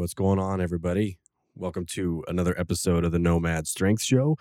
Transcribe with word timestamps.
What's 0.00 0.14
going 0.14 0.38
on, 0.38 0.62
everybody? 0.62 1.18
Welcome 1.54 1.84
to 1.90 2.24
another 2.26 2.58
episode 2.58 3.04
of 3.04 3.12
the 3.12 3.18
Nomad 3.18 3.66
Strength 3.66 4.00
Show. 4.00 4.38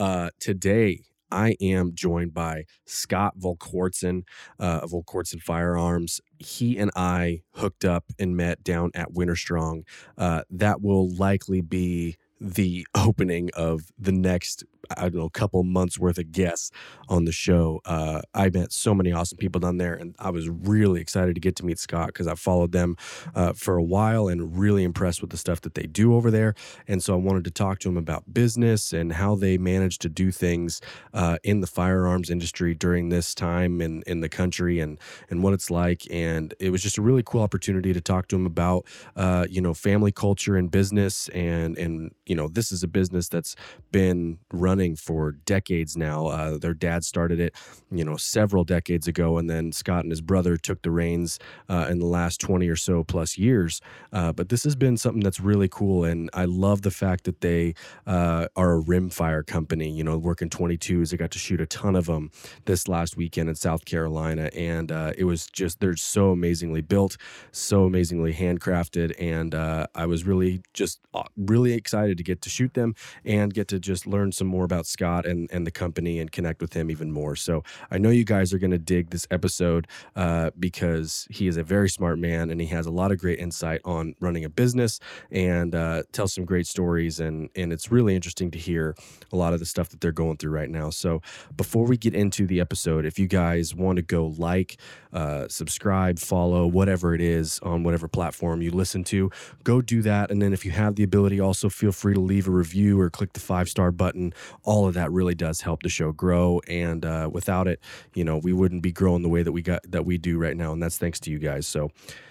Uh, 0.00 0.30
today, 0.40 1.02
I 1.30 1.54
am 1.60 1.94
joined 1.94 2.32
by 2.32 2.64
Scott 2.86 3.34
Volquartsen 3.38 4.22
uh, 4.58 4.80
of 4.82 4.92
Volquartsen 4.92 5.42
Firearms. 5.42 6.22
He 6.38 6.78
and 6.78 6.90
I 6.96 7.42
hooked 7.56 7.84
up 7.84 8.06
and 8.18 8.38
met 8.38 8.64
down 8.64 8.90
at 8.94 9.12
WinterStrong. 9.12 9.82
Uh, 10.16 10.44
that 10.48 10.80
will 10.80 11.14
likely 11.14 11.60
be 11.60 12.16
the 12.40 12.86
opening 12.94 13.50
of 13.52 13.92
the 13.98 14.12
next 14.12 14.64
I 14.96 15.02
don't 15.02 15.16
know, 15.16 15.24
a 15.24 15.30
couple 15.30 15.62
months 15.62 15.98
worth 15.98 16.18
of 16.18 16.32
guests 16.32 16.70
on 17.08 17.24
the 17.24 17.32
show. 17.32 17.80
Uh, 17.84 18.22
I 18.34 18.50
met 18.50 18.72
so 18.72 18.94
many 18.94 19.12
awesome 19.12 19.38
people 19.38 19.60
down 19.60 19.78
there, 19.78 19.94
and 19.94 20.14
I 20.18 20.30
was 20.30 20.48
really 20.48 21.00
excited 21.00 21.34
to 21.34 21.40
get 21.40 21.56
to 21.56 21.64
meet 21.64 21.78
Scott 21.78 22.08
because 22.08 22.26
I 22.26 22.34
followed 22.34 22.72
them 22.72 22.96
uh, 23.34 23.52
for 23.52 23.76
a 23.76 23.82
while 23.82 24.28
and 24.28 24.58
really 24.58 24.84
impressed 24.84 25.20
with 25.20 25.30
the 25.30 25.36
stuff 25.36 25.60
that 25.62 25.74
they 25.74 25.84
do 25.84 26.14
over 26.14 26.30
there. 26.30 26.54
And 26.88 27.02
so 27.02 27.14
I 27.14 27.16
wanted 27.16 27.44
to 27.44 27.50
talk 27.50 27.78
to 27.80 27.88
him 27.88 27.96
about 27.96 28.32
business 28.32 28.92
and 28.92 29.12
how 29.12 29.34
they 29.34 29.58
manage 29.58 29.98
to 29.98 30.08
do 30.08 30.30
things 30.30 30.80
uh, 31.14 31.38
in 31.42 31.60
the 31.60 31.66
firearms 31.66 32.30
industry 32.30 32.74
during 32.74 33.08
this 33.08 33.34
time 33.34 33.80
in, 33.80 34.02
in 34.06 34.20
the 34.20 34.28
country 34.28 34.80
and 34.80 34.98
and 35.30 35.42
what 35.42 35.52
it's 35.52 35.70
like. 35.70 36.02
And 36.10 36.54
it 36.58 36.70
was 36.70 36.82
just 36.82 36.98
a 36.98 37.02
really 37.02 37.22
cool 37.24 37.42
opportunity 37.42 37.92
to 37.92 38.00
talk 38.00 38.28
to 38.28 38.36
him 38.36 38.46
about 38.46 38.86
uh, 39.16 39.46
you 39.48 39.60
know 39.60 39.74
family 39.74 40.12
culture 40.12 40.56
and 40.56 40.70
business 40.70 41.28
and 41.28 41.76
and 41.78 42.14
you 42.26 42.34
know 42.34 42.48
this 42.48 42.72
is 42.72 42.82
a 42.82 42.88
business 42.88 43.28
that's 43.28 43.56
been 43.90 44.38
running 44.52 44.81
for 44.96 45.32
decades 45.32 45.96
now. 45.96 46.26
Uh, 46.26 46.58
their 46.58 46.74
dad 46.74 47.04
started 47.04 47.40
it, 47.40 47.54
you 47.90 48.04
know, 48.04 48.16
several 48.16 48.64
decades 48.64 49.06
ago, 49.06 49.38
and 49.38 49.48
then 49.48 49.72
Scott 49.72 50.02
and 50.02 50.10
his 50.10 50.20
brother 50.20 50.56
took 50.56 50.82
the 50.82 50.90
reins 50.90 51.38
uh, 51.68 51.86
in 51.88 51.98
the 51.98 52.06
last 52.06 52.40
20 52.40 52.68
or 52.68 52.76
so 52.76 53.04
plus 53.04 53.38
years. 53.38 53.80
Uh, 54.12 54.32
but 54.32 54.48
this 54.48 54.64
has 54.64 54.74
been 54.74 54.96
something 54.96 55.22
that's 55.22 55.40
really 55.40 55.68
cool, 55.68 56.04
and 56.04 56.28
I 56.32 56.44
love 56.44 56.82
the 56.82 56.90
fact 56.90 57.24
that 57.24 57.40
they 57.40 57.74
uh, 58.06 58.48
are 58.56 58.78
a 58.78 58.82
rimfire 58.82 59.46
company. 59.46 59.90
You 59.90 60.04
know, 60.04 60.18
working 60.18 60.50
22s. 60.50 61.12
I 61.12 61.16
got 61.16 61.30
to 61.32 61.38
shoot 61.38 61.60
a 61.60 61.66
ton 61.66 61.96
of 61.96 62.06
them 62.06 62.30
this 62.64 62.88
last 62.88 63.16
weekend 63.16 63.48
in 63.48 63.54
South 63.54 63.84
Carolina, 63.84 64.50
and 64.54 64.90
uh, 64.90 65.12
it 65.16 65.24
was 65.24 65.46
just 65.46 65.80
they're 65.80 65.96
so 65.96 66.30
amazingly 66.30 66.80
built, 66.80 67.16
so 67.52 67.84
amazingly 67.84 68.32
handcrafted, 68.32 69.14
and 69.18 69.54
uh, 69.54 69.86
I 69.94 70.06
was 70.06 70.24
really 70.24 70.62
just 70.72 71.00
really 71.36 71.74
excited 71.74 72.18
to 72.18 72.24
get 72.24 72.40
to 72.42 72.50
shoot 72.50 72.74
them 72.74 72.94
and 73.24 73.52
get 73.52 73.68
to 73.68 73.78
just 73.78 74.06
learn 74.06 74.32
some 74.32 74.46
more 74.46 74.64
about 74.72 74.86
Scott 74.86 75.26
and, 75.26 75.50
and 75.52 75.66
the 75.66 75.70
company 75.70 76.18
and 76.18 76.32
connect 76.32 76.62
with 76.62 76.72
him 76.72 76.90
even 76.90 77.12
more. 77.12 77.36
So 77.36 77.62
I 77.90 77.98
know 77.98 78.08
you 78.08 78.24
guys 78.24 78.54
are 78.54 78.58
going 78.58 78.70
to 78.70 78.78
dig 78.78 79.10
this 79.10 79.26
episode 79.30 79.86
uh, 80.16 80.50
because 80.58 81.26
he 81.30 81.46
is 81.46 81.58
a 81.58 81.62
very 81.62 81.90
smart 81.90 82.18
man 82.18 82.50
and 82.50 82.58
he 82.58 82.68
has 82.68 82.86
a 82.86 82.90
lot 82.90 83.12
of 83.12 83.18
great 83.18 83.38
insight 83.38 83.82
on 83.84 84.14
running 84.20 84.46
a 84.46 84.48
business 84.48 84.98
and 85.30 85.74
uh, 85.74 86.04
tells 86.12 86.32
some 86.32 86.46
great 86.46 86.66
stories. 86.66 87.20
And, 87.20 87.50
and 87.54 87.70
it's 87.70 87.92
really 87.92 88.16
interesting 88.16 88.50
to 88.52 88.58
hear 88.58 88.96
a 89.30 89.36
lot 89.36 89.52
of 89.52 89.60
the 89.60 89.66
stuff 89.66 89.90
that 89.90 90.00
they're 90.00 90.10
going 90.10 90.38
through 90.38 90.52
right 90.52 90.70
now. 90.70 90.88
So 90.88 91.20
before 91.54 91.84
we 91.84 91.98
get 91.98 92.14
into 92.14 92.46
the 92.46 92.58
episode, 92.58 93.04
if 93.04 93.18
you 93.18 93.26
guys 93.26 93.74
want 93.74 93.96
to 93.96 94.02
go 94.02 94.28
like, 94.38 94.78
uh, 95.12 95.46
subscribe, 95.48 96.18
follow, 96.18 96.66
whatever 96.66 97.14
it 97.14 97.20
is 97.20 97.58
on 97.62 97.82
whatever 97.82 98.08
platform 98.08 98.62
you 98.62 98.70
listen 98.70 99.04
to, 99.04 99.30
go 99.64 99.82
do 99.82 100.00
that. 100.00 100.30
And 100.30 100.40
then 100.40 100.54
if 100.54 100.64
you 100.64 100.70
have 100.70 100.94
the 100.94 101.02
ability, 101.02 101.38
also 101.40 101.68
feel 101.68 101.92
free 101.92 102.14
to 102.14 102.20
leave 102.20 102.48
a 102.48 102.50
review 102.50 102.98
or 102.98 103.10
click 103.10 103.34
the 103.34 103.40
five 103.40 103.68
star 103.68 103.90
button. 103.90 104.32
All 104.64 104.86
of 104.86 104.94
that 104.94 105.10
really 105.10 105.34
does 105.34 105.60
help 105.60 105.82
the 105.82 105.88
show 105.88 106.12
grow. 106.12 106.60
And 106.68 107.04
uh, 107.04 107.30
without 107.32 107.68
it, 107.68 107.80
you 108.14 108.24
know, 108.24 108.38
we 108.38 108.52
wouldn't 108.52 108.82
be 108.82 108.92
growing 108.92 109.22
the 109.22 109.28
way 109.28 109.42
that 109.42 109.52
we 109.52 109.62
got 109.62 109.80
that 109.90 110.04
we 110.04 110.18
do 110.18 110.38
right 110.38 110.56
now. 110.56 110.72
And 110.72 110.82
that's 110.82 110.98
thanks 110.98 111.20
to 111.20 111.30
you 111.30 111.38
guys. 111.38 111.66
So 111.66 111.90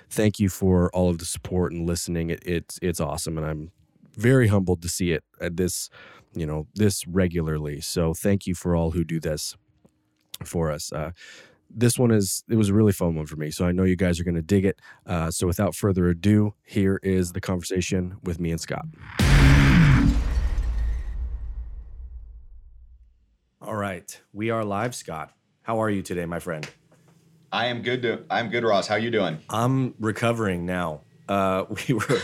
thank 0.09 0.39
you 0.39 0.49
for 0.49 0.89
all 0.93 1.09
of 1.09 1.17
the 1.17 1.25
support 1.25 1.71
and 1.71 1.87
listening. 1.87 2.29
It, 2.29 2.43
it's 2.45 2.79
it's 2.81 2.99
awesome, 2.99 3.37
and 3.37 3.45
I'm 3.45 3.71
very 4.17 4.47
humbled 4.47 4.81
to 4.81 4.89
see 4.89 5.11
it 5.11 5.23
at 5.39 5.57
this, 5.57 5.89
you 6.33 6.45
know, 6.45 6.67
this 6.75 7.07
regularly. 7.07 7.81
So 7.81 8.13
thank 8.13 8.45
you 8.45 8.55
for 8.55 8.75
all 8.75 8.91
who 8.91 9.03
do 9.03 9.19
this 9.19 9.55
for 10.43 10.71
us. 10.71 10.91
Uh, 10.91 11.11
this 11.73 11.97
one 11.97 12.11
is 12.11 12.43
it 12.49 12.55
was 12.55 12.69
a 12.69 12.73
really 12.73 12.91
fun 12.91 13.15
one 13.15 13.25
for 13.25 13.37
me 13.37 13.49
so 13.49 13.65
i 13.65 13.71
know 13.71 13.83
you 13.83 13.95
guys 13.95 14.19
are 14.19 14.23
going 14.23 14.35
to 14.35 14.41
dig 14.41 14.65
it 14.65 14.79
uh, 15.05 15.31
so 15.31 15.47
without 15.47 15.75
further 15.75 16.09
ado 16.09 16.53
here 16.65 16.99
is 17.01 17.31
the 17.31 17.41
conversation 17.41 18.17
with 18.23 18.39
me 18.39 18.51
and 18.51 18.59
scott 18.59 18.85
all 23.61 23.75
right 23.75 24.19
we 24.33 24.49
are 24.49 24.65
live 24.65 24.95
scott 24.95 25.31
how 25.61 25.79
are 25.81 25.89
you 25.89 26.01
today 26.01 26.25
my 26.25 26.39
friend 26.39 26.67
I 27.53 27.65
am 27.65 27.81
good. 27.81 28.01
To, 28.03 28.23
I'm 28.29 28.47
good, 28.47 28.63
Ross. 28.63 28.87
How 28.87 28.95
you 28.95 29.11
doing? 29.11 29.39
i'm 29.49 29.93
recovering 29.99 30.65
now 30.65 31.01
uh, 31.29 31.65
we 31.87 31.93
were 31.93 32.19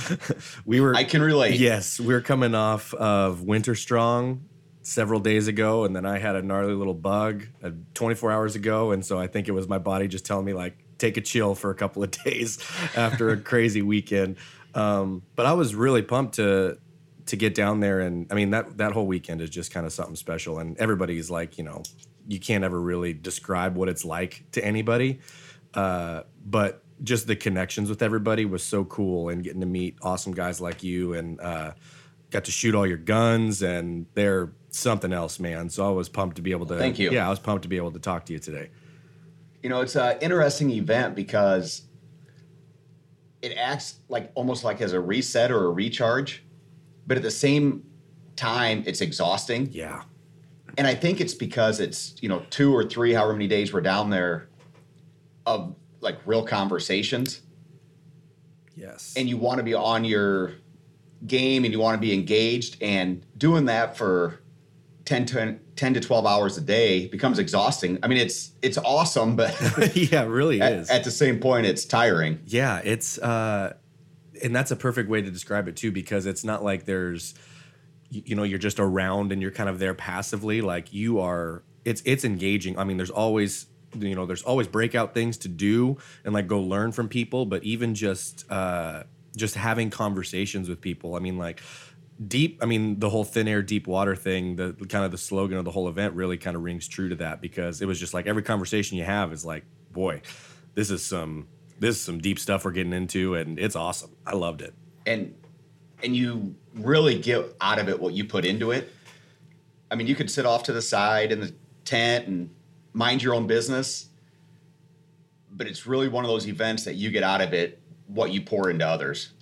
we 0.66 0.80
were 0.80 0.94
I 0.94 1.04
can 1.04 1.22
relate. 1.22 1.58
Yes, 1.58 1.98
we 1.98 2.12
are 2.14 2.20
coming 2.20 2.54
off 2.54 2.92
of 2.94 3.40
WinterStrong 3.40 4.40
several 4.82 5.20
days 5.20 5.48
ago, 5.48 5.84
and 5.84 5.96
then 5.96 6.04
I 6.04 6.18
had 6.18 6.36
a 6.36 6.42
gnarly 6.42 6.74
little 6.74 6.94
bug 6.94 7.46
uh, 7.62 7.70
24 7.94 8.30
hours 8.30 8.54
ago, 8.54 8.90
and 8.90 9.06
so 9.06 9.18
I 9.18 9.26
think 9.26 9.48
it 9.48 9.52
was 9.52 9.68
my 9.68 9.78
body 9.78 10.06
just 10.06 10.26
telling 10.26 10.44
me 10.44 10.52
like 10.52 10.76
take 10.98 11.16
a 11.16 11.22
chill 11.22 11.54
for 11.54 11.70
a 11.70 11.74
couple 11.74 12.02
of 12.02 12.10
days 12.24 12.58
after 12.94 13.30
a 13.30 13.36
crazy 13.38 13.80
weekend. 13.80 14.36
Um, 14.74 15.22
but 15.34 15.46
I 15.46 15.52
was 15.54 15.74
really 15.74 16.02
pumped 16.02 16.34
to 16.34 16.78
to 17.26 17.36
get 17.36 17.54
down 17.54 17.80
there, 17.80 18.00
and 18.00 18.26
I 18.30 18.34
mean 18.34 18.50
that 18.50 18.78
that 18.78 18.92
whole 18.92 19.06
weekend 19.06 19.40
is 19.40 19.50
just 19.50 19.72
kind 19.72 19.86
of 19.86 19.92
something 19.92 20.16
special, 20.16 20.58
and 20.58 20.76
everybody's 20.78 21.30
like 21.30 21.58
you 21.58 21.64
know 21.64 21.82
you 22.26 22.38
can't 22.38 22.64
ever 22.64 22.80
really 22.80 23.12
describe 23.12 23.76
what 23.76 23.88
it's 23.88 24.04
like 24.04 24.44
to 24.52 24.64
anybody, 24.64 25.20
uh, 25.74 26.22
but 26.44 26.82
just 27.02 27.26
the 27.26 27.34
connections 27.34 27.88
with 27.88 28.02
everybody 28.02 28.44
was 28.44 28.62
so 28.62 28.84
cool, 28.84 29.28
and 29.28 29.42
getting 29.42 29.60
to 29.60 29.66
meet 29.66 29.96
awesome 30.02 30.32
guys 30.32 30.60
like 30.60 30.82
you 30.82 31.14
and. 31.14 31.40
Uh, 31.40 31.72
got 32.32 32.44
to 32.44 32.50
shoot 32.50 32.74
all 32.74 32.86
your 32.86 32.96
guns 32.96 33.62
and 33.62 34.06
they're 34.14 34.52
something 34.70 35.12
else, 35.12 35.38
man. 35.38 35.68
So 35.68 35.86
I 35.86 35.90
was 35.90 36.08
pumped 36.08 36.36
to 36.36 36.42
be 36.42 36.50
able 36.50 36.66
to. 36.66 36.76
Thank 36.78 36.98
you. 36.98 37.12
Yeah, 37.12 37.26
I 37.26 37.30
was 37.30 37.38
pumped 37.38 37.62
to 37.62 37.68
be 37.68 37.76
able 37.76 37.92
to 37.92 37.98
talk 38.00 38.24
to 38.26 38.32
you 38.32 38.38
today. 38.38 38.70
You 39.62 39.68
know, 39.68 39.80
it's 39.82 39.94
an 39.94 40.18
interesting 40.20 40.70
event 40.70 41.14
because 41.14 41.82
it 43.42 43.52
acts 43.56 43.96
like 44.08 44.32
almost 44.34 44.64
like 44.64 44.80
as 44.80 44.92
a 44.92 45.00
reset 45.00 45.52
or 45.52 45.66
a 45.66 45.70
recharge, 45.70 46.42
but 47.06 47.16
at 47.16 47.22
the 47.22 47.30
same 47.30 47.84
time, 48.36 48.82
it's 48.86 49.00
exhausting. 49.00 49.68
Yeah. 49.70 50.02
And 50.78 50.86
I 50.86 50.94
think 50.94 51.20
it's 51.20 51.34
because 51.34 51.80
it's, 51.80 52.14
you 52.20 52.28
know, 52.28 52.44
two 52.50 52.74
or 52.74 52.84
three, 52.84 53.12
however 53.12 53.34
many 53.34 53.46
days 53.46 53.72
we're 53.72 53.82
down 53.82 54.10
there 54.10 54.48
of 55.44 55.74
like 56.00 56.18
real 56.24 56.44
conversations. 56.44 57.42
Yes. 58.74 59.14
And 59.16 59.28
you 59.28 59.36
want 59.36 59.58
to 59.58 59.64
be 59.64 59.74
on 59.74 60.04
your 60.04 60.54
game 61.26 61.64
and 61.64 61.72
you 61.72 61.78
want 61.78 61.94
to 61.94 62.00
be 62.00 62.14
engaged. 62.14 62.82
And 62.82 63.24
doing 63.36 63.66
that 63.66 63.96
for 63.96 64.40
10 65.04 65.26
to, 65.26 65.58
10 65.76 65.94
to 65.94 66.00
12 66.00 66.26
hours 66.26 66.56
a 66.56 66.60
day 66.60 67.06
becomes 67.08 67.38
exhausting. 67.38 67.98
I 68.02 68.08
mean, 68.08 68.18
it's 68.18 68.52
it's 68.62 68.78
awesome, 68.78 69.36
but 69.36 69.52
yeah, 69.94 70.22
it 70.22 70.28
really 70.28 70.60
at, 70.60 70.72
is. 70.72 70.90
at 70.90 71.04
the 71.04 71.10
same 71.10 71.38
point, 71.38 71.66
it's 71.66 71.84
tiring. 71.84 72.40
Yeah, 72.46 72.80
it's 72.84 73.18
uh 73.18 73.74
and 74.42 74.54
that's 74.54 74.70
a 74.70 74.76
perfect 74.76 75.08
way 75.08 75.22
to 75.22 75.30
describe 75.30 75.68
it 75.68 75.76
too 75.76 75.92
because 75.92 76.26
it's 76.26 76.44
not 76.44 76.62
like 76.64 76.84
there's 76.84 77.34
you, 78.10 78.22
you 78.26 78.34
know 78.34 78.42
you're 78.42 78.58
just 78.58 78.80
around 78.80 79.32
and 79.32 79.40
you're 79.40 79.50
kind 79.50 79.68
of 79.68 79.78
there 79.78 79.94
passively 79.94 80.60
like 80.60 80.92
you 80.92 81.20
are 81.20 81.62
it's 81.84 82.02
it's 82.04 82.24
engaging. 82.24 82.78
I 82.78 82.84
mean, 82.84 82.96
there's 82.96 83.10
always 83.10 83.66
you 83.98 84.14
know, 84.14 84.24
there's 84.24 84.42
always 84.42 84.66
breakout 84.66 85.12
things 85.12 85.36
to 85.38 85.48
do 85.48 85.98
and 86.24 86.32
like 86.32 86.46
go 86.46 86.60
learn 86.60 86.92
from 86.92 87.08
people, 87.08 87.44
but 87.46 87.62
even 87.62 87.94
just 87.94 88.50
uh 88.50 89.04
just 89.36 89.54
having 89.54 89.90
conversations 89.90 90.68
with 90.68 90.80
people. 90.80 91.14
I 91.14 91.18
mean, 91.18 91.38
like 91.38 91.60
deep 92.28 92.58
i 92.62 92.66
mean 92.66 93.00
the 93.00 93.10
whole 93.10 93.24
thin 93.24 93.48
air 93.48 93.62
deep 93.62 93.88
water 93.88 94.14
thing 94.14 94.54
the 94.54 94.74
kind 94.88 95.04
of 95.04 95.10
the 95.10 95.18
slogan 95.18 95.58
of 95.58 95.64
the 95.64 95.72
whole 95.72 95.88
event 95.88 96.14
really 96.14 96.36
kind 96.36 96.54
of 96.54 96.62
rings 96.62 96.86
true 96.86 97.08
to 97.08 97.16
that 97.16 97.40
because 97.40 97.80
it 97.80 97.86
was 97.86 97.98
just 97.98 98.14
like 98.14 98.26
every 98.26 98.42
conversation 98.42 98.96
you 98.96 99.02
have 99.02 99.32
is 99.32 99.44
like 99.44 99.64
boy 99.90 100.20
this 100.74 100.90
is 100.90 101.04
some 101.04 101.48
this 101.82 101.96
is 101.96 102.02
some 102.02 102.18
deep 102.18 102.38
stuff 102.38 102.64
we're 102.64 102.70
getting 102.70 102.92
into 102.92 103.34
and 103.34 103.58
it's 103.58 103.76
awesome 103.76 104.10
i 104.26 104.34
loved 104.34 104.62
it 104.62 104.72
And 105.06 105.34
and 106.02 106.16
you 106.16 106.54
really 106.74 107.18
get 107.18 107.54
out 107.60 107.78
of 107.78 107.88
it 107.88 108.00
what 108.00 108.12
you 108.14 108.24
put 108.24 108.44
into 108.44 108.70
it. 108.72 108.90
I 109.90 109.94
mean, 109.94 110.06
you 110.06 110.14
could 110.14 110.30
sit 110.30 110.46
off 110.46 110.64
to 110.64 110.72
the 110.72 110.82
side 110.82 111.30
in 111.30 111.40
the 111.40 111.54
tent 111.84 112.26
and 112.26 112.50
mind 112.92 113.22
your 113.22 113.34
own 113.34 113.46
business, 113.46 114.08
but 115.50 115.66
it's 115.66 115.86
really 115.86 116.08
one 116.08 116.24
of 116.24 116.28
those 116.28 116.48
events 116.48 116.84
that 116.84 116.94
you 116.94 117.10
get 117.10 117.22
out 117.22 117.40
of 117.40 117.52
it 117.52 117.80
what 118.06 118.32
you 118.32 118.40
pour 118.40 118.68
into 118.70 118.86
others. 118.86 119.32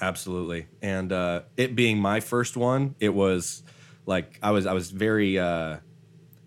absolutely 0.00 0.66
and 0.82 1.12
uh 1.12 1.40
it 1.56 1.74
being 1.74 1.98
my 1.98 2.20
first 2.20 2.56
one 2.58 2.94
it 3.00 3.08
was 3.14 3.62
like 4.04 4.38
i 4.42 4.50
was 4.50 4.66
i 4.66 4.72
was 4.74 4.90
very 4.90 5.38
uh 5.38 5.78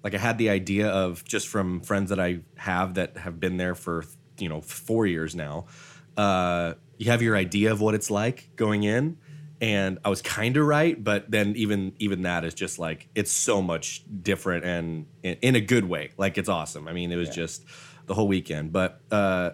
like 0.03 0.13
i 0.13 0.17
had 0.19 0.37
the 0.37 0.49
idea 0.49 0.87
of 0.87 1.23
just 1.25 1.47
from 1.47 1.81
friends 1.81 2.09
that 2.11 2.19
i 2.19 2.39
have 2.55 2.93
that 2.93 3.17
have 3.17 3.39
been 3.39 3.57
there 3.57 3.73
for 3.73 4.05
you 4.37 4.49
know 4.49 4.61
four 4.61 5.05
years 5.05 5.35
now 5.35 5.65
uh 6.17 6.73
you 6.97 7.11
have 7.11 7.21
your 7.21 7.35
idea 7.35 7.71
of 7.71 7.81
what 7.81 7.93
it's 7.93 8.09
like 8.09 8.49
going 8.55 8.83
in. 8.83 9.17
And 9.61 9.99
i 10.03 10.09
was 10.09 10.21
kind 10.21 10.57
of 10.57 10.65
right 10.65 11.01
but 11.01 11.31
then 11.31 11.53
even 11.55 11.93
even 11.99 12.23
that 12.23 12.43
is 12.43 12.53
just 12.53 12.77
like 12.77 13.07
it's 13.15 13.31
so 13.31 13.61
much 13.61 14.03
different 14.21 14.65
and 14.65 15.05
in, 15.23 15.37
in 15.41 15.55
a 15.55 15.61
good 15.61 15.85
way. 15.85 16.11
Like 16.17 16.37
it's 16.37 16.49
awesome. 16.49 16.87
I 16.87 16.93
mean 16.93 17.11
it 17.11 17.15
was 17.15 17.29
just 17.29 17.63
the 18.05 18.13
whole 18.13 18.27
weekend. 18.27 18.71
But 18.73 19.01
uh 19.11 19.51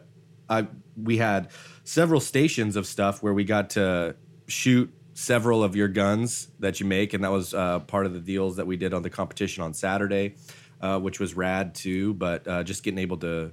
I 0.49 0.67
we 1.01 1.17
had 1.17 1.49
several 1.83 2.19
stations 2.19 2.75
of 2.75 2.85
stuff 2.85 3.23
where 3.23 3.33
we 3.33 3.43
got 3.43 3.71
to 3.71 4.15
shoot 4.47 4.93
several 5.13 5.63
of 5.63 5.75
your 5.75 5.87
guns 5.87 6.49
that 6.59 6.79
you 6.79 6.85
make, 6.85 7.13
and 7.13 7.23
that 7.23 7.31
was 7.31 7.53
uh, 7.53 7.79
part 7.79 8.05
of 8.05 8.13
the 8.13 8.19
deals 8.19 8.57
that 8.57 8.67
we 8.67 8.77
did 8.77 8.93
on 8.93 9.01
the 9.01 9.09
competition 9.09 9.63
on 9.63 9.73
Saturday, 9.73 10.35
uh, 10.81 10.99
which 10.99 11.19
was 11.19 11.35
rad 11.35 11.73
too. 11.75 12.13
But 12.13 12.47
uh, 12.47 12.63
just 12.63 12.83
getting 12.83 12.99
able 12.99 13.17
to 13.17 13.51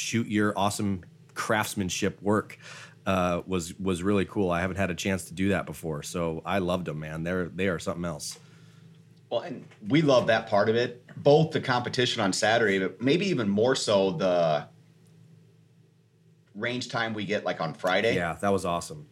shoot 0.00 0.26
your 0.26 0.52
awesome 0.56 1.04
craftsmanship 1.34 2.20
work 2.22 2.58
uh, 3.06 3.42
was 3.46 3.78
was 3.78 4.02
really 4.02 4.24
cool. 4.24 4.50
I 4.50 4.60
haven't 4.60 4.76
had 4.76 4.90
a 4.90 4.94
chance 4.94 5.24
to 5.26 5.34
do 5.34 5.50
that 5.50 5.66
before, 5.66 6.02
so 6.02 6.42
I 6.44 6.58
loved 6.58 6.86
them, 6.86 7.00
man. 7.00 7.22
They're 7.22 7.48
they 7.48 7.68
are 7.68 7.78
something 7.78 8.04
else. 8.04 8.38
Well, 9.30 9.40
and 9.40 9.64
we 9.88 10.02
love 10.02 10.26
that 10.26 10.48
part 10.48 10.68
of 10.68 10.74
it, 10.74 11.04
both 11.16 11.52
the 11.52 11.60
competition 11.60 12.20
on 12.20 12.32
Saturday, 12.32 12.80
but 12.80 13.00
maybe 13.00 13.26
even 13.26 13.48
more 13.48 13.76
so 13.76 14.10
the 14.10 14.66
range 16.56 16.88
time 16.88 17.14
we 17.14 17.24
get 17.24 17.44
like 17.44 17.60
on 17.60 17.72
Friday. 17.74 18.16
Yeah, 18.16 18.36
that 18.40 18.52
was 18.52 18.64
awesome. 18.64 19.06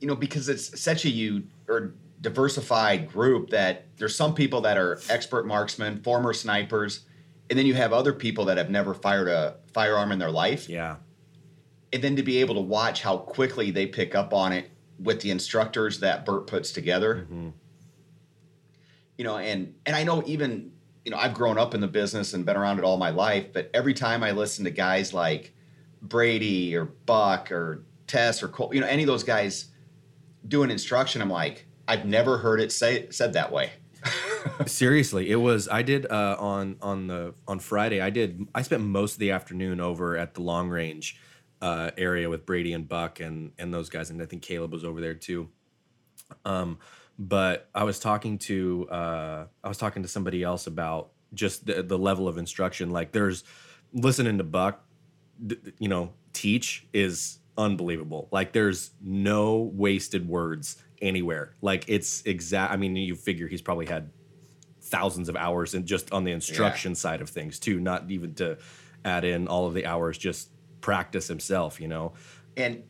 you 0.00 0.08
know, 0.08 0.16
because 0.16 0.48
it's 0.48 0.80
such 0.80 1.04
a 1.04 1.10
you 1.10 1.44
or 1.68 1.94
diversified 2.20 3.10
group 3.12 3.50
that 3.50 3.86
there's 3.96 4.16
some 4.16 4.34
people 4.34 4.62
that 4.62 4.76
are 4.78 4.98
expert 5.10 5.46
marksmen, 5.46 6.02
former 6.02 6.32
snipers, 6.32 7.00
and 7.50 7.58
then 7.58 7.66
you 7.66 7.74
have 7.74 7.92
other 7.92 8.12
people 8.12 8.46
that 8.46 8.56
have 8.56 8.70
never 8.70 8.94
fired 8.94 9.28
a 9.28 9.56
firearm 9.72 10.12
in 10.12 10.18
their 10.18 10.30
life. 10.30 10.68
Yeah, 10.68 10.96
And 11.92 12.02
then 12.02 12.16
to 12.16 12.22
be 12.22 12.38
able 12.38 12.54
to 12.54 12.60
watch 12.60 13.02
how 13.02 13.18
quickly 13.18 13.70
they 13.70 13.86
pick 13.86 14.14
up 14.14 14.32
on 14.32 14.52
it 14.52 14.70
with 14.98 15.20
the 15.20 15.30
instructors 15.30 16.00
that 16.00 16.24
Bert 16.24 16.46
puts 16.46 16.72
together. 16.72 17.16
Mm-hmm. 17.16 17.50
You 19.18 19.24
know, 19.24 19.36
and 19.36 19.74
and 19.86 19.94
I 19.94 20.04
know 20.04 20.22
even 20.26 20.72
you 21.04 21.10
know 21.10 21.18
I've 21.18 21.34
grown 21.34 21.58
up 21.58 21.74
in 21.74 21.80
the 21.80 21.88
business 21.88 22.34
and 22.34 22.44
been 22.44 22.56
around 22.56 22.78
it 22.78 22.84
all 22.84 22.96
my 22.96 23.10
life, 23.10 23.52
but 23.52 23.70
every 23.74 23.94
time 23.94 24.22
I 24.22 24.32
listen 24.32 24.64
to 24.64 24.70
guys 24.70 25.12
like 25.12 25.54
Brady 26.02 26.74
or 26.74 26.84
Buck 26.84 27.52
or 27.52 27.84
Tess 28.06 28.42
or 28.42 28.48
Cole, 28.48 28.74
you 28.74 28.80
know, 28.80 28.86
any 28.86 29.02
of 29.02 29.06
those 29.06 29.24
guys 29.24 29.66
doing 30.46 30.70
instruction, 30.70 31.22
I'm 31.22 31.30
like, 31.30 31.66
I've 31.86 32.04
never 32.04 32.38
heard 32.38 32.60
it 32.60 32.72
say 32.72 33.08
said 33.10 33.34
that 33.34 33.52
way. 33.52 33.72
Seriously, 34.66 35.30
it 35.30 35.36
was. 35.36 35.68
I 35.68 35.82
did 35.82 36.10
uh, 36.10 36.36
on 36.38 36.76
on 36.82 37.06
the 37.06 37.34
on 37.46 37.58
Friday. 37.58 38.00
I 38.00 38.10
did. 38.10 38.46
I 38.54 38.62
spent 38.62 38.82
most 38.82 39.14
of 39.14 39.18
the 39.18 39.30
afternoon 39.30 39.80
over 39.80 40.16
at 40.16 40.34
the 40.34 40.42
long 40.42 40.68
range 40.68 41.18
uh, 41.62 41.90
area 41.96 42.28
with 42.28 42.44
Brady 42.46 42.72
and 42.72 42.88
Buck 42.88 43.20
and 43.20 43.52
and 43.58 43.72
those 43.72 43.88
guys, 43.88 44.10
and 44.10 44.20
I 44.22 44.26
think 44.26 44.42
Caleb 44.42 44.72
was 44.72 44.84
over 44.84 45.00
there 45.00 45.14
too. 45.14 45.48
Um, 46.44 46.78
but 47.18 47.68
I 47.74 47.84
was 47.84 47.98
talking 47.98 48.38
to 48.38 48.88
uh, 48.90 49.46
I 49.62 49.68
was 49.68 49.78
talking 49.78 50.02
to 50.02 50.08
somebody 50.08 50.42
else 50.42 50.66
about 50.66 51.10
just 51.32 51.66
the, 51.66 51.82
the 51.82 51.98
level 51.98 52.28
of 52.28 52.38
instruction. 52.38 52.90
Like, 52.90 53.12
there's 53.12 53.44
listening 53.92 54.38
to 54.38 54.44
Buck, 54.44 54.84
you 55.78 55.88
know, 55.88 56.12
teach 56.32 56.86
is 56.92 57.38
unbelievable. 57.56 58.28
Like, 58.30 58.52
there's 58.52 58.90
no 59.00 59.70
wasted 59.74 60.28
words 60.28 60.82
anywhere. 61.02 61.54
Like, 61.60 61.84
it's 61.88 62.22
exact. 62.22 62.72
I 62.72 62.76
mean, 62.76 62.96
you 62.96 63.14
figure 63.14 63.48
he's 63.48 63.62
probably 63.62 63.86
had 63.86 64.10
thousands 64.94 65.28
of 65.28 65.36
hours 65.36 65.74
and 65.74 65.86
just 65.86 66.12
on 66.12 66.22
the 66.24 66.32
instruction 66.32 66.94
side 66.94 67.20
of 67.20 67.28
things 67.28 67.58
too 67.58 67.80
not 67.80 68.10
even 68.10 68.34
to 68.34 68.56
add 69.04 69.24
in 69.24 69.48
all 69.48 69.66
of 69.66 69.74
the 69.74 69.84
hours 69.92 70.16
just 70.16 70.50
practice 70.80 71.26
himself 71.26 71.80
you 71.80 71.88
know 71.88 72.12
And 72.56 72.84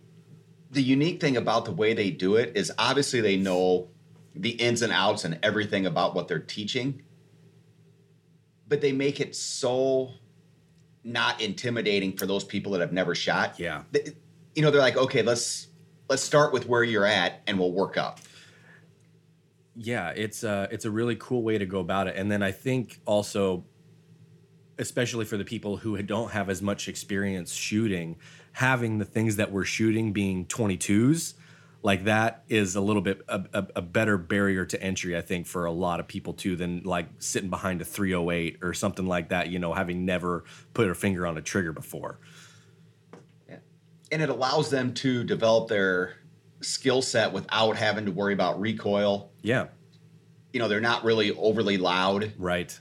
the 0.71 0.83
unique 0.83 1.21
thing 1.21 1.37
about 1.37 1.65
the 1.65 1.73
way 1.73 1.95
they 1.95 2.11
do 2.11 2.37
it 2.37 2.53
is 2.57 2.73
obviously 2.79 3.21
they 3.21 3.37
know 3.37 3.89
the 4.35 4.51
ins 4.51 4.83
and 4.83 4.93
outs 4.93 5.25
and 5.25 5.39
everything 5.43 5.87
about 5.87 6.15
what 6.15 6.27
they're 6.29 6.39
teaching, 6.41 7.03
but 8.69 8.81
they 8.81 8.93
make 8.93 9.21
it 9.21 9.35
so 9.37 10.11
not 11.05 11.41
intimidating 11.41 12.17
for 12.17 12.27
those 12.27 12.43
people 12.45 12.73
that 12.73 12.81
have 12.81 12.93
never 12.93 13.15
shot. 13.15 13.59
Yeah. 13.59 13.83
You 14.55 14.63
know, 14.63 14.71
they're 14.71 14.81
like, 14.81 14.97
okay, 14.97 15.23
let's 15.23 15.69
let's 16.09 16.23
start 16.23 16.53
with 16.53 16.69
where 16.69 16.83
you're 16.83 17.07
at 17.07 17.41
and 17.47 17.59
we'll 17.59 17.73
work 17.73 17.97
up. 17.97 18.21
Yeah 19.77 20.11
it's 20.11 20.45
uh 20.45 20.67
it's 20.71 20.85
a 20.85 20.91
really 20.91 21.17
cool 21.17 21.43
way 21.43 21.59
to 21.59 21.67
go 21.67 21.81
about 21.81 22.07
it 22.07 22.17
and 22.17 22.31
then 22.31 22.43
i 22.43 22.53
think 22.53 23.01
also 23.07 23.65
especially 24.79 25.25
for 25.25 25.37
the 25.37 25.45
people 25.45 25.77
who 25.77 26.01
don't 26.03 26.33
have 26.33 26.49
as 26.49 26.63
much 26.63 26.89
experience 26.89 27.53
shooting 27.53 28.17
having 28.53 28.99
the 28.99 29.05
things 29.05 29.37
that 29.37 29.51
we're 29.51 29.65
shooting 29.65 30.13
being 30.13 30.47
22s 30.47 31.35
like 31.83 32.05
that 32.05 32.45
is 32.49 32.77
a 32.77 32.81
little 32.81 33.03
bit 33.03 33.21
a, 33.29 33.43
a, 33.53 33.67
a 33.77 33.83
better 33.83 34.17
barrier 34.17 34.65
to 34.65 34.81
entry 34.81 35.17
i 35.17 35.21
think 35.21 35.47
for 35.47 35.65
a 35.65 35.73
lot 35.73 35.99
of 35.99 36.07
people 36.07 36.33
too 36.33 36.55
than 36.55 36.83
like 36.85 37.09
sitting 37.19 37.51
behind 37.51 37.81
a 37.81 37.85
308 37.85 38.59
or 38.63 38.75
something 38.75 39.07
like 39.07 39.31
that 39.31 39.49
you 39.49 39.59
know 39.59 39.75
having 39.75 40.05
never 40.05 40.45
put 40.73 40.89
a 40.89 40.95
finger 40.95 41.27
on 41.27 41.37
a 41.37 41.43
trigger 41.43 41.73
before 41.73 42.21
Yeah. 43.49 43.57
And 44.13 44.23
it 44.23 44.29
allows 44.29 44.71
them 44.71 44.95
to 44.95 45.25
develop 45.25 45.69
their 45.69 46.15
skill 46.65 47.03
set 47.03 47.33
without 47.33 47.77
having 47.77 48.07
to 48.07 48.13
worry 48.13 48.33
about 48.33 48.61
recoil. 48.61 49.31
Yeah 49.45 49.67
You 50.53 50.59
know, 50.59 50.67
they're 50.67 50.81
not 50.81 51.05
really 51.05 51.31
overly 51.33 51.79
loud. 51.79 52.33
right 52.39 52.81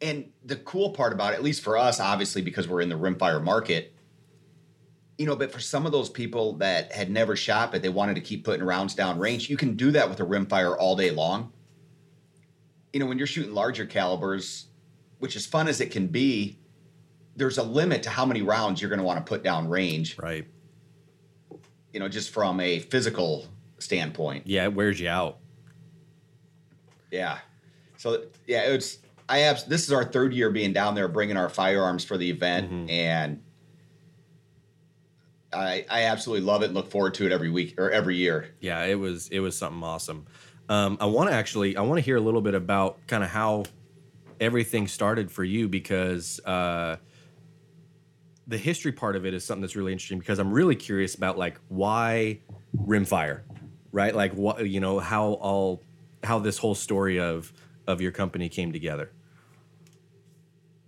And 0.00 0.30
the 0.44 0.56
cool 0.56 0.90
part 0.90 1.12
about 1.12 1.32
it, 1.32 1.36
at 1.36 1.42
least 1.42 1.62
for 1.62 1.76
us, 1.76 1.98
obviously, 1.98 2.42
because 2.42 2.68
we're 2.68 2.82
in 2.82 2.88
the 2.88 2.98
rimfire 2.98 3.42
market, 3.42 3.94
you 5.18 5.26
know, 5.26 5.36
but 5.36 5.50
for 5.52 5.60
some 5.60 5.84
of 5.86 5.92
those 5.92 6.08
people 6.08 6.54
that 6.54 6.92
had 6.92 7.10
never 7.10 7.36
shot, 7.36 7.72
but 7.72 7.82
they 7.82 7.88
wanted 7.88 8.14
to 8.14 8.20
keep 8.20 8.44
putting 8.44 8.64
rounds 8.64 8.94
down 8.94 9.18
range, 9.18 9.50
you 9.50 9.56
can 9.56 9.74
do 9.74 9.90
that 9.90 10.08
with 10.08 10.20
a 10.20 10.24
rimfire 10.24 10.76
all 10.78 10.96
day 10.96 11.10
long. 11.10 11.52
You 12.92 13.00
know, 13.00 13.06
when 13.06 13.18
you're 13.18 13.26
shooting 13.26 13.54
larger 13.54 13.86
calibers, 13.86 14.66
which 15.18 15.36
is 15.36 15.46
fun 15.46 15.68
as 15.68 15.80
it 15.80 15.90
can 15.90 16.06
be, 16.06 16.58
there's 17.36 17.58
a 17.58 17.62
limit 17.62 18.02
to 18.02 18.10
how 18.10 18.26
many 18.26 18.42
rounds 18.42 18.80
you're 18.80 18.90
going 18.90 18.98
to 18.98 19.04
want 19.04 19.18
to 19.24 19.28
put 19.28 19.42
down 19.42 19.68
range, 19.68 20.18
right 20.18 20.46
you 21.92 22.00
know, 22.00 22.08
just 22.08 22.30
from 22.30 22.60
a 22.60 22.78
physical 22.78 23.46
standpoint. 23.82 24.46
yeah 24.46 24.64
it 24.64 24.74
wears 24.74 24.98
you 25.00 25.08
out 25.08 25.38
Yeah. 27.10 27.38
So 27.96 28.24
yeah, 28.46 28.62
it's 28.62 28.98
I 29.28 29.38
have 29.38 29.68
this 29.68 29.84
is 29.84 29.92
our 29.92 30.04
third 30.04 30.32
year 30.32 30.50
being 30.50 30.72
down 30.72 30.94
there 30.94 31.08
bringing 31.08 31.36
our 31.36 31.48
firearms 31.48 32.04
for 32.04 32.16
the 32.16 32.28
event 32.30 32.70
Mhm. 32.70 32.90
and 32.90 33.42
I 35.52 35.84
I 35.90 36.04
absolutely 36.04 36.46
love 36.46 36.62
it 36.62 36.66
and 36.66 36.74
look 36.74 36.90
forward 36.90 37.14
to 37.14 37.26
it 37.26 37.32
every 37.32 37.50
week 37.50 37.74
or 37.78 37.90
every 37.90 38.16
year. 38.16 38.54
Yeah, 38.60 38.84
it 38.84 38.94
was 38.98 39.28
it 39.28 39.40
was 39.40 39.56
something 39.56 39.82
awesome. 39.82 40.26
Um, 40.68 40.96
I 41.00 41.06
want 41.06 41.28
to 41.30 41.34
actually 41.34 41.76
I 41.76 41.82
want 41.82 41.98
to 41.98 42.04
hear 42.04 42.16
a 42.16 42.20
little 42.20 42.40
bit 42.40 42.54
about 42.54 43.04
kind 43.08 43.24
of 43.24 43.30
how 43.30 43.64
everything 44.40 44.86
started 44.86 45.30
for 45.30 45.42
you 45.44 45.68
because 45.68 46.40
uh, 46.46 46.96
the 48.46 48.56
history 48.56 48.92
part 48.92 49.16
of 49.16 49.26
it 49.26 49.34
is 49.34 49.44
something 49.44 49.60
that's 49.62 49.76
really 49.76 49.92
interesting 49.92 50.18
because 50.20 50.38
I'm 50.38 50.52
really 50.52 50.76
curious 50.76 51.14
about 51.16 51.36
like 51.36 51.58
why 51.68 52.38
rimfire, 52.86 53.40
right? 53.92 54.14
Like 54.14 54.32
what 54.34 54.68
you 54.68 54.80
know 54.80 54.98
how 54.98 55.32
all 55.32 55.82
how 56.22 56.38
this 56.38 56.58
whole 56.58 56.74
story 56.74 57.18
of 57.18 57.52
of 57.86 58.00
your 58.00 58.12
company 58.12 58.48
came 58.48 58.72
together. 58.72 59.10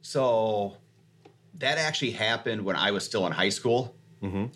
So 0.03 0.77
that 1.55 1.79
actually 1.79 2.13
happened 2.13 2.65
when 2.65 2.77
I 2.77 2.91
was 2.91 3.05
still 3.05 3.27
in 3.27 3.33
high 3.33 3.49
school. 3.49 3.95
Mm-hmm. 4.23 4.47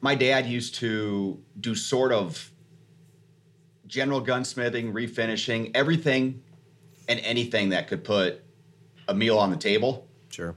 My 0.00 0.14
dad 0.14 0.46
used 0.46 0.76
to 0.76 1.42
do 1.60 1.74
sort 1.74 2.12
of 2.12 2.50
general 3.86 4.24
gunsmithing, 4.24 4.92
refinishing, 4.92 5.70
everything 5.74 6.42
and 7.08 7.20
anything 7.20 7.70
that 7.70 7.88
could 7.88 8.04
put 8.04 8.42
a 9.08 9.14
meal 9.14 9.38
on 9.38 9.50
the 9.50 9.56
table. 9.56 10.08
Sure. 10.28 10.56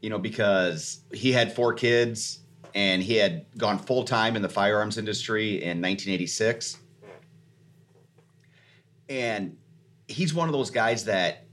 You 0.00 0.10
know, 0.10 0.18
because 0.18 1.00
he 1.12 1.32
had 1.32 1.54
four 1.54 1.74
kids 1.74 2.40
and 2.74 3.02
he 3.02 3.16
had 3.16 3.46
gone 3.56 3.78
full 3.78 4.04
time 4.04 4.36
in 4.36 4.42
the 4.42 4.48
firearms 4.48 4.98
industry 4.98 5.54
in 5.56 5.80
1986. 5.80 6.78
And 9.08 9.56
he's 10.06 10.34
one 10.34 10.48
of 10.48 10.52
those 10.52 10.70
guys 10.70 11.04
that 11.04 11.44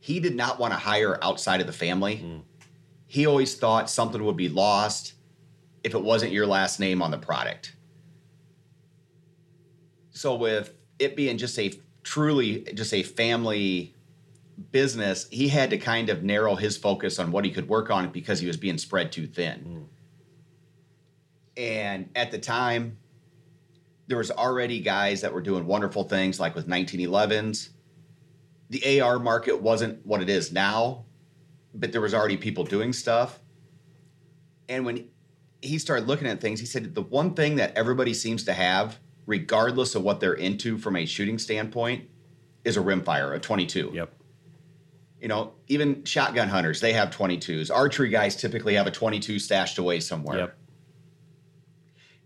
he 0.00 0.20
did 0.20 0.34
not 0.34 0.58
want 0.58 0.72
to 0.72 0.78
hire 0.78 1.18
outside 1.22 1.60
of 1.60 1.66
the 1.66 1.72
family. 1.72 2.18
Mm. 2.24 2.42
He 3.06 3.26
always 3.26 3.56
thought 3.56 3.88
something 3.88 4.24
would 4.24 4.36
be 4.36 4.48
lost 4.48 5.14
if 5.84 5.94
it 5.94 6.02
wasn't 6.02 6.32
your 6.32 6.46
last 6.46 6.80
name 6.80 7.02
on 7.02 7.10
the 7.10 7.18
product. 7.18 7.74
So 10.10 10.34
with 10.34 10.74
it 10.98 11.14
being 11.14 11.38
just 11.38 11.58
a 11.58 11.72
truly 12.02 12.62
just 12.74 12.92
a 12.92 13.02
family 13.02 13.94
business, 14.72 15.28
he 15.30 15.48
had 15.48 15.70
to 15.70 15.78
kind 15.78 16.10
of 16.10 16.22
narrow 16.22 16.54
his 16.56 16.76
focus 16.76 17.18
on 17.18 17.30
what 17.30 17.44
he 17.44 17.50
could 17.50 17.68
work 17.68 17.90
on 17.90 18.10
because 18.10 18.40
he 18.40 18.46
was 18.46 18.56
being 18.56 18.78
spread 18.78 19.12
too 19.12 19.26
thin. 19.26 19.88
And 21.58 22.08
at 22.14 22.30
the 22.30 22.38
time, 22.38 22.98
there 24.06 24.16
was 24.16 24.30
already 24.30 24.80
guys 24.80 25.20
that 25.22 25.34
were 25.34 25.40
doing 25.42 25.66
wonderful 25.66 26.04
things 26.04 26.38
like 26.38 26.54
with 26.54 26.68
1911s. 26.68 27.70
The 28.70 29.00
AR 29.00 29.18
market 29.18 29.60
wasn't 29.60 30.06
what 30.06 30.22
it 30.22 30.30
is 30.30 30.52
now, 30.52 31.04
but 31.74 31.90
there 31.90 32.00
was 32.00 32.14
already 32.14 32.36
people 32.36 32.64
doing 32.64 32.92
stuff. 32.92 33.40
And 34.68 34.86
when 34.86 35.08
he 35.60 35.78
started 35.78 36.06
looking 36.06 36.28
at 36.28 36.40
things, 36.40 36.60
he 36.60 36.66
said 36.66 36.94
the 36.94 37.02
one 37.02 37.34
thing 37.34 37.56
that 37.56 37.76
everybody 37.76 38.14
seems 38.14 38.44
to 38.44 38.52
have, 38.52 38.98
regardless 39.26 39.94
of 39.96 40.02
what 40.02 40.20
they're 40.20 40.34
into 40.34 40.78
from 40.78 40.94
a 40.94 41.06
shooting 41.06 41.38
standpoint, 41.38 42.08
is 42.64 42.76
a 42.76 42.80
rimfire, 42.80 43.34
a 43.34 43.40
22 43.40 43.90
Yep. 43.94 44.12
you 45.20 45.28
know, 45.28 45.54
even 45.66 46.04
shotgun 46.04 46.48
hunters, 46.48 46.80
they 46.80 46.92
have 46.92 47.10
22s. 47.10 47.70
Archery 47.74 48.10
guys 48.10 48.36
typically 48.36 48.74
have 48.74 48.86
a 48.86 48.90
22 48.90 49.38
stashed 49.38 49.78
away 49.78 49.98
somewhere. 50.00 50.38
Yep. 50.38 50.58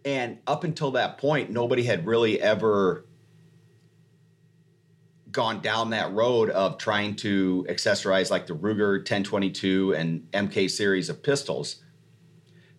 And 0.05 0.39
up 0.47 0.65
until 0.65 0.93
that 0.93 1.19
point, 1.19 1.51
nobody 1.51 1.85
had 1.85 2.07
really 2.07 2.41
ever 2.41 3.05
gone 5.31 5.61
down 5.61 5.91
that 5.91 6.13
road 6.13 6.51
of 6.51 6.77
trying 6.77 7.17
to 7.17 7.67
accessorize 7.69 8.31
like 8.31 8.47
the 8.47 8.55
Ruger 8.55 8.99
1022 8.99 9.95
and 9.95 10.31
MK 10.33 10.69
series 10.69 11.09
of 11.09 11.23
pistols. 11.23 11.83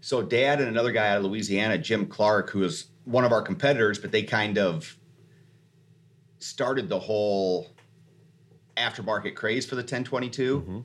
So, 0.02 0.22
dad 0.22 0.60
and 0.60 0.68
another 0.68 0.92
guy 0.92 1.10
out 1.10 1.18
of 1.20 1.24
Louisiana, 1.24 1.78
Jim 1.78 2.06
Clark, 2.06 2.50
who 2.50 2.64
is 2.64 2.88
one 3.06 3.24
of 3.24 3.32
our 3.32 3.42
competitors, 3.42 3.98
but 3.98 4.12
they 4.12 4.24
kind 4.24 4.58
of 4.58 4.98
started 6.40 6.90
the 6.90 7.00
whole 7.00 7.74
aftermarket 8.76 9.36
craze 9.36 9.66
for 9.66 9.76
the 9.76 9.84
1022. 9.84 10.62
Mhm. 10.62 10.84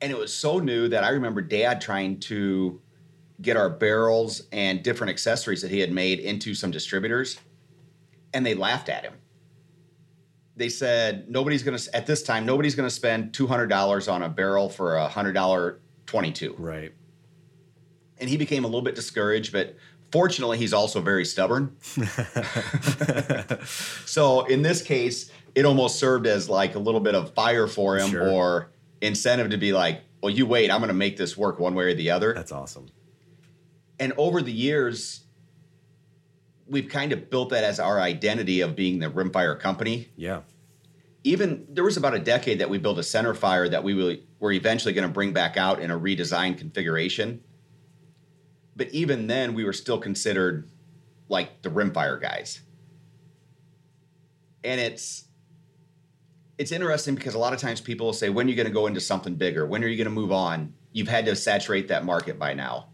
And 0.00 0.12
it 0.12 0.18
was 0.18 0.34
so 0.34 0.58
new 0.58 0.88
that 0.88 1.04
I 1.04 1.10
remember 1.10 1.40
dad 1.40 1.80
trying 1.80 2.18
to 2.20 2.80
get 3.40 3.56
our 3.56 3.70
barrels 3.70 4.42
and 4.52 4.82
different 4.82 5.10
accessories 5.10 5.62
that 5.62 5.70
he 5.70 5.78
had 5.80 5.92
made 5.92 6.18
into 6.18 6.54
some 6.54 6.70
distributors, 6.70 7.38
and 8.34 8.44
they 8.44 8.54
laughed 8.54 8.88
at 8.88 9.04
him. 9.04 9.14
They 10.56 10.68
said, 10.68 11.30
nobody's 11.30 11.62
going 11.62 11.78
to, 11.78 11.96
at 11.96 12.06
this 12.06 12.22
time, 12.22 12.44
nobody's 12.44 12.74
going 12.74 12.88
to 12.88 12.94
spend 12.94 13.32
$200 13.32 14.12
on 14.12 14.22
a 14.22 14.28
barrel 14.28 14.68
for 14.68 14.96
a 14.96 15.08
$100 15.08 15.76
22. 16.06 16.56
Right. 16.58 16.92
And 18.18 18.28
he 18.28 18.36
became 18.36 18.64
a 18.64 18.66
little 18.66 18.82
bit 18.82 18.96
discouraged, 18.96 19.52
but 19.52 19.76
fortunately, 20.10 20.58
he's 20.58 20.72
also 20.72 21.00
very 21.00 21.24
stubborn. 21.24 21.76
So 24.06 24.46
in 24.46 24.62
this 24.62 24.82
case, 24.82 25.30
it 25.54 25.64
almost 25.64 25.98
served 25.98 26.26
as 26.26 26.48
like 26.48 26.74
a 26.74 26.78
little 26.78 27.00
bit 27.00 27.14
of 27.14 27.34
fire 27.34 27.66
for 27.66 27.96
him 27.96 28.10
Sure. 28.10 28.28
or 28.28 28.70
incentive 29.00 29.50
to 29.50 29.56
be 29.56 29.72
like, 29.72 30.02
well, 30.22 30.30
you 30.32 30.46
wait, 30.46 30.70
I'm 30.70 30.80
going 30.80 30.88
to 30.88 30.94
make 30.94 31.16
this 31.16 31.36
work 31.36 31.60
one 31.60 31.74
way 31.74 31.84
or 31.84 31.94
the 31.94 32.10
other. 32.10 32.34
That's 32.34 32.50
awesome. 32.52 32.86
And 33.98 34.12
over 34.16 34.42
the 34.42 34.52
years, 34.52 35.24
we've 36.68 36.88
kind 36.88 37.12
of 37.12 37.30
built 37.30 37.50
that 37.50 37.64
as 37.64 37.80
our 37.80 38.00
identity 38.00 38.60
of 38.60 38.76
being 38.76 38.98
the 38.98 39.10
rimfire 39.10 39.58
company. 39.58 40.08
Yeah. 40.16 40.42
Even 41.24 41.66
there 41.68 41.84
was 41.84 41.96
about 41.96 42.14
a 42.14 42.18
decade 42.18 42.60
that 42.60 42.70
we 42.70 42.78
built 42.78 42.98
a 42.98 43.02
center 43.02 43.34
fire 43.34 43.68
that 43.68 43.82
we 43.82 44.22
were 44.38 44.52
eventually 44.52 44.94
going 44.94 45.06
to 45.06 45.12
bring 45.12 45.32
back 45.32 45.56
out 45.56 45.80
in 45.80 45.90
a 45.90 45.98
redesigned 45.98 46.58
configuration. 46.58 47.42
But 48.76 48.88
even 48.90 49.26
then, 49.26 49.54
we 49.54 49.64
were 49.64 49.72
still 49.72 49.98
considered 49.98 50.70
like 51.28 51.62
the 51.62 51.70
rimfire 51.70 52.20
guys. 52.20 52.60
And 54.62 54.80
it's 54.80 55.24
it's 56.58 56.72
interesting 56.72 57.14
because 57.14 57.34
a 57.34 57.38
lot 57.38 57.52
of 57.52 57.60
times 57.60 57.80
people 57.80 58.06
will 58.06 58.12
say, 58.12 58.28
when 58.28 58.46
are 58.46 58.50
you 58.50 58.56
going 58.56 58.66
to 58.66 58.72
go 58.72 58.86
into 58.86 59.00
something 59.00 59.34
bigger? 59.36 59.64
When 59.66 59.82
are 59.84 59.86
you 59.86 59.96
going 59.96 60.06
to 60.06 60.10
move 60.10 60.32
on? 60.32 60.74
You've 60.92 61.08
had 61.08 61.24
to 61.26 61.36
saturate 61.36 61.88
that 61.88 62.04
market 62.04 62.38
by 62.38 62.54
now. 62.54 62.88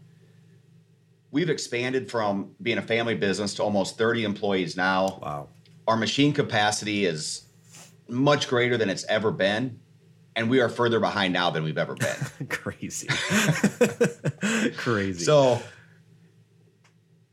We've 1.35 1.49
expanded 1.49 2.09
from 2.09 2.55
being 2.61 2.77
a 2.77 2.81
family 2.81 3.13
business 3.13 3.55
to 3.55 3.63
almost 3.63 3.97
30 3.97 4.23
employees 4.23 4.77
now. 4.77 5.19
Wow. 5.21 5.49
Our 5.85 5.97
machine 5.97 6.31
capacity 6.31 7.05
is 7.05 7.43
much 8.07 8.47
greater 8.47 8.77
than 8.77 8.89
it's 8.89 9.03
ever 9.09 9.31
been. 9.31 9.81
And 10.37 10.49
we 10.49 10.61
are 10.61 10.69
further 10.69 11.01
behind 11.01 11.33
now 11.33 11.49
than 11.49 11.63
we've 11.65 11.77
ever 11.77 11.95
been. 11.95 12.47
Crazy. 12.49 13.07
Crazy. 14.77 15.25
So, 15.25 15.61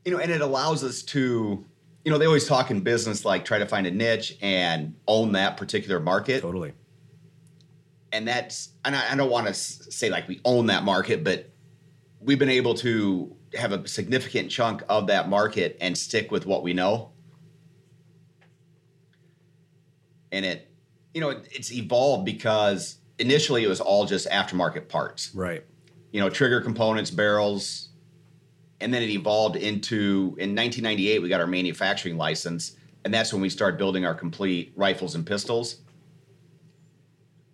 you 0.03 0.11
know, 0.11 0.19
and 0.19 0.29
it 0.29 0.41
allows 0.41 0.83
us 0.83 1.01
to, 1.03 1.63
you 2.03 2.11
know, 2.11 2.17
they 2.17 2.25
always 2.25 2.45
talk 2.45 2.71
in 2.71 2.81
business 2.81 3.23
like 3.23 3.45
try 3.45 3.59
to 3.59 3.65
find 3.65 3.87
a 3.87 3.91
niche 3.91 4.37
and 4.41 4.95
own 5.07 5.31
that 5.31 5.55
particular 5.55 6.01
market. 6.01 6.41
totally. 6.41 6.73
And 8.11 8.27
that's, 8.27 8.67
and 8.83 8.97
I, 8.97 9.13
I 9.13 9.15
don't 9.15 9.31
want 9.31 9.47
to 9.47 9.53
say 9.53 10.09
like 10.09 10.27
we 10.27 10.41
own 10.43 10.65
that 10.65 10.83
market, 10.83 11.23
but 11.23 11.49
we've 12.19 12.39
been 12.39 12.49
able 12.49 12.73
to 12.75 13.33
have 13.55 13.71
a 13.71 13.87
significant 13.87 14.49
chunk 14.49 14.83
of 14.89 15.07
that 15.07 15.29
market 15.29 15.77
and 15.79 15.97
stick 15.97 16.31
with 16.31 16.45
what 16.45 16.63
we 16.63 16.73
know. 16.73 17.11
And 20.31 20.45
it, 20.45 20.71
you 21.13 21.21
know, 21.21 21.29
it, 21.29 21.47
it's 21.51 21.71
evolved 21.71 22.25
because 22.25 22.97
initially 23.19 23.63
it 23.63 23.67
was 23.67 23.79
all 23.79 24.05
just 24.05 24.27
aftermarket 24.29 24.89
parts 24.89 25.31
Right. 25.35 25.63
you 26.11 26.19
know, 26.19 26.29
trigger 26.29 26.59
components, 26.61 27.11
barrels, 27.11 27.89
and 28.81 28.93
then 28.93 29.01
it 29.03 29.09
evolved 29.09 29.55
into 29.55 30.35
in 30.39 30.55
1998 30.55 31.21
we 31.21 31.29
got 31.29 31.39
our 31.39 31.47
manufacturing 31.47 32.17
license, 32.17 32.75
and 33.05 33.13
that's 33.13 33.31
when 33.31 33.41
we 33.41 33.49
started 33.49 33.77
building 33.77 34.05
our 34.05 34.15
complete 34.15 34.73
rifles 34.75 35.15
and 35.15 35.25
pistols, 35.25 35.81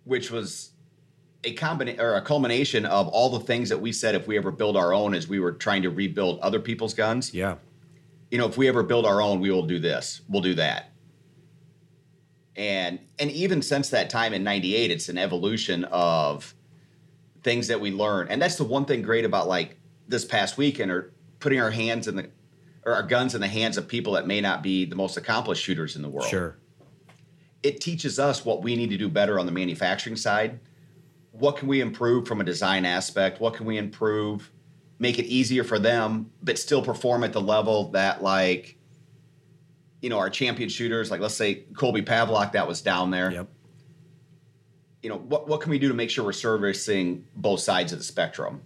which 0.04 0.30
was 0.30 0.70
a 1.44 1.54
combination 1.54 2.00
or 2.00 2.16
a 2.16 2.22
culmination 2.22 2.84
of 2.84 3.08
all 3.08 3.30
the 3.30 3.40
things 3.40 3.68
that 3.70 3.80
we 3.80 3.92
said 3.92 4.14
if 4.14 4.26
we 4.26 4.36
ever 4.36 4.50
build 4.50 4.76
our 4.76 4.92
own 4.92 5.14
as 5.14 5.28
we 5.28 5.40
were 5.40 5.52
trying 5.52 5.82
to 5.82 5.90
rebuild 5.90 6.38
other 6.40 6.60
people's 6.60 6.94
guns. 6.94 7.32
Yeah. 7.32 7.56
You 8.30 8.38
know, 8.38 8.46
if 8.46 8.56
we 8.56 8.68
ever 8.68 8.82
build 8.82 9.06
our 9.06 9.20
own, 9.20 9.40
we 9.40 9.50
will 9.50 9.66
do 9.66 9.78
this, 9.78 10.20
we'll 10.28 10.42
do 10.42 10.54
that. 10.54 10.92
And 12.56 12.98
and 13.18 13.30
even 13.30 13.62
since 13.62 13.90
that 13.90 14.10
time 14.10 14.34
in 14.34 14.44
98 14.44 14.90
it's 14.90 15.08
an 15.08 15.16
evolution 15.16 15.84
of 15.84 16.54
things 17.42 17.68
that 17.68 17.80
we 17.80 17.90
learn. 17.90 18.28
And 18.28 18.40
that's 18.42 18.56
the 18.56 18.64
one 18.64 18.84
thing 18.84 19.02
great 19.02 19.24
about 19.24 19.48
like 19.48 19.78
this 20.08 20.24
past 20.24 20.58
weekend 20.58 20.90
or 20.90 21.12
putting 21.38 21.60
our 21.60 21.70
hands 21.70 22.06
in 22.06 22.16
the 22.16 22.30
or 22.84 22.94
our 22.94 23.02
guns 23.02 23.34
in 23.34 23.40
the 23.40 23.48
hands 23.48 23.78
of 23.78 23.88
people 23.88 24.12
that 24.14 24.26
may 24.26 24.40
not 24.40 24.62
be 24.62 24.84
the 24.84 24.96
most 24.96 25.16
accomplished 25.16 25.62
shooters 25.62 25.96
in 25.96 26.02
the 26.02 26.08
world. 26.08 26.28
Sure. 26.28 26.56
It 27.62 27.80
teaches 27.80 28.18
us 28.18 28.44
what 28.44 28.62
we 28.62 28.76
need 28.76 28.90
to 28.90 28.96
do 28.96 29.08
better 29.08 29.38
on 29.38 29.46
the 29.46 29.52
manufacturing 29.52 30.16
side. 30.16 30.60
What 31.32 31.56
can 31.56 31.68
we 31.68 31.80
improve 31.80 32.26
from 32.26 32.40
a 32.40 32.44
design 32.44 32.84
aspect? 32.84 33.40
What 33.40 33.54
can 33.54 33.66
we 33.66 33.78
improve? 33.78 34.50
Make 34.98 35.18
it 35.18 35.26
easier 35.26 35.64
for 35.64 35.78
them, 35.78 36.30
but 36.42 36.58
still 36.58 36.82
perform 36.82 37.24
at 37.24 37.32
the 37.32 37.40
level 37.40 37.90
that 37.92 38.22
like 38.22 38.76
you 40.02 40.08
know, 40.08 40.18
our 40.18 40.30
champion 40.30 40.68
shooters, 40.70 41.10
like 41.10 41.20
let's 41.20 41.34
say 41.34 41.64
Colby 41.74 42.00
Pavlock 42.02 42.52
that 42.52 42.66
was 42.66 42.80
down 42.80 43.10
there 43.10 43.30
Yep. 43.32 43.48
you 45.02 45.10
know, 45.10 45.18
what 45.18 45.46
what 45.48 45.60
can 45.60 45.70
we 45.70 45.78
do 45.78 45.88
to 45.88 45.94
make 45.94 46.10
sure 46.10 46.24
we're 46.24 46.32
servicing 46.32 47.24
both 47.36 47.60
sides 47.60 47.92
of 47.92 47.98
the 47.98 48.04
spectrum? 48.04 48.62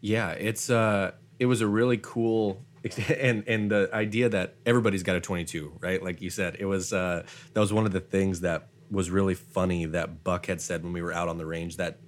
Yeah, 0.00 0.30
it's 0.30 0.70
uh 0.70 1.12
it 1.38 1.46
was 1.46 1.60
a 1.60 1.66
really 1.66 1.98
cool 1.98 2.64
and 3.18 3.44
and 3.46 3.70
the 3.70 3.88
idea 3.92 4.28
that 4.28 4.56
everybody's 4.66 5.02
got 5.02 5.16
a 5.16 5.20
22, 5.20 5.72
right? 5.80 6.02
Like 6.02 6.20
you 6.20 6.30
said, 6.30 6.56
it 6.58 6.66
was 6.66 6.92
uh 6.92 7.24
that 7.52 7.60
was 7.60 7.72
one 7.72 7.86
of 7.86 7.92
the 7.92 8.00
things 8.00 8.40
that 8.40 8.68
was 8.92 9.10
really 9.10 9.34
funny 9.34 9.86
that 9.86 10.22
Buck 10.22 10.46
had 10.46 10.60
said 10.60 10.84
when 10.84 10.92
we 10.92 11.02
were 11.02 11.12
out 11.12 11.28
on 11.28 11.38
the 11.38 11.46
range 11.46 11.78
that 11.78 11.98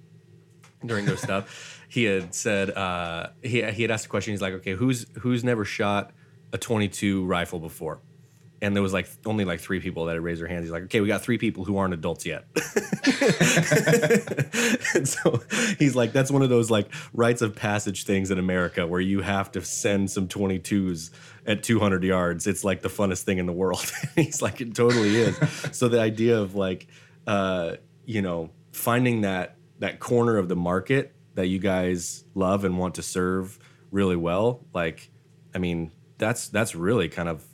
during 0.85 1.05
those 1.05 1.21
stuff, 1.21 1.81
he 1.89 2.03
had 2.05 2.33
said 2.33 2.69
uh 2.69 3.29
he 3.41 3.63
he 3.71 3.81
had 3.81 3.91
asked 3.91 4.05
a 4.05 4.09
question 4.09 4.33
he's 4.33 4.41
like, 4.41 4.53
"Okay, 4.53 4.73
who's 4.73 5.05
who's 5.19 5.43
never 5.43 5.65
shot 5.65 6.11
a 6.53 6.57
22 6.57 7.25
rifle 7.25 7.59
before?" 7.59 7.99
And 8.65 8.75
there 8.75 8.81
was 8.81 8.93
like 8.93 9.07
only 9.27 9.45
like 9.45 9.59
three 9.59 9.79
people 9.79 10.05
that 10.05 10.13
had 10.13 10.23
raised 10.23 10.41
their 10.41 10.47
hands. 10.47 10.63
He's 10.63 10.71
like, 10.71 10.85
okay, 10.85 10.99
we 10.99 11.07
got 11.07 11.21
three 11.21 11.37
people 11.37 11.65
who 11.65 11.77
aren't 11.77 11.93
adults 11.93 12.25
yet. 12.25 12.45
and 14.95 15.07
so 15.07 15.43
he's 15.77 15.95
like, 15.95 16.13
that's 16.13 16.31
one 16.31 16.41
of 16.41 16.49
those 16.49 16.71
like 16.71 16.91
rites 17.13 17.43
of 17.43 17.55
passage 17.55 18.05
things 18.05 18.31
in 18.31 18.39
America 18.39 18.87
where 18.87 18.99
you 18.99 19.21
have 19.21 19.51
to 19.51 19.61
send 19.61 20.09
some 20.09 20.27
22s 20.27 21.11
at 21.45 21.61
200 21.61 22.03
yards. 22.03 22.47
It's 22.47 22.63
like 22.63 22.81
the 22.81 22.89
funnest 22.89 23.21
thing 23.21 23.37
in 23.37 23.45
the 23.45 23.53
world. 23.53 23.85
he's 24.15 24.41
like, 24.41 24.61
it 24.61 24.73
totally 24.73 25.15
is. 25.15 25.37
so 25.71 25.87
the 25.87 26.01
idea 26.01 26.39
of 26.39 26.55
like, 26.55 26.87
uh, 27.27 27.75
you 28.05 28.23
know, 28.23 28.49
finding 28.71 29.21
that 29.21 29.57
that 29.77 29.99
corner 29.99 30.37
of 30.37 30.49
the 30.49 30.55
market 30.55 31.13
that 31.35 31.47
you 31.47 31.59
guys 31.59 32.23
love 32.33 32.65
and 32.65 32.79
want 32.79 32.95
to 32.95 33.03
serve 33.03 33.59
really 33.91 34.15
well, 34.15 34.65
like, 34.73 35.11
I 35.53 35.59
mean, 35.59 35.91
that's 36.17 36.47
that's 36.47 36.73
really 36.73 37.09
kind 37.09 37.29
of 37.29 37.45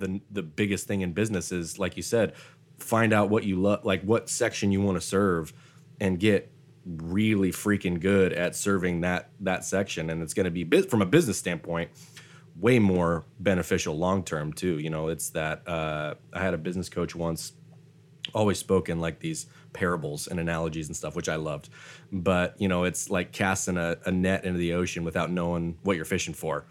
the 0.00 0.20
the 0.30 0.42
biggest 0.42 0.86
thing 0.88 1.02
in 1.02 1.12
business 1.12 1.52
is 1.52 1.78
like 1.78 1.96
you 1.96 2.02
said 2.02 2.32
find 2.78 3.12
out 3.12 3.30
what 3.30 3.44
you 3.44 3.56
love 3.56 3.84
like 3.84 4.02
what 4.02 4.28
section 4.28 4.72
you 4.72 4.80
want 4.80 4.96
to 4.96 5.00
serve 5.00 5.52
and 6.00 6.18
get 6.18 6.50
really 6.86 7.50
freaking 7.50 8.00
good 8.00 8.32
at 8.32 8.56
serving 8.56 9.02
that 9.02 9.30
that 9.40 9.64
section. 9.64 10.10
And 10.10 10.22
it's 10.22 10.34
going 10.34 10.44
to 10.44 10.50
be 10.50 10.64
from 10.82 11.02
a 11.02 11.06
business 11.06 11.38
standpoint 11.38 11.90
way 12.58 12.78
more 12.78 13.24
beneficial 13.38 13.96
long 13.96 14.24
term 14.24 14.52
too. 14.52 14.78
You 14.78 14.90
know 14.90 15.08
it's 15.08 15.30
that 15.30 15.66
uh, 15.68 16.14
i 16.32 16.40
had 16.40 16.54
a 16.54 16.58
business 16.58 16.88
coach 16.88 17.14
once 17.14 17.52
always 18.34 18.58
spoke 18.58 18.88
in 18.88 19.00
like 19.00 19.18
these 19.18 19.46
parables 19.72 20.26
and 20.26 20.38
analogies 20.38 20.86
and 20.86 20.96
stuff 20.96 21.16
which 21.16 21.28
i 21.28 21.36
loved. 21.36 21.68
But 22.10 22.54
you 22.58 22.68
know 22.68 22.84
it's 22.84 23.10
like 23.10 23.32
casting 23.32 23.76
a, 23.76 23.98
a 24.04 24.10
net 24.10 24.44
into 24.44 24.58
the 24.58 24.74
ocean 24.74 25.04
without 25.04 25.30
knowing 25.30 25.78
what 25.82 25.96
you're 25.96 26.04
fishing 26.04 26.34
for 26.34 26.66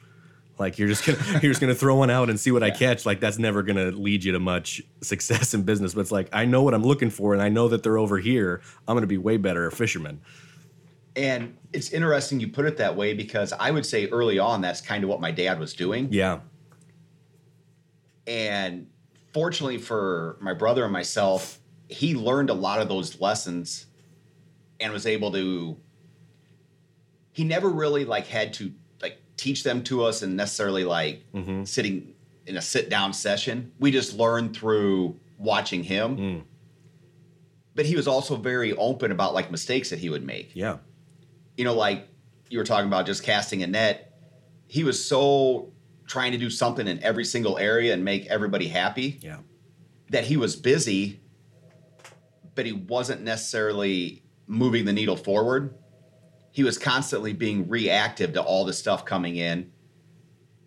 like 0.59 0.77
you're 0.77 0.87
just 0.87 1.05
gonna 1.05 1.17
you're 1.41 1.51
just 1.51 1.61
gonna 1.61 1.75
throw 1.75 1.95
one 1.95 2.09
out 2.09 2.29
and 2.29 2.39
see 2.39 2.51
what 2.51 2.61
yeah. 2.61 2.67
I 2.67 2.71
catch. 2.71 3.05
Like 3.05 3.19
that's 3.19 3.39
never 3.39 3.63
gonna 3.63 3.91
lead 3.91 4.23
you 4.23 4.33
to 4.33 4.39
much 4.39 4.81
success 5.01 5.53
in 5.53 5.63
business. 5.63 5.93
But 5.93 6.01
it's 6.01 6.11
like 6.11 6.29
I 6.33 6.45
know 6.45 6.61
what 6.63 6.73
I'm 6.73 6.83
looking 6.83 7.09
for, 7.09 7.33
and 7.33 7.41
I 7.41 7.49
know 7.49 7.67
that 7.69 7.83
they're 7.83 7.97
over 7.97 8.19
here. 8.19 8.61
I'm 8.87 8.95
gonna 8.95 9.07
be 9.07 9.17
way 9.17 9.37
better 9.37 9.65
a 9.65 9.71
fisherman. 9.71 10.21
And 11.15 11.57
it's 11.73 11.89
interesting 11.89 12.39
you 12.39 12.49
put 12.49 12.65
it 12.65 12.77
that 12.77 12.95
way 12.95 13.13
because 13.13 13.51
I 13.53 13.71
would 13.71 13.85
say 13.85 14.07
early 14.07 14.39
on 14.39 14.61
that's 14.61 14.79
kind 14.79 15.03
of 15.03 15.09
what 15.09 15.19
my 15.19 15.31
dad 15.31 15.59
was 15.59 15.73
doing. 15.73 16.07
Yeah. 16.11 16.39
And 18.27 18.87
fortunately 19.33 19.79
for 19.79 20.37
my 20.39 20.53
brother 20.53 20.83
and 20.83 20.93
myself, 20.93 21.59
he 21.87 22.15
learned 22.15 22.49
a 22.49 22.53
lot 22.53 22.79
of 22.79 22.87
those 22.87 23.19
lessons 23.19 23.87
and 24.79 24.93
was 24.93 25.05
able 25.05 25.31
to 25.31 25.77
he 27.31 27.43
never 27.43 27.69
really 27.69 28.05
like 28.05 28.27
had 28.27 28.53
to 28.53 28.71
teach 29.39 29.63
them 29.63 29.81
to 29.83 30.03
us 30.03 30.21
and 30.21 30.35
necessarily 30.35 30.83
like 30.83 31.23
mm-hmm. 31.33 31.63
sitting 31.63 32.13
in 32.45 32.57
a 32.57 32.61
sit 32.61 32.89
down 32.89 33.13
session. 33.13 33.71
We 33.79 33.89
just 33.89 34.13
learned 34.13 34.55
through 34.55 35.17
watching 35.37 35.83
him. 35.83 36.17
Mm. 36.17 36.43
But 37.73 37.85
he 37.85 37.95
was 37.95 38.07
also 38.07 38.35
very 38.35 38.73
open 38.73 39.11
about 39.11 39.33
like 39.33 39.49
mistakes 39.49 39.91
that 39.91 39.99
he 39.99 40.09
would 40.09 40.25
make. 40.25 40.51
Yeah. 40.53 40.77
You 41.55 41.63
know, 41.63 41.73
like 41.73 42.07
you 42.49 42.57
were 42.57 42.65
talking 42.65 42.87
about 42.87 43.05
just 43.05 43.23
casting 43.23 43.63
a 43.63 43.67
net. 43.67 44.13
He 44.67 44.83
was 44.83 45.03
so 45.03 45.71
trying 46.05 46.33
to 46.33 46.37
do 46.37 46.49
something 46.49 46.87
in 46.87 47.01
every 47.01 47.23
single 47.23 47.57
area 47.57 47.93
and 47.93 48.03
make 48.03 48.25
everybody 48.27 48.67
happy. 48.67 49.19
Yeah. 49.21 49.37
That 50.09 50.25
he 50.25 50.35
was 50.35 50.57
busy, 50.57 51.21
but 52.55 52.65
he 52.65 52.73
wasn't 52.73 53.21
necessarily 53.21 54.23
moving 54.47 54.83
the 54.83 54.93
needle 54.93 55.15
forward 55.15 55.75
he 56.59 56.63
was 56.65 56.77
constantly 56.77 57.31
being 57.31 57.69
reactive 57.69 58.33
to 58.33 58.41
all 58.41 58.65
the 58.65 58.73
stuff 58.73 59.05
coming 59.05 59.37
in. 59.37 59.71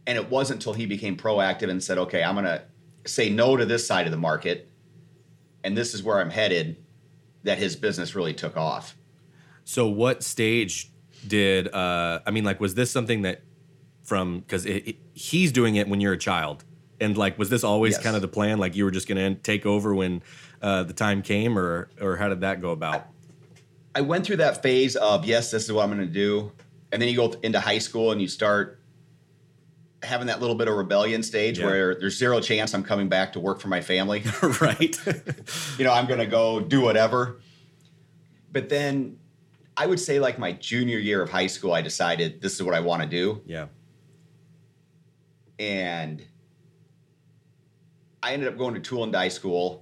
And 0.07 0.17
it 0.17 0.31
wasn't 0.31 0.61
until 0.61 0.73
he 0.73 0.87
became 0.87 1.19
proactive 1.19 1.69
and 1.69 1.85
said, 1.85 1.99
okay, 1.99 2.23
I'm 2.23 2.35
going 2.35 2.47
to 2.47 2.63
say 3.05 3.29
no 3.29 3.59
to 3.59 3.67
this 3.67 3.87
side 3.87 4.07
of 4.07 4.11
the 4.11 4.17
market. 4.17 4.71
And 5.63 5.77
this 5.77 5.93
is 5.93 6.03
where 6.03 6.19
I'm 6.19 6.31
headed, 6.31 6.83
that 7.43 7.59
his 7.59 7.77
business 7.77 8.15
really 8.15 8.33
took 8.33 8.57
off. 8.57 8.97
So, 9.65 9.87
what 9.87 10.23
stage 10.23 10.91
did, 11.29 11.69
uh, 11.69 12.21
I 12.25 12.31
mean, 12.31 12.45
like, 12.45 12.59
was 12.59 12.75
this 12.75 12.91
something 12.91 13.21
that 13.21 13.43
from, 14.03 14.41
because 14.41 14.67
he's 15.13 15.53
doing 15.53 15.77
it 15.77 15.89
when 15.89 16.01
you're 16.01 16.15
a 16.15 16.19
child? 16.19 16.65
And 17.03 17.19
like, 17.19 17.39
was 17.39 17.51
this 17.51 17.65
always 17.65 17.97
yes. 17.97 18.03
kind 18.03 18.17
of 18.17 18.23
the 18.23 18.29
plan? 18.29 18.57
Like, 18.57 18.75
you 18.77 18.85
were 18.87 18.91
just 18.91 19.07
going 19.07 19.35
to 19.35 19.39
take 19.43 19.67
over 19.67 19.95
when 19.95 20.23
uh, 20.63 20.85
the 20.85 20.95
time 20.95 21.21
came, 21.21 21.59
or 21.59 21.91
or 22.01 22.17
how 22.17 22.31
did 22.31 22.41
that 22.41 22.63
go 22.63 22.71
about? 22.71 23.09
I 23.95 24.01
went 24.01 24.25
through 24.25 24.37
that 24.37 24.63
phase 24.63 24.97
of 24.97 25.25
yes, 25.25 25.51
this 25.51 25.65
is 25.65 25.73
what 25.73 25.83
I'm 25.83 25.91
going 25.91 26.07
to 26.07 26.13
do, 26.13 26.53
and 26.91 27.01
then 27.01 27.09
you 27.09 27.17
go 27.17 27.33
into 27.43 27.61
high 27.61 27.79
school 27.79 28.13
and 28.13 28.21
you 28.21 28.29
start 28.29 28.83
having 30.03 30.27
that 30.27 30.41
little 30.41 30.57
bit 30.57 30.69
of 30.69 30.75
rebellion 30.75 31.23
stage 31.23 31.59
yeah. 31.59 31.67
where 31.67 31.95
there's 31.95 32.17
zero 32.17 32.41
chance 32.41 32.75
I'm 32.75 32.83
coming 32.83 33.09
back 33.09 33.33
to 33.35 33.41
work 33.41 33.61
for 33.61 33.69
my 33.69 33.81
family. 33.81 34.25
right. 34.61 34.99
you 35.79 35.85
know, 35.85 35.93
I'm 35.93 36.07
going 36.07 36.19
to 36.19 36.27
go 36.27 36.61
do 36.61 36.81
whatever. 36.81 37.41
But 38.51 38.69
then 38.69 39.19
I 39.77 39.87
would 39.87 40.01
say 40.01 40.19
like 40.19 40.39
my 40.39 40.53
junior 40.53 40.99
year 40.99 41.23
of 41.23 41.31
high 41.31 41.47
school, 41.47 41.73
I 41.73 41.83
decided 41.83 42.41
this 42.41 42.55
is 42.55 42.63
what 42.63 42.75
I 42.75 42.81
want 42.81 43.03
to 43.03 43.09
do. 43.09 43.43
Yeah. 43.47 43.67
And 45.59 46.25
I 48.23 48.33
ended 48.33 48.49
up 48.49 48.59
going 48.59 48.75
to 48.75 48.81
tool 48.81 49.05
and 49.05 49.13
die 49.13 49.29
school 49.29 49.82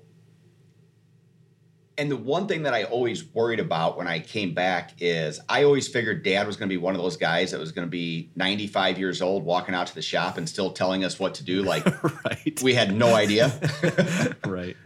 and 2.01 2.11
the 2.11 2.17
one 2.17 2.49
thing 2.49 2.63
that 2.63 2.73
I 2.73 2.85
always 2.85 3.23
worried 3.23 3.61
about 3.61 3.99
when 3.99 4.09
I 4.09 4.21
came 4.21 4.55
back 4.55 4.95
is 5.01 5.39
I 5.51 5.65
always 5.65 5.87
figured 5.87 6.23
dad 6.25 6.47
was 6.47 6.57
going 6.57 6.67
to 6.67 6.73
be 6.73 6.79
one 6.79 6.95
of 6.95 7.03
those 7.03 7.19
guys 7.19 7.51
that 7.51 7.61
was 7.61 7.73
going 7.73 7.87
to 7.87 7.91
be 7.91 8.31
95 8.37 8.99
years 8.99 9.21
old 9.21 9.45
walking 9.45 9.75
out 9.75 9.89
to 9.89 9.95
the 9.95 10.01
shop 10.01 10.39
and 10.39 10.49
still 10.49 10.71
telling 10.71 11.05
us 11.05 11.21
what 11.21 11.35
to 11.35 11.45
do 11.45 11.63
like 11.63 11.85
right. 12.25 12.63
we 12.63 12.73
had 12.73 12.97
no 12.97 13.15
idea. 13.15 13.53
right. 14.47 14.79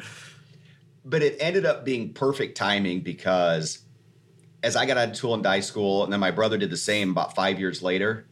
But 1.05 1.22
it 1.22 1.37
ended 1.38 1.64
up 1.64 1.85
being 1.85 2.14
perfect 2.14 2.57
timing 2.57 3.03
because 3.03 3.79
as 4.64 4.74
I 4.74 4.85
got 4.85 4.96
out 4.96 5.11
of 5.11 5.14
tool 5.14 5.35
and 5.35 5.42
die 5.44 5.61
school 5.61 6.03
and 6.03 6.12
then 6.12 6.18
my 6.18 6.33
brother 6.33 6.59
did 6.59 6.70
the 6.70 6.77
same 6.77 7.12
about 7.12 7.37
5 7.37 7.61
years 7.61 7.81
later, 7.81 8.27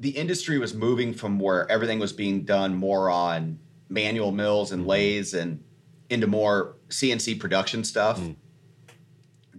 the 0.00 0.16
industry 0.16 0.58
was 0.58 0.72
moving 0.72 1.12
from 1.12 1.38
where 1.38 1.70
everything 1.70 1.98
was 1.98 2.14
being 2.14 2.46
done 2.46 2.74
more 2.74 3.10
on 3.10 3.58
manual 3.90 4.32
mills 4.32 4.72
and 4.72 4.80
mm-hmm. 4.80 4.90
lathes 4.90 5.34
and 5.34 5.62
into 6.12 6.26
more 6.26 6.76
CNC 6.88 7.40
production 7.40 7.84
stuff. 7.84 8.20
Mm. 8.20 8.36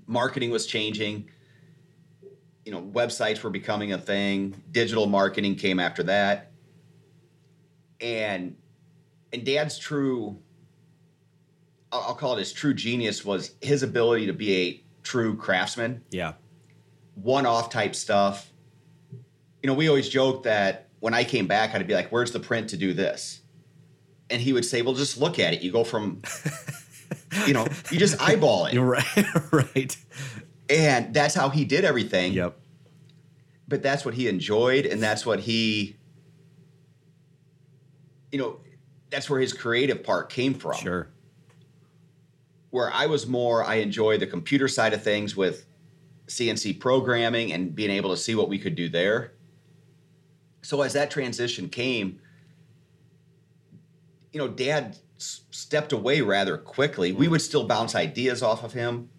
Marketing 0.06 0.52
was 0.52 0.66
changing. 0.66 1.30
You 2.66 2.72
know, 2.72 2.82
websites 2.82 3.42
were 3.42 3.50
becoming 3.50 3.92
a 3.92 3.98
thing. 3.98 4.62
Digital 4.72 5.08
marketing 5.08 5.56
came 5.56 5.80
after 5.80 6.04
that. 6.04 6.52
And 8.00 8.56
and 9.32 9.46
Dad's 9.46 9.78
true 9.78 10.38
I'll 11.92 12.16
call 12.16 12.36
it 12.36 12.40
his 12.40 12.52
true 12.52 12.74
genius 12.74 13.24
was 13.24 13.52
his 13.62 13.84
ability 13.84 14.26
to 14.26 14.34
be 14.34 14.56
a 14.56 14.84
true 15.04 15.36
craftsman. 15.36 16.04
Yeah. 16.10 16.34
One-off 17.16 17.70
type 17.70 17.94
stuff. 17.94 18.52
You 19.62 19.68
know, 19.68 19.76
we 19.76 19.88
always 19.88 20.10
joke 20.10 20.44
that 20.44 20.90
when 21.02 21.14
I 21.14 21.24
came 21.24 21.46
back, 21.46 21.76
I'd 21.76 21.86
be 21.88 21.94
like, 21.94 22.12
"Where's 22.12 22.32
the 22.32 22.40
print 22.40 22.70
to 22.72 22.78
do 22.78 22.94
this?" 22.94 23.43
And 24.30 24.42
he 24.42 24.54
would 24.54 24.66
say, 24.66 24.82
"Well, 24.82 24.94
just 24.94 25.18
look 25.18 25.40
at 25.40 25.54
it. 25.54 25.62
You 25.62 25.72
go 25.72 25.84
from, 25.84 26.22
you 27.48 27.54
know, 27.54 27.68
you 27.92 28.00
just 28.00 28.22
eyeball 28.22 28.66
it. 28.66 28.74
You're 28.74 28.86
right, 28.86 29.26
right." 29.52 29.98
And 30.70 31.14
that's 31.14 31.36
how 31.36 31.50
he 31.50 31.66
did 31.66 31.84
everything. 31.86 32.34
Yep. 32.34 32.58
But 33.68 33.84
that's 33.84 34.06
what 34.06 34.14
he 34.14 34.28
enjoyed, 34.28 34.86
and 34.86 35.02
that's 35.02 35.26
what 35.26 35.42
he, 35.42 35.98
you 38.32 38.40
know, 38.40 38.60
that's 39.10 39.30
where 39.30 39.40
his 39.40 39.54
creative 39.54 40.04
part 40.04 40.30
came 40.30 40.54
from. 40.54 40.76
Sure. 40.76 41.08
Where 42.72 42.92
I 42.92 43.06
was 43.06 43.28
more, 43.28 43.64
I 43.64 43.76
enjoy 43.76 44.18
the 44.18 44.28
computer 44.28 44.68
side 44.68 44.94
of 44.94 45.04
things 45.04 45.36
with 45.36 45.66
CNC 46.28 46.80
programming 46.80 47.54
and 47.54 47.76
being 47.76 47.92
able 47.92 48.10
to 48.10 48.18
see 48.18 48.36
what 48.36 48.50
we 48.50 48.58
could 48.58 48.76
do 48.76 48.90
there. 48.90 49.34
So 50.64 50.82
as 50.82 50.94
that 50.94 51.12
transition 51.12 51.70
came, 51.70 52.20
you 54.34 54.40
know, 54.40 54.48
dad 54.48 54.98
s- 55.18 55.42
stepped 55.52 55.94
away 55.94 56.22
rather 56.22 56.58
quickly. 56.58 57.14
We 57.14 57.28
would 57.28 57.42
still 57.42 57.66
bounce 57.66 57.96
ideas 57.96 58.44
off 58.44 58.64
of 58.64 58.74
him 58.74 59.10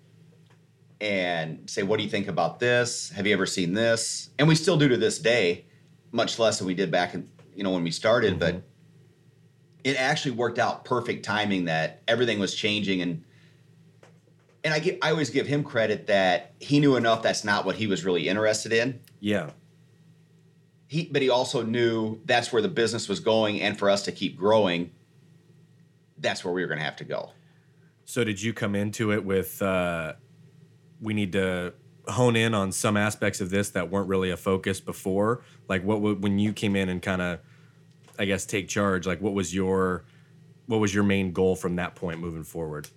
and 1.00 1.68
say, 1.70 1.82
What 1.82 1.96
do 1.96 2.04
you 2.04 2.10
think 2.10 2.28
about 2.28 2.58
this? 2.58 3.10
Have 3.10 3.26
you 3.26 3.32
ever 3.32 3.46
seen 3.46 3.72
this? 3.72 4.30
And 4.38 4.46
we 4.46 4.54
still 4.54 4.76
do 4.76 4.88
to 4.88 4.96
this 4.96 5.18
day, 5.18 5.64
much 6.12 6.38
less 6.38 6.58
than 6.58 6.66
we 6.66 6.74
did 6.74 6.90
back 6.90 7.14
in, 7.14 7.28
you 7.54 7.62
know, 7.64 7.70
when 7.70 7.84
we 7.84 7.90
started. 7.90 8.38
Mm-hmm. 8.38 8.58
But 8.58 8.62
it 9.84 9.96
actually 9.96 10.32
worked 10.32 10.58
out 10.58 10.84
perfect 10.84 11.24
timing 11.24 11.66
that 11.66 12.02
everything 12.08 12.38
was 12.38 12.54
changing 12.54 13.00
and 13.00 13.24
and 14.64 14.72
I 14.72 14.78
give, 14.78 14.96
I 15.02 15.10
always 15.10 15.28
give 15.28 15.46
him 15.46 15.62
credit 15.62 16.06
that 16.06 16.54
he 16.58 16.80
knew 16.80 16.96
enough 16.96 17.22
that's 17.22 17.44
not 17.44 17.66
what 17.66 17.76
he 17.76 17.86
was 17.86 18.02
really 18.02 18.28
interested 18.28 18.72
in. 18.72 18.98
Yeah. 19.20 19.50
He, 20.86 21.04
but 21.04 21.20
he 21.20 21.28
also 21.28 21.62
knew 21.62 22.20
that's 22.24 22.50
where 22.50 22.62
the 22.62 22.68
business 22.68 23.06
was 23.06 23.20
going, 23.20 23.60
and 23.60 23.78
for 23.78 23.90
us 23.90 24.02
to 24.04 24.12
keep 24.12 24.38
growing, 24.38 24.90
that's 26.18 26.44
where 26.44 26.52
we 26.54 26.60
were 26.62 26.68
going 26.68 26.78
to 26.78 26.84
have 26.84 26.96
to 26.96 27.04
go. 27.04 27.30
So 28.04 28.24
did 28.24 28.40
you 28.42 28.52
come 28.52 28.74
into 28.74 29.12
it 29.12 29.24
with 29.24 29.60
uh, 29.62 30.14
we 31.00 31.14
need 31.14 31.32
to 31.32 31.72
hone 32.06 32.36
in 32.36 32.52
on 32.54 32.70
some 32.70 32.96
aspects 32.96 33.40
of 33.40 33.48
this 33.50 33.70
that 33.70 33.90
weren't 33.90 34.08
really 34.08 34.30
a 34.30 34.36
focus 34.36 34.80
before? 34.80 35.42
Like 35.68 35.82
what 35.84 36.00
would- 36.00 36.22
when 36.22 36.38
you 36.38 36.52
came 36.52 36.76
in 36.76 36.88
and 36.88 37.00
kind 37.02 37.22
of 37.22 37.40
I 38.18 38.26
guess 38.26 38.46
take 38.46 38.68
charge, 38.68 39.06
like 39.06 39.20
what 39.20 39.32
was 39.34 39.54
your 39.54 40.04
what 40.66 40.78
was 40.78 40.94
your 40.94 41.04
main 41.04 41.32
goal 41.32 41.56
from 41.56 41.76
that 41.76 41.94
point 41.94 42.20
moving 42.20 42.44
forward? 42.44 42.88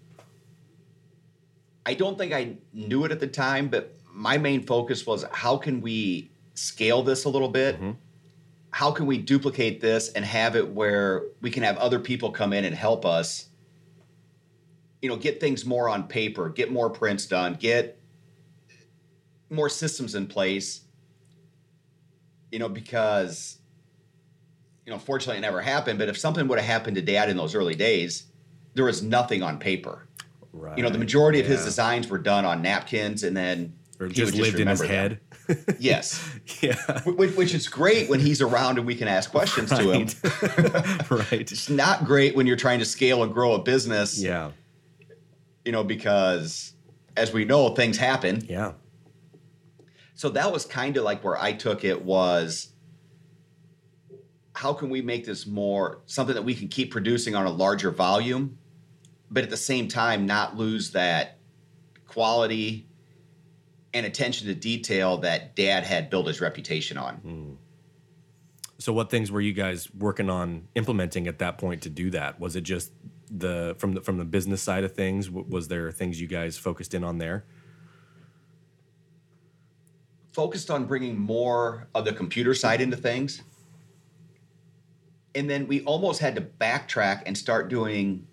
I 1.86 1.94
don't 1.94 2.18
think 2.18 2.34
I 2.34 2.58
knew 2.74 3.06
it 3.06 3.12
at 3.12 3.20
the 3.20 3.28
time, 3.28 3.70
but 3.70 3.96
my 4.12 4.38
main 4.38 4.64
focus 4.66 5.06
was 5.06 5.26
how 5.32 5.58
can 5.58 5.82
we 5.82 6.30
scale 6.54 7.02
this 7.02 7.24
a 7.26 7.30
little 7.30 7.50
bit? 7.50 7.80
How 8.72 8.92
can 8.92 9.06
we 9.06 9.18
duplicate 9.18 9.82
this 9.82 10.10
and 10.10 10.24
have 10.24 10.56
it 10.56 10.70
where 10.70 11.24
we 11.42 11.50
can 11.50 11.64
have 11.64 11.78
other 11.78 12.00
people 12.00 12.32
come 12.32 12.54
in 12.54 12.66
and 12.66 12.76
help 12.76 13.06
us? 13.06 13.48
You 15.02 15.10
know, 15.10 15.16
get 15.16 15.40
things 15.40 15.66
more 15.66 15.90
on 15.90 16.08
paper, 16.08 16.50
get 16.50 16.72
more 16.72 16.90
prints 16.90 17.26
done, 17.26 17.56
get 17.56 18.00
more 19.50 19.70
systems 19.70 20.16
in 20.16 20.28
place. 20.28 20.82
You 22.52 22.60
know, 22.60 22.70
because 22.70 23.58
you 24.88 24.94
know, 24.94 25.00
fortunately 25.00 25.38
it 25.38 25.42
never 25.42 25.62
happened, 25.62 26.00
but 26.00 26.08
if 26.08 26.18
something 26.18 26.48
would 26.48 26.58
have 26.58 26.66
happened 26.66 26.96
to 26.96 27.02
dad 27.02 27.30
in 27.30 27.36
those 27.36 27.54
early 27.54 27.76
days, 27.76 28.24
there 28.74 28.86
was 28.86 29.04
nothing 29.04 29.44
on 29.44 29.60
paper. 29.60 30.08
Right. 30.54 30.78
You 30.78 30.84
know, 30.84 30.90
the 30.90 30.98
majority 30.98 31.42
of 31.42 31.46
his 31.46 31.66
designs 31.66 32.08
were 32.08 32.18
done 32.18 32.46
on 32.46 32.62
napkins, 32.62 33.24
and 33.24 33.36
then 33.36 33.74
or 34.00 34.08
he 34.08 34.14
just 34.14 34.36
lived 34.36 34.60
in 34.60 34.68
his 34.68 34.80
them. 34.80 34.88
head. 34.88 35.20
Yes, 35.80 36.24
yeah. 36.62 37.02
which, 37.04 37.36
which 37.36 37.54
is 37.54 37.68
great 37.68 38.10
when 38.10 38.20
he's 38.20 38.42
around 38.42 38.78
and 38.78 38.86
we 38.86 38.96
can 38.96 39.08
ask 39.08 39.32
questions 39.32 39.70
to 39.70 39.92
him. 39.92 40.08
Right. 40.24 41.12
right. 41.32 41.52
It's 41.52 41.70
not 41.70 42.06
great 42.06 42.36
when 42.36 42.48
you're 42.48 42.58
trying 42.58 42.80
to 42.80 42.86
scale 42.86 43.24
and 43.24 43.34
grow 43.34 43.54
a 43.54 43.60
business. 43.60 44.22
Yeah. 44.22 44.52
You 45.66 45.72
know, 45.72 45.84
because 45.84 46.74
as 47.16 47.34
we 47.34 47.46
know, 47.46 47.70
things 47.70 47.98
happen. 47.98 48.46
Yeah. 48.48 48.74
So 50.16 50.30
that 50.30 50.52
was 50.52 50.66
kind 50.66 50.98
of 50.98 51.04
like 51.04 51.24
where 51.24 51.38
I 51.38 51.54
took 51.54 51.84
it 51.84 52.04
was 52.04 52.74
how 54.58 54.74
can 54.74 54.90
we 54.90 55.04
make 55.04 55.24
this 55.24 55.46
more 55.46 56.02
something 56.08 56.34
that 56.34 56.42
we 56.42 56.56
can 56.56 56.68
keep 56.68 56.92
producing 56.92 57.36
on 57.36 57.46
a 57.46 57.52
larger 57.52 57.92
volume, 57.92 58.58
but 59.30 59.44
at 59.44 59.52
the 59.52 59.58
same 59.58 59.88
time 59.88 60.26
not 60.26 60.58
lose 60.58 60.92
that 60.92 61.38
quality 62.08 62.87
and 63.94 64.06
attention 64.06 64.48
to 64.48 64.56
detail 64.56 65.18
that 65.20 65.56
dad 65.56 65.84
had 65.84 66.10
built 66.10 66.28
his 66.28 66.42
reputation 66.42 66.98
on. 66.98 67.16
Hmm. 67.16 67.52
So 68.80 68.94
what 68.94 69.10
things 69.10 69.32
were 69.32 69.42
you 69.42 69.54
guys 69.54 69.92
working 69.94 70.30
on 70.30 70.68
implementing 70.76 71.28
at 71.28 71.40
that 71.40 71.58
point 71.58 71.82
to 71.84 71.90
do 71.90 72.12
that? 72.12 72.40
Was 72.40 72.56
it 72.56 72.62
just 72.62 72.92
the 73.30 73.76
from 73.80 73.94
the 73.94 74.02
from 74.02 74.18
the 74.18 74.26
business 74.26 74.62
side 74.62 74.84
of 74.84 74.94
things? 74.94 75.30
Was 75.30 75.68
there 75.68 75.92
things 75.92 76.22
you 76.22 76.28
guys 76.28 76.58
focused 76.58 76.94
in 76.94 77.04
on 77.04 77.18
there? 77.18 77.46
focused 80.38 80.70
on 80.70 80.86
bringing 80.86 81.18
more 81.18 81.88
of 81.96 82.06
the 82.06 82.14
computer 82.14 82.54
side 82.54 82.80
into 82.80 82.96
things. 82.96 83.42
And 85.34 85.50
then 85.50 85.66
we 85.66 85.82
almost 85.82 86.20
had 86.20 86.36
to 86.36 86.42
backtrack 86.42 87.24
and 87.26 87.36
start 87.36 87.70
doing, 87.70 88.28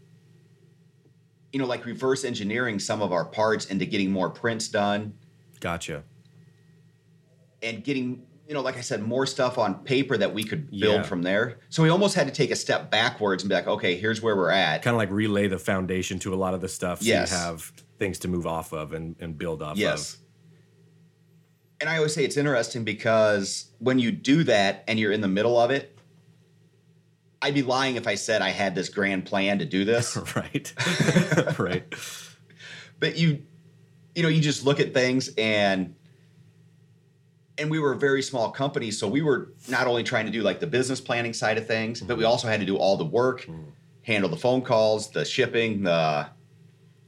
you 1.50 1.58
know, 1.58 1.64
like 1.64 1.86
reverse 1.86 2.26
engineering 2.26 2.78
some 2.78 3.00
of 3.00 3.10
our 3.10 3.24
parts 3.24 3.64
into 3.64 3.86
getting 3.86 4.12
more 4.12 4.28
prints 4.28 4.68
done 4.68 5.14
Gotcha. 5.64 6.03
and 7.62 7.83
getting, 7.83 8.27
you 8.46 8.53
know, 8.53 8.61
like 8.61 8.77
I 8.77 8.83
said, 8.83 9.03
more 9.03 9.24
stuff 9.24 9.57
on 9.57 9.77
paper 9.85 10.18
that 10.18 10.35
we 10.35 10.44
could 10.44 10.70
build 10.70 10.96
Yeah. 10.96 11.03
from 11.05 11.22
there. 11.22 11.57
So 11.70 11.83
we 11.83 11.88
almost 11.88 12.14
had 12.14 12.27
to 12.27 12.33
take 12.35 12.50
a 12.50 12.57
step 12.57 12.90
backwards 12.90 13.42
and 13.42 13.48
be 13.48 13.55
like, 13.55 13.66
okay, 13.66 13.96
here's 13.96 14.20
where 14.20 14.37
we're 14.37 14.50
at. 14.50 14.83
Kind 14.83 14.94
of 14.94 14.98
like 14.98 15.11
relay 15.11 15.46
the 15.48 15.59
foundation 15.59 16.18
to 16.18 16.35
a 16.35 16.37
lot 16.37 16.53
of 16.53 16.61
the 16.61 16.68
stuff 16.68 17.00
so 17.00 17.07
Yes. 17.07 17.31
you 17.31 17.38
have 17.38 17.72
things 17.98 18.18
to 18.18 18.29
move 18.29 18.46
off 18.46 18.74
of 18.74 18.92
and, 18.92 19.16
and 19.18 19.38
build 19.38 19.62
off 19.62 19.79
Yes. 19.79 20.14
of. 20.14 20.20
And 21.81 21.88
I 21.88 21.96
always 21.96 22.12
say 22.12 22.22
it's 22.24 22.37
interesting 22.37 22.85
because 22.85 23.70
when 23.79 23.98
you 23.98 24.12
do 24.12 24.44
that 24.44 24.85
and 24.87 24.98
you're 24.98 25.12
in 25.12 25.22
the 25.22 25.29
middle 25.29 25.59
of 25.59 25.70
it, 25.70 25.98
I'd 27.40 27.55
be 27.55 27.62
lying 27.62 27.96
if 27.96 28.07
I 28.07 28.14
said 28.16 28.42
I 28.42 28.50
had 28.50 28.74
this 28.74 28.90
grand 28.90 29.24
plan 29.24 29.59
to 29.61 29.64
do 29.64 29.87
this. 29.87 30.16
right. 30.37 30.72
right. 31.59 31.85
but 33.00 33.16
you 33.16 33.42
you 34.14 34.22
know 34.22 34.29
you 34.29 34.40
just 34.40 34.64
look 34.64 34.81
at 34.81 34.94
things 34.94 35.31
and 35.38 35.94
and 37.59 37.70
we 37.70 37.79
were 37.79 37.92
a 37.92 37.96
very 37.96 38.22
small 38.22 38.50
company 38.50 38.90
so 38.90 39.07
we 39.09 39.22
were 39.22 39.53
not 39.68 39.87
only 39.87 40.03
trying 40.03 40.27
to 40.27 40.33
do 40.33 40.42
like 40.42 40.61
the 40.61 40.66
business 40.66 41.00
planning 41.00 41.33
side 41.33 41.59
of 41.59 41.66
things 41.66 42.00
but 42.00 42.16
we 42.16 42.24
also 42.24 42.48
had 42.48 42.61
to 42.61 42.66
do 42.66 42.77
all 42.77 42.96
the 42.96 43.05
work 43.05 43.46
handle 44.03 44.29
the 44.31 44.37
phone 44.37 44.62
calls 44.62 45.11
the 45.11 45.24
shipping 45.24 45.83
the 45.83 46.27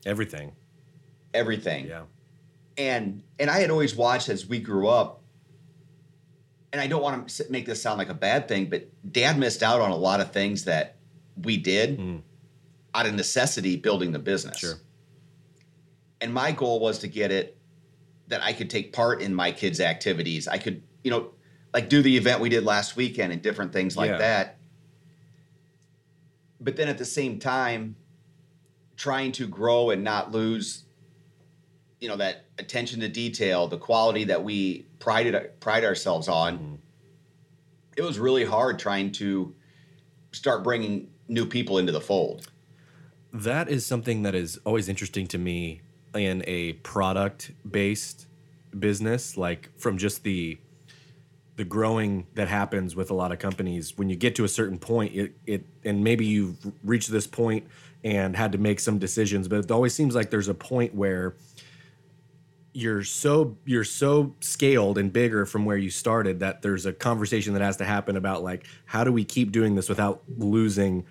Everything. 0.05 0.53
everything 1.35 1.87
Yeah. 1.87 2.03
and 2.79 3.23
and 3.39 3.51
i 3.51 3.59
had 3.59 3.71
always 3.71 3.95
watched 3.97 4.29
as 4.29 4.47
we 4.47 4.59
grew 4.61 4.89
up 4.89 5.21
and 6.73 6.81
i 6.81 6.87
don't 6.87 7.03
want 7.03 7.29
to 7.29 7.45
make 7.51 7.67
this 7.67 7.81
sound 7.83 7.99
like 7.99 8.09
a 8.09 8.15
bad 8.15 8.47
thing 8.49 8.67
but 8.71 8.89
dad 9.13 9.39
missed 9.39 9.63
out 9.63 9.81
on 9.81 9.91
a 9.91 9.97
lot 9.97 10.21
of 10.21 10.33
things 10.33 10.65
that 10.65 10.97
we 11.43 11.57
did 11.57 11.99
Mm. 11.99 12.23
out 12.95 13.07
of 13.07 13.15
necessity 13.15 13.77
building 13.77 14.13
the 14.13 14.19
business 14.19 14.59
Sure. 14.59 14.75
And 16.21 16.33
my 16.33 16.53
goal 16.53 16.81
was 16.81 16.99
to 17.01 17.09
get 17.09 17.31
it 17.31 17.57
that 18.29 18.43
I 18.43 18.53
could 18.53 18.71
take 18.71 18.93
part 18.93 19.23
in 19.23 19.35
my 19.35 19.53
kids' 19.53 19.81
activities. 19.81 20.49
I 20.49 20.59
could, 20.59 20.83
you 21.05 21.11
know, 21.11 21.31
like 21.73 21.89
do 21.89 22.03
the 22.03 22.17
event 22.17 22.41
we 22.41 22.49
did 22.49 22.65
last 22.65 22.97
weekend 22.97 23.33
and 23.33 23.43
different 23.43 23.73
things 23.73 23.97
like 23.97 24.11
Yeah. 24.11 24.19
that. 24.19 24.59
But 26.61 26.77
then 26.77 26.89
at 26.89 26.99
the 26.99 27.05
same 27.05 27.39
time, 27.39 27.97
trying 28.97 29.31
to 29.33 29.47
grow 29.47 29.91
and 29.91 30.03
not 30.03 30.33
lose, 30.33 30.85
you 32.01 32.09
know, 32.09 32.17
that 32.17 32.47
attention 32.59 33.01
to 33.01 33.09
detail, 33.09 33.69
the 33.69 33.79
quality 33.79 34.25
that 34.25 34.43
we 34.43 34.87
prided 34.99 35.61
pride 35.61 35.85
ourselves 35.85 36.29
on. 36.29 36.59
Mm-hmm. 36.59 36.75
It 37.97 38.03
was 38.03 38.19
really 38.19 38.45
hard 38.45 38.79
trying 38.79 39.13
to 39.13 39.55
start 40.33 40.65
bringing 40.65 41.09
new 41.29 41.47
people 41.47 41.79
into 41.79 41.93
the 41.93 42.01
fold. 42.01 42.49
That 43.33 43.69
is 43.69 43.85
something 43.85 44.23
that 44.23 44.35
is 44.35 44.59
always 44.65 44.89
interesting 44.89 45.27
to 45.29 45.39
me 45.39 45.83
in 46.17 46.43
a 46.47 46.75
product 46.75 47.53
based 47.69 48.27
business, 48.79 49.37
like 49.37 49.71
from 49.77 49.99
just 49.99 50.23
the 50.23 50.59
the 51.57 51.65
growing 51.65 52.27
that 52.35 52.49
happens 52.49 52.95
with 52.95 53.11
a 53.11 53.15
lot 53.15 53.33
of 53.33 53.39
companies 53.39 53.97
when 53.97 54.11
you 54.11 54.17
get 54.17 54.35
to 54.35 54.45
a 54.45 54.49
certain 54.49 54.79
point 54.79 55.15
it, 55.15 55.35
it 55.47 55.65
and 55.85 56.05
maybe 56.05 56.27
you've 56.27 56.55
reached 56.85 57.11
this 57.11 57.27
point 57.27 57.67
and 58.05 58.37
had 58.37 58.53
to 58.53 58.59
make 58.59 58.79
some 58.79 58.99
decisions 58.99 59.49
but 59.49 59.61
it 59.61 59.71
always 59.71 59.95
seems 59.95 60.15
like 60.15 60.29
there's 60.29 60.49
a 60.49 60.55
point 60.55 60.95
where 60.95 61.35
you're 62.77 63.03
so 63.03 63.57
you're 63.65 63.85
so 63.85 64.35
scaled 64.41 64.99
and 64.99 65.11
bigger 65.11 65.47
from 65.47 65.65
where 65.65 65.79
you 65.79 65.89
started 65.89 66.41
that 66.41 66.61
there's 66.61 66.85
a 66.85 66.93
conversation 66.93 67.55
that 67.55 67.63
has 67.63 67.79
to 67.79 67.87
happen 67.87 68.19
about 68.19 68.43
like 68.43 68.67
how 68.85 69.03
do 69.03 69.11
we 69.11 69.25
keep 69.25 69.51
doing 69.51 69.75
this 69.75 69.89
without 69.89 70.23
losing 70.37 71.03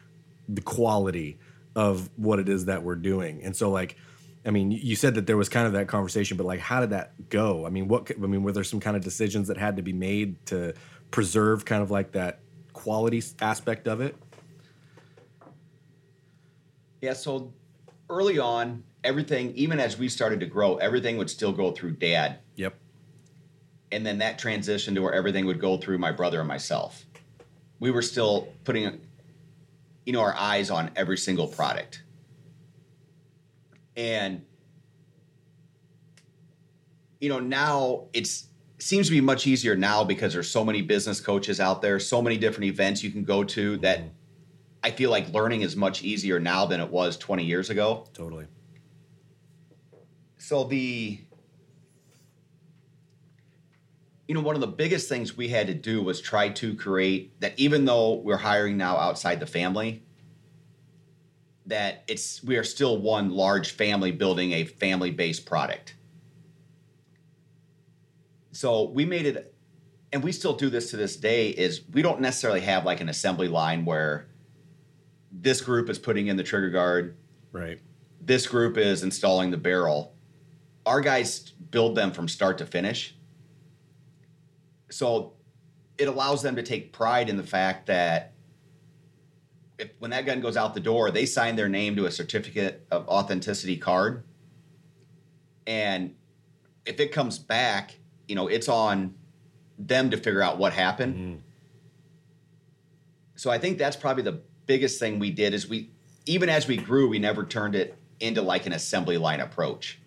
the 0.47 0.61
quality 0.61 1.39
of 1.75 2.07
what 2.17 2.37
it 2.37 2.47
is 2.47 2.65
that 2.65 2.83
we're 2.83 2.95
doing? 2.95 3.41
And 3.43 3.55
so 3.55 3.71
like 3.71 3.97
i 4.45 4.51
mean 4.51 4.71
you 4.71 4.95
said 4.95 5.15
that 5.15 5.25
there 5.27 5.37
was 5.37 5.49
kind 5.49 5.67
of 5.67 5.73
that 5.73 5.87
conversation 5.87 6.37
but 6.37 6.45
like 6.45 6.59
how 6.59 6.79
did 6.79 6.91
that 6.91 7.11
go 7.29 7.65
i 7.65 7.69
mean 7.69 7.87
what 7.87 8.11
i 8.11 8.27
mean 8.27 8.43
were 8.43 8.51
there 8.51 8.63
some 8.63 8.79
kind 8.79 8.95
of 8.95 9.03
decisions 9.03 9.47
that 9.47 9.57
had 9.57 9.75
to 9.75 9.81
be 9.81 9.93
made 9.93 10.43
to 10.45 10.73
preserve 11.11 11.65
kind 11.65 11.81
of 11.81 11.91
like 11.91 12.11
that 12.11 12.39
quality 12.73 13.21
aspect 13.41 13.87
of 13.87 14.01
it 14.01 14.15
Yeah, 17.01 17.13
so 17.13 17.53
early 18.09 18.39
on, 18.39 18.83
everything, 19.03 19.53
even 19.55 19.79
as 19.79 19.95
we 19.95 20.09
started 20.09 20.39
to 20.39 20.47
grow, 20.47 20.77
everything 20.77 21.17
would 21.17 21.29
still 21.29 21.51
go 21.51 21.71
through 21.71 21.91
dad. 21.91 22.39
yep 22.55 22.75
And 23.91 24.03
then 24.03 24.17
that 24.17 24.39
transition 24.39 24.95
to 24.95 25.01
where 25.01 25.13
everything 25.13 25.45
would 25.45 25.59
go 25.61 25.77
through 25.77 25.99
my 25.99 26.11
brother 26.11 26.39
and 26.39 26.47
myself. 26.47 27.05
We 27.79 27.91
were 27.91 28.01
still 28.01 28.47
putting, 28.63 29.01
you 30.05 30.13
know, 30.13 30.21
our 30.21 30.33
eyes 30.33 30.71
on 30.71 30.89
every 30.95 31.17
single 31.17 31.47
product. 31.47 32.01
And, 33.97 34.43
you 37.19 37.29
know, 37.29 37.39
now 37.39 38.05
it's, 38.13 38.47
seems 38.77 39.07
to 39.07 39.11
be 39.11 39.21
much 39.21 39.47
easier 39.47 39.75
now 39.75 40.03
because 40.03 40.33
there's 40.33 40.49
so 40.49 40.65
many 40.65 40.81
business 40.81 41.21
coaches 41.21 41.59
out 41.59 41.81
there, 41.81 41.99
so 41.99 42.21
many 42.21 42.37
different 42.37 42.65
events 42.65 43.03
you 43.03 43.11
can 43.11 43.23
go 43.23 43.43
to 43.43 43.77
that 43.77 43.99
mm-hmm. 43.99 44.09
I 44.85 44.91
feel 44.91 45.09
like 45.09 45.33
learning 45.33 45.63
is 45.63 45.75
much 45.75 46.03
easier 46.03 46.39
now 46.39 46.67
than 46.67 46.79
it 46.79 46.91
was 46.91 47.17
20 47.17 47.43
years 47.43 47.71
ago. 47.71 48.05
totally 48.13 48.45
So 50.37 50.63
the 50.65 51.19
you 54.27 54.35
know 54.35 54.41
one 54.41 54.53
of 54.53 54.61
the 54.61 54.67
biggest 54.67 55.09
things 55.09 55.35
we 55.35 55.47
had 55.47 55.65
to 55.67 55.73
do 55.73 56.03
was 56.03 56.21
try 56.21 56.49
to 56.49 56.75
create 56.75 57.39
that 57.41 57.57
even 57.57 57.85
though 57.85 58.13
we're 58.13 58.37
hiring 58.37 58.77
now 58.77 58.97
outside 58.97 59.39
the 59.39 59.47
family 59.47 60.03
that 61.67 62.03
it's 62.07 62.43
we 62.43 62.57
are 62.57 62.63
still 62.63 62.97
one 62.97 63.31
large 63.31 63.71
family 63.71 64.11
building 64.11 64.51
a 64.53 64.65
family 64.65 65.11
based 65.11 65.45
product. 65.45 65.95
So 68.51 68.83
we 68.89 69.05
made 69.05 69.25
it, 69.25 69.53
and 70.13 70.23
we 70.23 70.31
still 70.31 70.53
do 70.53 70.69
this 70.69 70.91
to 70.91 70.97
this 70.97 71.15
day. 71.17 71.49
Is 71.49 71.81
we 71.91 72.01
don't 72.01 72.21
necessarily 72.21 72.61
have 72.61 72.85
like 72.85 73.01
an 73.01 73.09
assembly 73.09 73.47
line 73.47 73.83
where 73.85 74.27
this 75.31 75.61
group 75.61 75.89
is 75.89 75.99
putting 75.99 76.27
in 76.27 76.37
the 76.37 76.43
trigger 76.43 76.69
guard, 76.69 77.17
Right. 77.51 77.81
this 78.21 78.47
group 78.47 78.77
is 78.77 79.03
installing 79.03 79.51
the 79.51 79.57
barrel. 79.57 80.15
Our 80.85 81.01
guys 81.01 81.51
build 81.71 81.95
them 81.95 82.11
from 82.11 82.27
start 82.29 82.57
to 82.59 82.65
finish. 82.65 83.15
So 84.89 85.33
it 85.97 86.07
allows 86.07 86.41
them 86.41 86.55
to 86.55 86.63
take 86.63 86.93
pride 86.93 87.27
in 87.27 87.35
the 87.35 87.43
fact 87.43 87.87
that 87.87 88.34
if 89.77 89.89
when 89.99 90.11
that 90.11 90.25
gun 90.25 90.41
goes 90.41 90.57
out 90.57 90.73
the 90.73 90.79
door, 90.79 91.11
they 91.11 91.25
sign 91.25 91.55
their 91.55 91.69
name 91.69 91.95
to 91.97 92.05
a 92.05 92.11
certificate 92.11 92.85
of 92.91 93.07
authenticity 93.07 93.77
card. 93.77 94.23
And 95.67 96.15
if 96.85 96.99
it 96.99 97.11
comes 97.11 97.39
back, 97.39 97.97
you 98.27 98.35
know, 98.35 98.47
it's 98.47 98.69
on 98.69 99.15
them 99.77 100.09
to 100.11 100.17
figure 100.17 100.41
out 100.41 100.57
what 100.57 100.73
happened. 100.73 101.41
So 103.35 103.51
I 103.51 103.57
think 103.57 103.77
that's 103.77 103.95
probably 103.95 104.23
the 104.23 104.39
biggest 104.65 104.99
thing 104.99 105.19
we 105.19 105.31
did 105.31 105.53
is 105.53 105.67
we 105.67 105.89
even 106.25 106.49
as 106.49 106.67
we 106.67 106.77
grew, 106.77 107.07
we 107.07 107.19
never 107.19 107.45
turned 107.45 107.75
it 107.75 107.95
into 108.19 108.41
like 108.41 108.65
an 108.65 108.73
assembly 108.73 109.17
line 109.17 109.39
approach. 109.41 109.99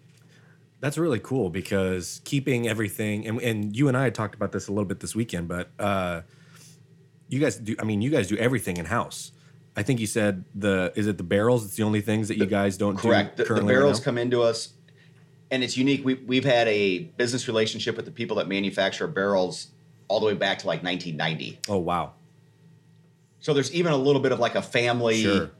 That's 0.80 0.96
really 0.96 1.20
cool 1.20 1.50
because 1.50 2.20
keeping 2.24 2.68
everything 2.68 3.26
and, 3.26 3.40
and 3.40 3.76
you 3.76 3.88
and 3.88 3.96
I 3.96 4.04
had 4.04 4.14
talked 4.14 4.34
about 4.34 4.52
this 4.52 4.68
a 4.68 4.72
little 4.72 4.84
bit 4.86 5.00
this 5.00 5.14
weekend, 5.14 5.48
but 5.48 5.70
uh, 5.78 6.22
you 7.28 7.40
guys 7.40 7.56
do 7.56 7.76
I 7.78 7.84
mean 7.84 8.00
you 8.00 8.10
guys 8.10 8.28
do 8.28 8.36
everything 8.36 8.78
in 8.78 8.86
house. 8.86 9.32
I 9.78 9.82
think 9.84 10.00
you 10.00 10.08
said 10.08 10.44
the 10.56 10.92
is 10.96 11.06
it 11.06 11.18
the 11.18 11.22
barrels? 11.22 11.64
It's 11.64 11.76
the 11.76 11.84
only 11.84 12.00
things 12.00 12.26
that 12.26 12.36
you 12.36 12.46
guys 12.46 12.76
don't 12.76 12.96
Correct. 12.96 13.36
do 13.36 13.44
The, 13.44 13.44
the 13.44 13.48
currently 13.48 13.74
right 13.74 13.78
barrels 13.78 14.00
come 14.00 14.18
into 14.18 14.42
us, 14.42 14.70
and 15.52 15.62
it's 15.62 15.76
unique. 15.76 16.04
We, 16.04 16.14
we've 16.14 16.44
had 16.44 16.66
a 16.66 17.04
business 17.16 17.46
relationship 17.46 17.94
with 17.94 18.04
the 18.04 18.10
people 18.10 18.38
that 18.38 18.48
manufacture 18.48 19.06
barrels 19.06 19.68
all 20.08 20.18
the 20.18 20.26
way 20.26 20.34
back 20.34 20.58
to 20.58 20.66
like 20.66 20.82
1990. 20.82 21.60
Oh 21.68 21.78
wow. 21.78 22.14
So 23.38 23.54
there's 23.54 23.72
even 23.72 23.92
a 23.92 23.96
little 23.96 24.20
bit 24.20 24.32
of 24.32 24.40
like 24.40 24.56
a 24.56 24.62
family 24.62 25.22
Sure. 25.22 25.52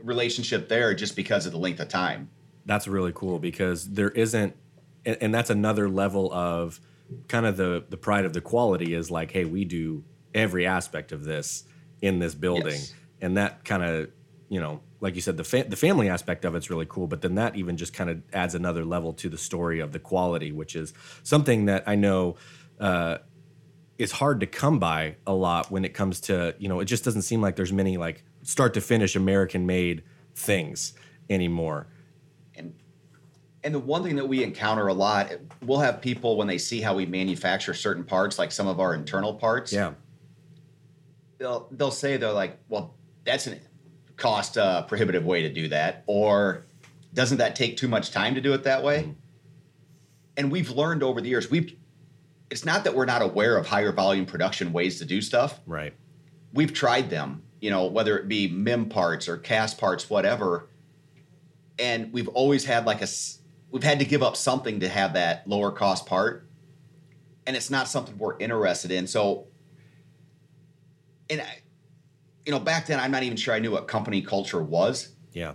relationship 0.00 0.68
there 0.68 0.94
just 0.94 1.16
because 1.16 1.44
of 1.44 1.50
the 1.50 1.58
length 1.58 1.80
of 1.80 1.88
time. 1.88 2.30
That's 2.66 2.86
really 2.86 3.10
cool 3.12 3.40
because 3.40 3.90
there 3.90 4.10
isn't 4.10 4.54
and, 5.04 5.16
and 5.20 5.34
that's 5.34 5.50
another 5.50 5.88
level 5.88 6.32
of 6.32 6.78
kind 7.26 7.46
of 7.46 7.56
the 7.56 7.84
the 7.88 7.96
pride 7.96 8.26
of 8.26 8.32
the 8.32 8.40
quality 8.40 8.94
is 8.94 9.10
like, 9.10 9.32
hey, 9.32 9.44
we 9.44 9.64
do 9.64 10.04
every 10.32 10.68
aspect 10.68 11.10
of 11.10 11.24
this 11.24 11.64
in 12.00 12.20
this 12.20 12.36
building. 12.36 12.74
Yes. 12.74 12.94
And 13.24 13.38
that 13.38 13.64
kind 13.64 13.82
of, 13.82 14.10
you 14.50 14.60
know, 14.60 14.82
like 15.00 15.14
you 15.14 15.22
said, 15.22 15.38
the 15.38 15.44
fa- 15.44 15.64
the 15.66 15.76
family 15.76 16.10
aspect 16.10 16.44
of 16.44 16.54
it's 16.54 16.68
really 16.68 16.84
cool, 16.86 17.06
but 17.06 17.22
then 17.22 17.36
that 17.36 17.56
even 17.56 17.78
just 17.78 17.94
kind 17.94 18.10
of 18.10 18.22
adds 18.34 18.54
another 18.54 18.84
level 18.84 19.14
to 19.14 19.30
the 19.30 19.38
story 19.38 19.80
of 19.80 19.92
the 19.92 19.98
quality, 19.98 20.52
which 20.52 20.76
is 20.76 20.92
something 21.22 21.64
that 21.64 21.84
I 21.86 21.94
know 21.94 22.36
uh, 22.78 23.18
is 23.96 24.12
hard 24.12 24.40
to 24.40 24.46
come 24.46 24.78
by 24.78 25.16
a 25.26 25.32
lot 25.32 25.70
when 25.70 25.86
it 25.86 25.94
comes 25.94 26.20
to 26.20 26.54
you 26.58 26.68
know 26.68 26.80
it 26.80 26.84
just 26.84 27.02
doesn't 27.02 27.22
seem 27.22 27.40
like 27.40 27.56
there's 27.56 27.72
many 27.72 27.96
like 27.96 28.24
start 28.42 28.74
to 28.74 28.80
finish 28.82 29.16
American 29.16 29.64
made 29.64 30.02
things 30.34 30.92
anymore. 31.30 31.86
And 32.54 32.74
and 33.62 33.74
the 33.74 33.78
one 33.78 34.02
thing 34.02 34.16
that 34.16 34.26
we 34.26 34.42
encounter 34.42 34.88
a 34.88 34.94
lot, 34.94 35.32
we'll 35.62 35.80
have 35.80 36.02
people 36.02 36.36
when 36.36 36.46
they 36.46 36.58
see 36.58 36.82
how 36.82 36.94
we 36.94 37.06
manufacture 37.06 37.72
certain 37.72 38.04
parts, 38.04 38.38
like 38.38 38.52
some 38.52 38.66
of 38.66 38.80
our 38.80 38.94
internal 38.94 39.32
parts. 39.32 39.72
Yeah, 39.72 39.94
they'll 41.38 41.68
they'll 41.72 41.90
say 41.90 42.16
they're 42.16 42.32
like, 42.32 42.58
well, 42.68 42.94
that's 43.24 43.46
a 43.46 43.58
cost 44.16 44.56
uh, 44.58 44.82
prohibitive 44.82 45.24
way 45.24 45.42
to 45.42 45.52
do 45.52 45.68
that, 45.68 46.04
or 46.06 46.64
doesn't 47.12 47.38
that 47.38 47.56
take 47.56 47.76
too 47.76 47.88
much 47.88 48.10
time 48.10 48.34
to 48.34 48.40
do 48.40 48.52
it 48.52 48.64
that 48.64 48.82
way? 48.82 49.14
And 50.36 50.50
we've 50.50 50.70
learned 50.70 51.02
over 51.02 51.20
the 51.20 51.28
years, 51.28 51.50
we've 51.50 51.76
it's 52.50 52.64
not 52.64 52.84
that 52.84 52.94
we're 52.94 53.06
not 53.06 53.22
aware 53.22 53.56
of 53.56 53.66
higher 53.66 53.92
volume 53.92 54.26
production 54.26 54.72
ways 54.72 54.98
to 54.98 55.04
do 55.04 55.20
stuff. 55.20 55.60
right. 55.66 55.94
We've 56.52 56.72
tried 56.72 57.10
them, 57.10 57.42
you 57.60 57.70
know, 57.70 57.86
whether 57.86 58.16
it 58.16 58.28
be 58.28 58.46
MIM 58.48 58.88
parts 58.88 59.28
or 59.28 59.36
cast 59.36 59.78
parts, 59.78 60.08
whatever. 60.08 60.68
And 61.80 62.12
we've 62.12 62.28
always 62.28 62.64
had 62.64 62.86
like 62.86 63.02
a, 63.02 63.08
we've 63.72 63.82
had 63.82 63.98
to 63.98 64.04
give 64.04 64.22
up 64.22 64.36
something 64.36 64.78
to 64.80 64.88
have 64.88 65.14
that 65.14 65.48
lower 65.48 65.72
cost 65.72 66.06
part. 66.06 66.46
And 67.44 67.56
it's 67.56 67.70
not 67.70 67.88
something 67.88 68.16
we're 68.18 68.38
interested 68.38 68.92
in. 68.92 69.08
So 69.08 69.48
and 71.30 71.40
I, 71.40 71.58
you 72.46 72.52
know, 72.52 72.58
back 72.58 72.86
then 72.86 73.00
I'm 73.00 73.10
not 73.10 73.22
even 73.22 73.36
sure 73.36 73.54
I 73.54 73.58
knew 73.58 73.70
what 73.70 73.88
company 73.88 74.22
culture 74.22 74.62
was 74.62 75.14
Yeah, 75.32 75.54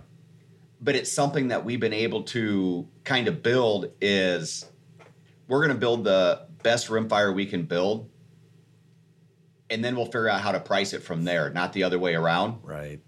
but 0.80 0.96
it's 0.96 1.12
something 1.12 1.48
that 1.48 1.64
we've 1.64 1.80
been 1.80 1.92
able 1.92 2.22
to 2.24 2.88
kind 3.04 3.28
of 3.28 3.42
build 3.42 3.92
is 4.00 4.66
we're 5.46 5.58
going 5.58 5.74
to 5.74 5.80
build 5.80 6.04
the 6.04 6.46
best 6.62 6.88
rimfire 6.88 7.34
we 7.34 7.46
can 7.46 7.64
build 7.64 8.08
and 9.68 9.84
then 9.84 9.96
we'll 9.96 10.06
figure 10.06 10.28
out 10.28 10.40
how 10.40 10.52
to 10.52 10.60
price 10.60 10.92
it 10.92 11.02
from 11.02 11.24
there 11.24 11.50
not 11.50 11.72
the 11.72 11.82
other 11.82 11.98
way 11.98 12.14
around 12.14 12.58
right. 12.62 13.00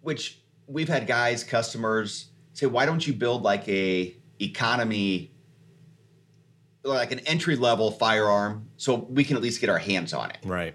which 0.00 0.40
we've 0.66 0.88
had 0.88 1.06
guys 1.06 1.44
customers 1.44 2.30
say 2.52 2.66
why 2.66 2.84
don't 2.86 3.06
you 3.06 3.12
build 3.12 3.42
like 3.42 3.68
a 3.68 4.16
economy 4.40 5.32
like 6.82 7.12
an 7.12 7.20
entry 7.20 7.56
level 7.56 7.90
firearm 7.90 8.68
so 8.76 8.94
we 8.94 9.22
can 9.24 9.36
at 9.36 9.42
least 9.42 9.60
get 9.60 9.70
our 9.70 9.78
hands 9.78 10.12
on 10.12 10.30
it 10.30 10.38
Right. 10.44 10.74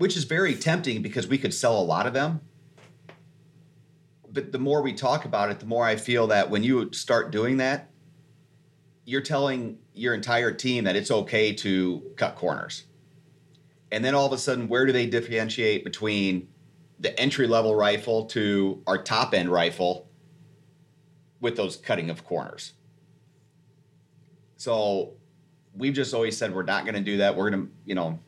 Which 0.00 0.16
is 0.16 0.24
very 0.24 0.54
tempting 0.54 1.02
because 1.02 1.26
we 1.26 1.36
could 1.36 1.52
sell 1.52 1.78
a 1.78 1.84
lot 1.84 2.06
of 2.06 2.14
them. 2.14 2.40
But 4.32 4.50
the 4.50 4.58
more 4.58 4.80
we 4.80 4.94
talk 4.94 5.26
about 5.26 5.50
it, 5.50 5.60
the 5.60 5.66
more 5.66 5.84
I 5.84 5.96
feel 5.96 6.26
that 6.28 6.48
when 6.48 6.62
you 6.62 6.90
start 6.94 7.30
doing 7.30 7.58
that, 7.58 7.90
you're 9.04 9.20
telling 9.20 9.76
your 9.92 10.14
entire 10.14 10.52
team 10.52 10.84
that 10.84 10.96
it's 10.96 11.10
okay 11.10 11.52
to 11.56 12.02
cut 12.16 12.34
corners. 12.36 12.84
And 13.92 14.02
then 14.02 14.14
all 14.14 14.24
of 14.24 14.32
a 14.32 14.38
sudden, 14.38 14.68
where 14.68 14.86
do 14.86 14.92
they 14.92 15.04
differentiate 15.04 15.84
between 15.84 16.48
the 16.98 17.18
entry 17.20 17.46
level 17.46 17.74
rifle 17.74 18.24
to 18.28 18.82
our 18.86 19.02
top 19.02 19.34
end 19.34 19.50
rifle 19.50 20.08
with 21.40 21.56
those 21.56 21.76
cutting 21.76 22.08
of 22.08 22.24
corners? 22.24 22.72
So 24.56 25.12
we've 25.74 25.92
just 25.92 26.14
always 26.14 26.38
said 26.38 26.54
we're 26.54 26.62
not 26.62 26.86
going 26.86 26.94
to 26.94 27.02
do 27.02 27.18
that. 27.18 27.36
We're 27.36 27.50
going 27.50 27.66
to, 27.66 27.72
you 27.84 27.94
know, 27.94 28.18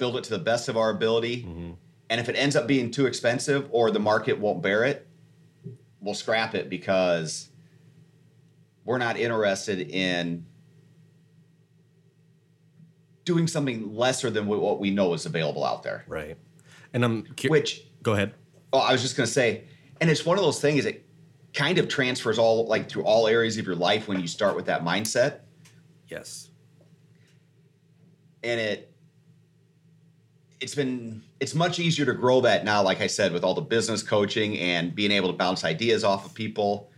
build 0.00 0.16
it 0.16 0.24
to 0.24 0.30
the 0.30 0.38
best 0.40 0.68
of 0.68 0.76
our 0.76 0.90
ability. 0.90 1.44
Mm-hmm. 1.44 1.70
And 2.08 2.20
if 2.20 2.28
it 2.28 2.34
ends 2.34 2.56
up 2.56 2.66
being 2.66 2.90
too 2.90 3.06
expensive 3.06 3.68
or 3.70 3.92
the 3.92 4.00
market 4.00 4.40
won't 4.40 4.62
bear 4.62 4.82
it, 4.82 5.06
we'll 6.00 6.14
scrap 6.14 6.56
it 6.56 6.68
because 6.68 7.50
we're 8.84 8.98
not 8.98 9.16
interested 9.16 9.78
in 9.90 10.46
doing 13.24 13.46
something 13.46 13.94
lesser 13.94 14.30
than 14.30 14.46
what 14.46 14.80
we 14.80 14.90
know 14.90 15.14
is 15.14 15.26
available 15.26 15.64
out 15.64 15.84
there. 15.84 16.04
Right. 16.08 16.36
And 16.92 17.04
I'm 17.04 17.26
Which, 17.46 17.84
go 18.02 18.14
ahead. 18.14 18.34
oh, 18.72 18.78
I 18.78 18.90
was 18.90 19.02
just 19.02 19.16
going 19.16 19.26
to 19.26 19.32
say, 19.32 19.64
and 20.00 20.10
it's 20.10 20.24
one 20.26 20.36
of 20.36 20.42
those 20.42 20.60
things 20.60 20.82
that 20.82 21.04
kind 21.54 21.78
of 21.78 21.86
transfers 21.86 22.38
all 22.38 22.66
like 22.66 22.88
through 22.88 23.04
all 23.04 23.28
areas 23.28 23.56
of 23.58 23.66
your 23.66 23.76
life 23.76 24.08
when 24.08 24.18
you 24.18 24.26
start 24.26 24.56
with 24.56 24.66
that 24.66 24.82
mindset. 24.82 25.40
Yes. 26.08 26.48
and 28.42 28.58
it 28.58 28.89
it's 30.60 30.74
been 30.74 31.22
it's 31.40 31.54
much 31.54 31.78
easier 31.78 32.04
to 32.04 32.12
grow 32.12 32.40
that 32.40 32.64
now 32.64 32.82
like 32.82 33.00
i 33.00 33.06
said 33.06 33.32
with 33.32 33.42
all 33.44 33.54
the 33.54 33.60
business 33.60 34.02
coaching 34.02 34.58
and 34.58 34.94
being 34.94 35.10
able 35.10 35.28
to 35.30 35.36
bounce 35.36 35.64
ideas 35.64 36.04
off 36.04 36.26
of 36.26 36.34
people 36.34 36.90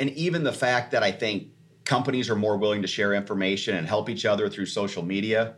and 0.00 0.10
even 0.10 0.44
the 0.44 0.52
fact 0.52 0.90
that 0.92 1.02
i 1.02 1.10
think 1.10 1.48
companies 1.84 2.28
are 2.30 2.36
more 2.36 2.56
willing 2.56 2.82
to 2.82 2.88
share 2.88 3.12
information 3.14 3.76
and 3.76 3.86
help 3.86 4.08
each 4.08 4.24
other 4.24 4.48
through 4.48 4.66
social 4.66 5.02
media 5.02 5.54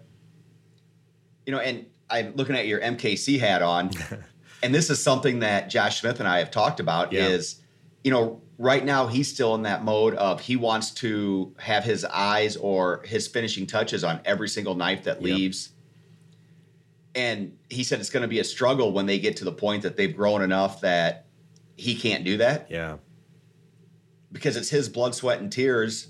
you 1.46 1.52
know 1.52 1.58
and 1.58 1.86
i'm 2.10 2.32
looking 2.36 2.56
at 2.56 2.66
your 2.66 2.80
mkc 2.80 3.38
hat 3.38 3.62
on 3.62 3.90
and 4.62 4.74
this 4.74 4.88
is 4.90 5.02
something 5.02 5.40
that 5.40 5.68
josh 5.68 6.00
smith 6.00 6.20
and 6.20 6.28
i 6.28 6.38
have 6.38 6.50
talked 6.50 6.80
about 6.80 7.12
Yeah. 7.12 7.28
is 7.28 7.60
you 8.04 8.10
know 8.12 8.40
right 8.58 8.84
now 8.84 9.06
he's 9.06 9.28
still 9.32 9.54
in 9.54 9.62
that 9.62 9.84
mode 9.84 10.14
of 10.14 10.40
he 10.40 10.56
wants 10.56 10.90
to 10.92 11.54
have 11.58 11.84
his 11.84 12.04
eyes 12.04 12.56
or 12.56 13.02
his 13.04 13.26
finishing 13.28 13.66
touches 13.66 14.02
on 14.04 14.20
every 14.24 14.48
single 14.48 14.74
knife 14.74 15.04
that 15.04 15.16
Yep. 15.16 15.22
leaves 15.22 15.70
and 17.16 17.56
he 17.70 17.82
said 17.82 17.98
it's 17.98 18.10
going 18.10 18.22
to 18.22 18.28
be 18.28 18.38
a 18.38 18.44
struggle 18.44 18.92
when 18.92 19.06
they 19.06 19.18
get 19.18 19.36
to 19.38 19.44
the 19.44 19.50
point 19.52 19.82
that 19.82 19.96
they've 19.96 20.14
grown 20.14 20.42
enough 20.42 20.82
that 20.82 21.24
he 21.76 21.96
can't 21.96 22.24
do 22.24 22.36
that 22.36 22.66
Yeah. 22.70 22.98
because 24.30 24.56
it's 24.56 24.68
his 24.70 24.88
blood 24.88 25.14
sweat 25.14 25.40
and 25.40 25.50
tears 25.50 26.08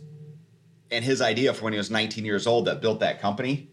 and 0.91 1.05
his 1.05 1.21
idea 1.23 1.55
from 1.55 1.65
when 1.65 1.73
he 1.73 1.79
was 1.79 1.91
19 1.91 2.25
years 2.25 2.47
old 2.47 2.67
that 2.67 2.81
built 2.81 3.01
that 3.01 3.21
company 3.21 3.71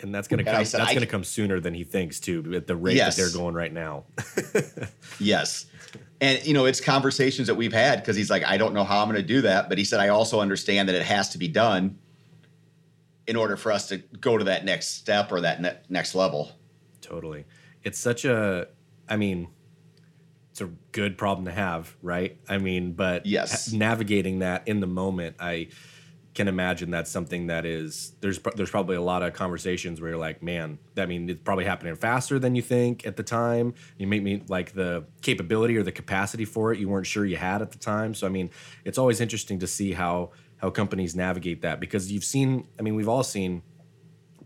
And 0.00 0.14
that's 0.14 0.28
gonna 0.28 0.44
come. 0.44 0.64
said, 0.64 0.80
that's 0.80 0.94
gonna 0.94 1.06
come 1.06 1.24
sooner 1.24 1.58
than 1.60 1.74
he 1.74 1.84
thinks 1.84 2.20
too, 2.20 2.52
at 2.54 2.66
the 2.66 2.76
rate 2.76 2.96
Yes. 2.96 3.16
that 3.16 3.22
they're 3.22 3.32
going 3.32 3.54
right 3.54 3.72
now. 3.72 4.04
Yes. 5.18 5.66
And 6.20 6.44
you 6.46 6.52
know, 6.54 6.66
it's 6.66 6.80
conversations 6.80 7.46
that 7.48 7.54
we've 7.54 7.72
had 7.72 8.00
because 8.00 8.16
he's 8.16 8.30
like, 8.30 8.44
I 8.44 8.56
don't 8.58 8.74
know 8.74 8.84
how 8.84 9.00
I'm 9.02 9.08
going 9.08 9.20
to 9.20 9.26
do 9.26 9.40
that, 9.42 9.68
but 9.68 9.78
he 9.78 9.84
said 9.84 9.98
I 10.00 10.08
also 10.08 10.40
understand 10.40 10.88
that 10.88 10.94
it 10.94 11.02
has 11.04 11.30
to 11.30 11.38
be 11.38 11.48
done 11.48 11.98
in 13.26 13.36
order 13.36 13.56
for 13.56 13.72
us 13.72 13.88
to 13.88 13.98
go 13.98 14.38
to 14.38 14.44
that 14.44 14.64
next 14.64 14.96
step 14.96 15.32
or 15.32 15.40
that 15.40 15.60
ne- 15.60 15.78
next 15.88 16.14
level. 16.14 16.52
Totally. 17.00 17.44
It's 17.82 17.98
such 17.98 18.24
a 18.24 18.68
I 19.08 19.16
mean, 19.16 19.48
it's 20.50 20.60
a 20.60 20.70
good 20.92 21.16
problem 21.18 21.44
to 21.46 21.52
have, 21.52 21.94
right? 22.02 22.38
I 22.48 22.58
mean, 22.58 22.92
but 22.92 23.26
Yes. 23.26 23.72
navigating 23.72 24.40
that 24.40 24.66
in 24.66 24.80
the 24.80 24.86
moment, 24.86 25.36
I 25.38 25.68
can 26.34 26.48
imagine 26.48 26.90
that's 26.90 27.10
something 27.10 27.46
that 27.46 27.64
is 27.64 28.12
there's 28.20 28.38
there's 28.56 28.70
probably 28.70 28.96
a 28.96 29.00
lot 29.02 29.22
of 29.22 29.32
conversations 29.32 30.00
where 30.00 30.10
you're 30.10 30.18
like, 30.18 30.42
man, 30.42 30.78
I 30.96 31.06
mean, 31.06 31.30
it's 31.30 31.40
probably 31.42 31.64
happening 31.64 31.94
faster 31.96 32.38
than 32.38 32.54
you 32.54 32.60
think 32.62 33.06
at 33.06 33.16
the 33.16 33.22
time. 33.22 33.72
You 33.96 34.06
make 34.06 34.22
me 34.22 34.42
like 34.48 34.72
the 34.72 35.06
capability 35.22 35.76
or 35.78 35.82
the 35.82 35.92
capacity 35.92 36.44
for 36.44 36.72
it 36.72 36.78
you 36.78 36.88
weren't 36.88 37.06
sure 37.06 37.24
you 37.24 37.38
had 37.38 37.62
at 37.62 37.72
the 37.72 37.78
time. 37.78 38.12
So 38.14 38.26
I 38.26 38.30
mean, 38.30 38.50
it's 38.84 38.98
always 38.98 39.20
interesting 39.20 39.58
to 39.60 39.66
see 39.66 39.92
how 39.92 40.32
how 40.66 40.70
companies 40.70 41.14
navigate 41.14 41.62
that. 41.62 41.78
Because 41.78 42.10
you've 42.10 42.24
seen, 42.24 42.66
I 42.78 42.82
mean, 42.82 42.96
we've 42.96 43.08
all 43.08 43.22
seen 43.22 43.62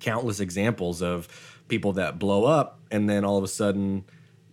countless 0.01 0.39
examples 0.39 1.03
of 1.03 1.29
people 1.69 1.95
that 1.95 2.19
blow 2.19 2.45
up 2.45 2.81
and 2.91 3.09
then 3.09 3.25
all 3.25 3.39
of 3.39 3.45
a 3.45 3.49
sudden 3.49 4.05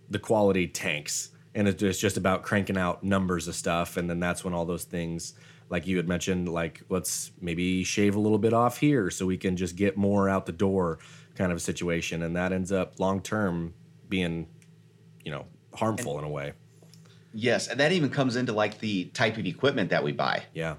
the 0.08 0.18
quality 0.18 0.66
tanks. 0.66 1.30
And 1.54 1.68
it's 1.68 1.98
just 1.98 2.16
about 2.16 2.42
cranking 2.42 2.78
out 2.78 3.02
numbers 3.02 3.48
of 3.48 3.54
stuff. 3.54 3.96
And 3.96 4.08
then 4.08 4.18
that's 4.18 4.44
when 4.44 4.54
all 4.54 4.64
those 4.64 4.84
things 4.84 5.34
like 5.70 5.86
you 5.86 5.98
had 5.98 6.08
mentioned 6.08 6.48
like 6.48 6.80
let's 6.88 7.30
maybe 7.42 7.84
shave 7.84 8.16
a 8.16 8.18
little 8.18 8.38
bit 8.38 8.54
off 8.54 8.78
here 8.78 9.10
so 9.10 9.26
we 9.26 9.36
can 9.36 9.54
just 9.54 9.76
get 9.76 9.98
more 9.98 10.26
out 10.26 10.46
the 10.46 10.52
door 10.52 10.98
kind 11.34 11.52
of 11.52 11.58
a 11.58 11.60
situation. 11.60 12.22
And 12.22 12.34
that 12.36 12.52
ends 12.52 12.72
up 12.72 12.98
long 12.98 13.20
term 13.20 13.74
being 14.08 14.46
you 15.24 15.30
know 15.30 15.44
harmful 15.74 16.18
in 16.18 16.24
a 16.24 16.28
way. 16.28 16.54
Yes, 17.34 17.68
and 17.68 17.78
that 17.80 17.92
even 17.92 18.08
comes 18.08 18.36
into 18.36 18.54
like 18.54 18.78
the 18.78 19.06
type 19.06 19.36
of 19.36 19.44
equipment 19.44 19.90
that 19.90 20.02
we 20.02 20.12
buy. 20.12 20.44
yeah 20.54 20.76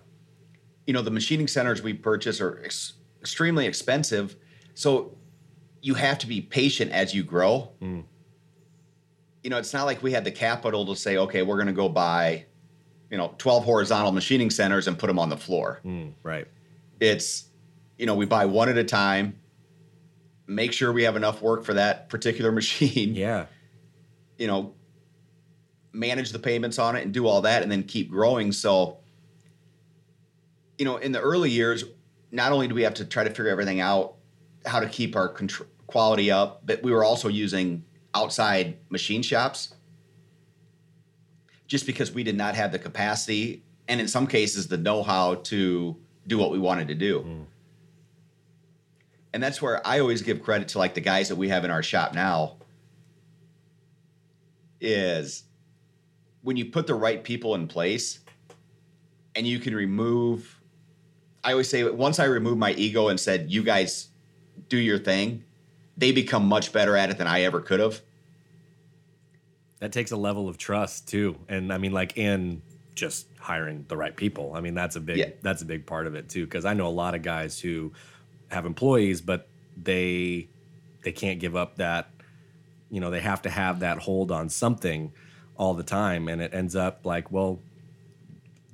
You 0.90 0.94
know, 0.94 1.04
the 1.04 1.12
machining 1.12 1.48
centers 1.48 1.84
we 1.84 1.94
purchase 1.94 2.42
are 2.42 2.64
ex- 2.66 2.94
extremely 3.22 3.68
expensive, 3.68 4.36
so 4.74 5.16
you 5.84 5.94
have 5.94 6.18
to 6.18 6.26
be 6.26 6.42
patient 6.42 6.92
as 6.92 7.14
you 7.14 7.24
grow. 7.24 7.70
You 9.44 9.52
know, 9.52 9.60
it's 9.60 9.72
not 9.72 9.86
like 9.86 10.02
we 10.02 10.12
had 10.14 10.26
the 10.26 10.32
capital 10.32 10.88
to 10.88 10.96
say, 10.96 11.18
okay, 11.18 11.44
we're 11.44 11.58
going 11.58 11.68
to 11.68 11.74
go 11.74 11.90
buy, 11.90 12.48
you 13.12 13.20
know, 13.20 13.36
12 13.38 13.66
horizontal 13.66 14.12
machining 14.12 14.50
centers 14.50 14.88
and 14.88 14.98
put 14.98 15.06
them 15.06 15.20
on 15.20 15.30
the 15.30 15.38
floor. 15.38 15.80
Mm, 15.86 16.14
right 16.24 16.48
It's, 17.00 17.50
you 18.00 18.08
know, 18.08 18.16
we 18.16 18.26
buy 18.26 18.46
one 18.46 18.68
at 18.68 18.78
a 18.80 18.84
time, 18.84 19.40
make 20.48 20.74
sure 20.74 20.92
we 20.92 21.04
have 21.04 21.16
enough 21.16 21.40
work 21.40 21.66
for 21.66 21.76
that 21.76 22.10
particular 22.10 22.52
machine. 22.62 23.14
yeah 23.14 23.46
you 24.40 24.48
know, 24.48 24.74
manage 25.94 26.32
the 26.32 26.40
payments 26.40 26.80
on 26.80 26.96
it 26.96 27.04
and 27.04 27.14
do 27.14 27.28
all 27.28 27.42
that 27.42 27.62
and 27.62 27.72
then 27.72 27.84
keep 27.84 28.10
growing. 28.10 28.52
So, 28.52 28.98
you 30.80 30.86
know, 30.86 30.98
in 30.98 31.12
the 31.12 31.20
early 31.20 31.52
years, 31.52 31.84
not 32.32 32.52
only 32.52 32.68
do 32.68 32.74
we 32.74 32.84
have 32.84 32.96
to 32.96 33.06
try 33.06 33.24
to 33.24 33.30
figure 33.30 33.50
everything 33.50 33.82
out, 33.82 34.16
how 34.66 34.80
to 34.80 34.88
keep 34.88 35.16
our 35.16 35.32
contr- 35.32 35.68
quality 35.86 36.32
up, 36.32 36.66
but 36.66 36.82
we 36.82 36.92
were 36.92 37.04
also 37.04 37.28
using 37.28 37.84
outside 38.16 38.78
machine 38.90 39.22
shops 39.22 39.76
just 41.68 41.86
because 41.86 42.12
we 42.12 42.24
did 42.24 42.36
not 42.36 42.56
have 42.56 42.72
the 42.72 42.80
capacity 42.80 43.64
and 43.88 44.02
in 44.02 44.08
some 44.08 44.26
cases 44.26 44.68
the 44.68 44.78
know-how 44.78 45.36
to 45.36 45.96
do 46.26 46.38
what 46.38 46.50
we 46.50 46.58
wanted 46.58 46.88
to 46.88 46.96
do. 46.96 47.20
Hmm. 47.20 47.42
And 49.34 49.44
that's 49.44 49.62
where 49.62 49.86
I 49.86 50.00
always 50.00 50.22
give 50.22 50.42
credit 50.42 50.70
to 50.70 50.80
like 50.80 50.96
the 50.96 51.02
guys 51.02 51.30
that 51.30 51.36
we 51.36 51.50
have 51.50 51.66
in 51.66 51.72
our 51.72 51.84
shop 51.84 52.16
now 52.16 52.58
is 54.82 55.44
when 56.42 56.56
you 56.56 56.66
put 56.66 56.88
the 56.88 56.96
right 56.96 57.24
people 57.24 57.54
in 57.54 57.68
place 57.68 58.20
and 59.36 59.46
you 59.46 59.60
can 59.60 59.76
remove 59.76 60.59
I 61.44 61.52
always 61.52 61.70
say 61.70 61.84
once 61.90 62.20
I 62.20 62.26
removed 62.26 62.58
my 62.60 62.72
ego 62.74 63.08
and 63.08 63.20
said 63.20 63.52
you 63.52 63.64
guys 63.64 64.08
do 64.68 64.78
your 64.78 65.00
thing, 65.00 65.44
they 65.98 66.12
become 66.12 66.46
much 66.46 66.72
better 66.74 66.96
at 66.98 67.10
it 67.10 67.18
than 67.18 67.28
I 67.28 67.42
ever 67.42 67.62
could 67.62 67.80
have. 67.80 68.02
that 69.80 69.92
takes 69.92 70.12
a 70.12 70.18
level 70.18 70.50
of 70.50 70.58
trust 70.58 71.08
too 71.08 71.38
and 71.48 71.72
i 71.72 71.78
mean 71.78 71.94
like 71.94 72.18
in 72.18 72.62
just 72.96 73.28
hiring 73.40 73.86
the 73.88 73.96
right 73.96 74.16
people 74.18 74.52
i 74.54 74.60
mean 74.60 74.74
that's 74.74 74.98
a 74.98 75.00
big 75.00 75.18
Yeah. 75.18 75.30
that's 75.42 75.62
a 75.62 75.66
big 75.66 75.86
part 75.86 76.06
of 76.06 76.16
it 76.16 76.28
too 76.28 76.44
because 76.46 76.66
i 76.66 76.74
know 76.74 76.88
a 76.88 76.98
lot 77.04 77.16
of 77.16 77.22
guys 77.22 77.58
who 77.62 77.94
have 78.50 78.66
employees 78.66 79.22
but 79.22 79.48
they 79.82 80.50
they 81.04 81.14
can't 81.14 81.40
give 81.40 81.56
up 81.56 81.78
that 81.78 82.10
you 82.90 83.00
know 83.00 83.10
they 83.10 83.22
have 83.22 83.42
to 83.44 83.50
have 83.50 83.80
that 83.80 84.00
hold 84.00 84.32
on 84.32 84.50
something 84.50 85.14
all 85.56 85.74
the 85.74 85.84
time 85.84 86.28
and 86.28 86.42
it 86.42 86.54
ends 86.54 86.76
up 86.76 87.06
like 87.06 87.32
well 87.32 87.60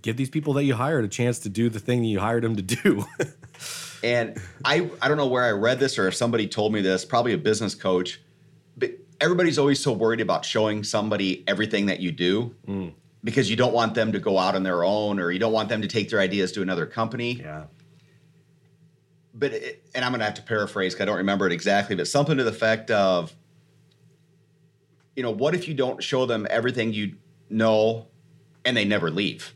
give 0.06 0.18
these 0.18 0.30
people 0.30 0.54
that 0.54 0.64
you 0.64 0.76
hired 0.76 1.04
a 1.04 1.08
chance 1.08 1.40
to 1.40 1.50
do 1.50 1.68
the 1.68 1.80
thing 1.80 2.02
that 2.02 2.08
you 2.08 2.20
hired 2.20 2.44
them 2.44 2.56
to 2.56 2.62
do 2.62 3.04
And 4.04 4.40
I 4.64 4.88
I 5.02 5.08
don't 5.08 5.18
know 5.18 5.26
where 5.26 5.44
I 5.44 5.50
read 5.50 5.80
this 5.80 5.98
or 5.98 6.08
if 6.08 6.14
somebody 6.14 6.48
told 6.48 6.72
me 6.72 6.82
this, 6.82 7.04
probably 7.04 7.34
a 7.34 7.40
business 7.40 7.74
coach, 7.74 8.22
but 8.78 8.92
everybody's 9.20 9.58
always 9.58 9.80
so 9.80 9.94
worried 9.94 10.22
about 10.22 10.46
showing 10.46 10.84
somebody 10.84 11.44
everything 11.48 11.88
that 11.88 12.02
you 12.02 12.12
do 12.12 12.54
mm. 12.68 12.94
because 13.24 13.50
you 13.50 13.56
don't 13.56 13.74
want 13.74 13.96
them 13.96 14.12
to 14.12 14.20
go 14.20 14.38
out 14.38 14.54
on 14.54 14.62
their 14.62 14.84
own 14.84 15.20
or 15.20 15.32
you 15.32 15.40
don't 15.40 15.54
want 15.54 15.70
them 15.70 15.82
to 15.82 15.88
take 15.88 16.12
their 16.12 16.20
ideas 16.20 16.52
to 16.52 16.62
another 16.62 16.86
company. 16.86 17.34
yeah 17.34 17.64
but 19.34 19.54
it, 19.54 19.84
and 19.96 20.06
I'm 20.06 20.12
gonna 20.12 20.24
have 20.26 20.36
to 20.36 20.44
paraphrase 20.44 20.94
'cause 20.94 21.02
I 21.02 21.06
don't 21.06 21.18
remember 21.18 21.48
it 21.48 21.52
exactly, 21.52 21.96
but 21.96 22.08
something 22.08 22.38
to 22.38 22.44
the 22.44 22.52
effect 22.52 22.92
of, 22.92 23.36
you 25.16 25.24
know, 25.24 25.32
what 25.32 25.56
if 25.56 25.68
you 25.68 25.74
don't 25.74 26.04
show 26.04 26.28
them 26.28 26.46
everything 26.50 26.94
you 26.94 27.16
know, 27.50 28.06
and 28.64 28.78
they 28.78 28.86
never 28.86 29.10
leave? 29.10 29.55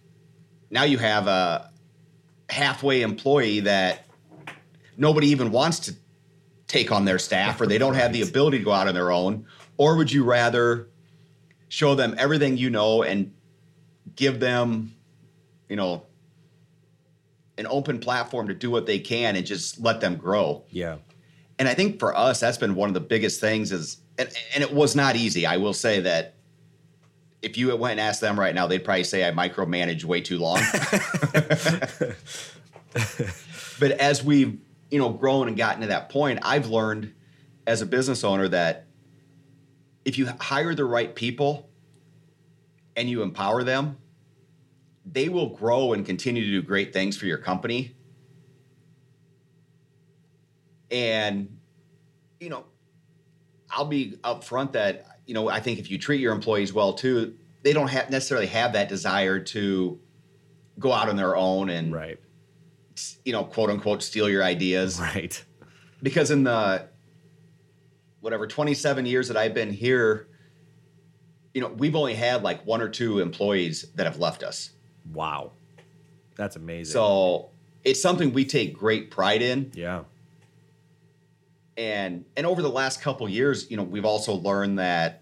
Now 0.69 0.83
you 0.83 0.97
have 0.97 1.27
a 1.27 1.71
halfway 2.49 3.01
employee 3.01 3.61
that 3.61 4.05
nobody 4.97 5.27
even 5.27 5.51
wants 5.51 5.79
to 5.79 5.95
take 6.67 6.91
on 6.91 7.05
their 7.05 7.19
staff, 7.19 7.59
or 7.59 7.67
they 7.67 7.77
don't 7.77 7.95
have 7.95 8.13
the 8.13 8.21
ability 8.21 8.59
to 8.59 8.63
go 8.63 8.71
out 8.71 8.87
on 8.87 8.93
their 8.93 9.11
own, 9.11 9.45
or 9.77 9.95
would 9.97 10.11
you 10.11 10.23
rather 10.23 10.87
show 11.67 11.95
them 11.95 12.15
everything 12.17 12.57
you 12.57 12.69
know 12.69 13.03
and 13.03 13.33
give 14.15 14.39
them, 14.39 14.93
you 15.67 15.75
know, 15.75 16.03
an 17.57 17.67
open 17.67 17.99
platform 17.99 18.47
to 18.47 18.53
do 18.53 18.71
what 18.71 18.85
they 18.85 18.99
can 18.99 19.35
and 19.35 19.45
just 19.45 19.79
let 19.81 19.99
them 19.99 20.15
grow. 20.15 20.63
yeah 20.69 20.97
And 21.59 21.67
I 21.67 21.73
think 21.73 21.99
for 21.99 22.15
us, 22.15 22.39
that's 22.39 22.57
been 22.57 22.73
one 22.73 22.89
of 22.89 22.93
the 22.93 23.01
biggest 23.01 23.41
things 23.41 23.71
is, 23.71 23.97
and, 24.17 24.29
and 24.55 24.63
it 24.63 24.73
was 24.73 24.95
not 24.95 25.15
easy. 25.15 25.45
I 25.45 25.57
will 25.57 25.73
say 25.73 25.99
that 25.99 26.35
if 27.41 27.57
you 27.57 27.75
went 27.75 27.99
and 27.99 27.99
asked 28.01 28.21
them 28.21 28.39
right 28.39 28.53
now, 28.53 28.67
they'd 28.67 28.83
probably 28.83 29.03
say 29.03 29.27
I 29.27 29.31
micromanage 29.31 30.03
way 30.03 30.21
too 30.21 30.39
long. 30.39 30.59
but 33.79 33.91
as 33.91 34.23
we've, 34.23 34.59
you 34.91 34.99
know, 34.99 35.09
grown 35.09 35.47
and 35.47 35.55
gotten 35.55 35.81
to 35.81 35.87
that 35.87 36.09
point, 36.09 36.39
I've 36.41 36.67
learned 36.67 37.13
as 37.65 37.81
a 37.81 37.85
business 37.85 38.23
owner 38.23 38.47
that 38.49 38.87
if 40.05 40.17
you 40.17 40.27
hire 40.39 40.73
the 40.75 40.85
right 40.85 41.13
people 41.13 41.69
and 42.95 43.09
you 43.09 43.21
empower 43.21 43.63
them, 43.63 43.97
they 45.05 45.29
will 45.29 45.49
grow 45.49 45.93
and 45.93 46.05
continue 46.05 46.43
to 46.43 46.51
do 46.51 46.61
great 46.61 46.93
things 46.93 47.15
for 47.15 47.25
your 47.25 47.37
company. 47.37 47.95
And, 50.91 51.57
you 52.39 52.49
know, 52.49 52.65
I'll 53.69 53.85
be 53.85 54.17
upfront 54.23 54.71
that, 54.73 55.05
you 55.29 55.35
know, 55.35 55.47
I 55.47 55.59
think 55.59 55.77
if 55.77 55.91
you 55.91 55.99
treat 55.99 56.19
your 56.19 56.33
employees 56.33 56.73
well 56.73 56.91
too, 56.91 57.35
they 57.61 57.71
don't 57.71 57.89
have 57.89 58.09
necessarily 58.09 58.47
have 58.47 58.73
that 58.73 58.89
desire 58.89 59.39
to 59.39 59.99
go 60.79 60.91
out 60.91 61.07
on 61.07 61.17
their 61.17 61.35
own 61.35 61.69
and, 61.69 61.93
right. 61.93 62.17
you 63.23 63.31
know, 63.31 63.43
quote 63.43 63.69
unquote, 63.69 64.01
steal 64.01 64.27
your 64.27 64.43
ideas. 64.43 64.99
Right. 64.99 65.45
Because 66.01 66.31
in 66.31 66.45
the 66.45 66.87
whatever 68.21 68.47
27 68.47 69.05
years 69.05 69.27
that 69.27 69.37
I've 69.37 69.53
been 69.53 69.71
here, 69.71 70.27
you 71.53 71.61
know, 71.61 71.67
we've 71.67 71.95
only 71.95 72.15
had 72.15 72.41
like 72.41 72.65
one 72.65 72.81
or 72.81 72.89
two 72.89 73.19
employees 73.19 73.85
that 73.93 74.07
have 74.07 74.17
left 74.17 74.41
us. 74.41 74.71
wow. 75.13 75.51
That's 76.37 76.55
amazing. 76.55 76.91
So 76.91 77.51
it's 77.83 78.01
something 78.01 78.33
we 78.33 78.45
take 78.45 78.73
great 78.73 79.11
pride 79.11 79.43
in. 79.43 79.71
yeah 79.75 80.05
And 81.79 82.25
and 82.35 82.45
over 82.45 82.61
the 82.61 82.69
last 82.69 83.01
couple 83.01 83.29
years, 83.29 83.71
you 83.71 83.77
know, 83.77 83.83
we've 83.83 84.03
also 84.03 84.33
learned 84.33 84.79
that 84.79 85.21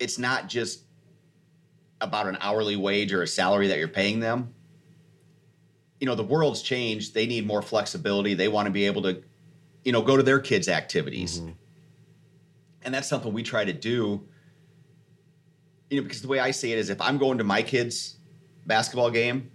it's 0.00 0.18
not 0.18 0.48
just 0.48 0.80
about 2.00 2.26
an 2.26 2.36
hourly 2.40 2.74
wage 2.74 3.12
or 3.12 3.22
a 3.22 3.28
salary 3.28 3.68
that 3.68 3.78
you're 3.78 3.86
paying 3.86 4.18
them. 4.18 4.52
You 6.00 6.08
know, 6.08 6.16
the 6.16 6.24
world's 6.24 6.62
changed. 6.62 7.14
They 7.14 7.26
need 7.26 7.46
more 7.46 7.62
flexibility. 7.62 8.34
They 8.34 8.48
want 8.48 8.66
to 8.66 8.72
be 8.72 8.86
able 8.86 9.02
to, 9.02 9.22
you 9.84 9.92
know, 9.92 10.02
go 10.02 10.16
to 10.16 10.22
their 10.24 10.40
kids' 10.40 10.68
activities. 10.68 11.38
Mm-hmm. 11.38 11.52
And 12.82 12.92
that's 12.92 13.08
something 13.08 13.32
we 13.32 13.44
try 13.44 13.64
to 13.64 13.72
do. 13.72 14.26
You 15.90 15.98
know, 15.98 16.02
because 16.02 16.22
the 16.22 16.28
way 16.28 16.40
I 16.40 16.50
see 16.50 16.72
it 16.72 16.78
is 16.80 16.90
if 16.90 17.00
I'm 17.00 17.18
going 17.18 17.38
to 17.38 17.44
my 17.44 17.62
kids' 17.62 18.16
basketball 18.66 19.12
game, 19.12 19.52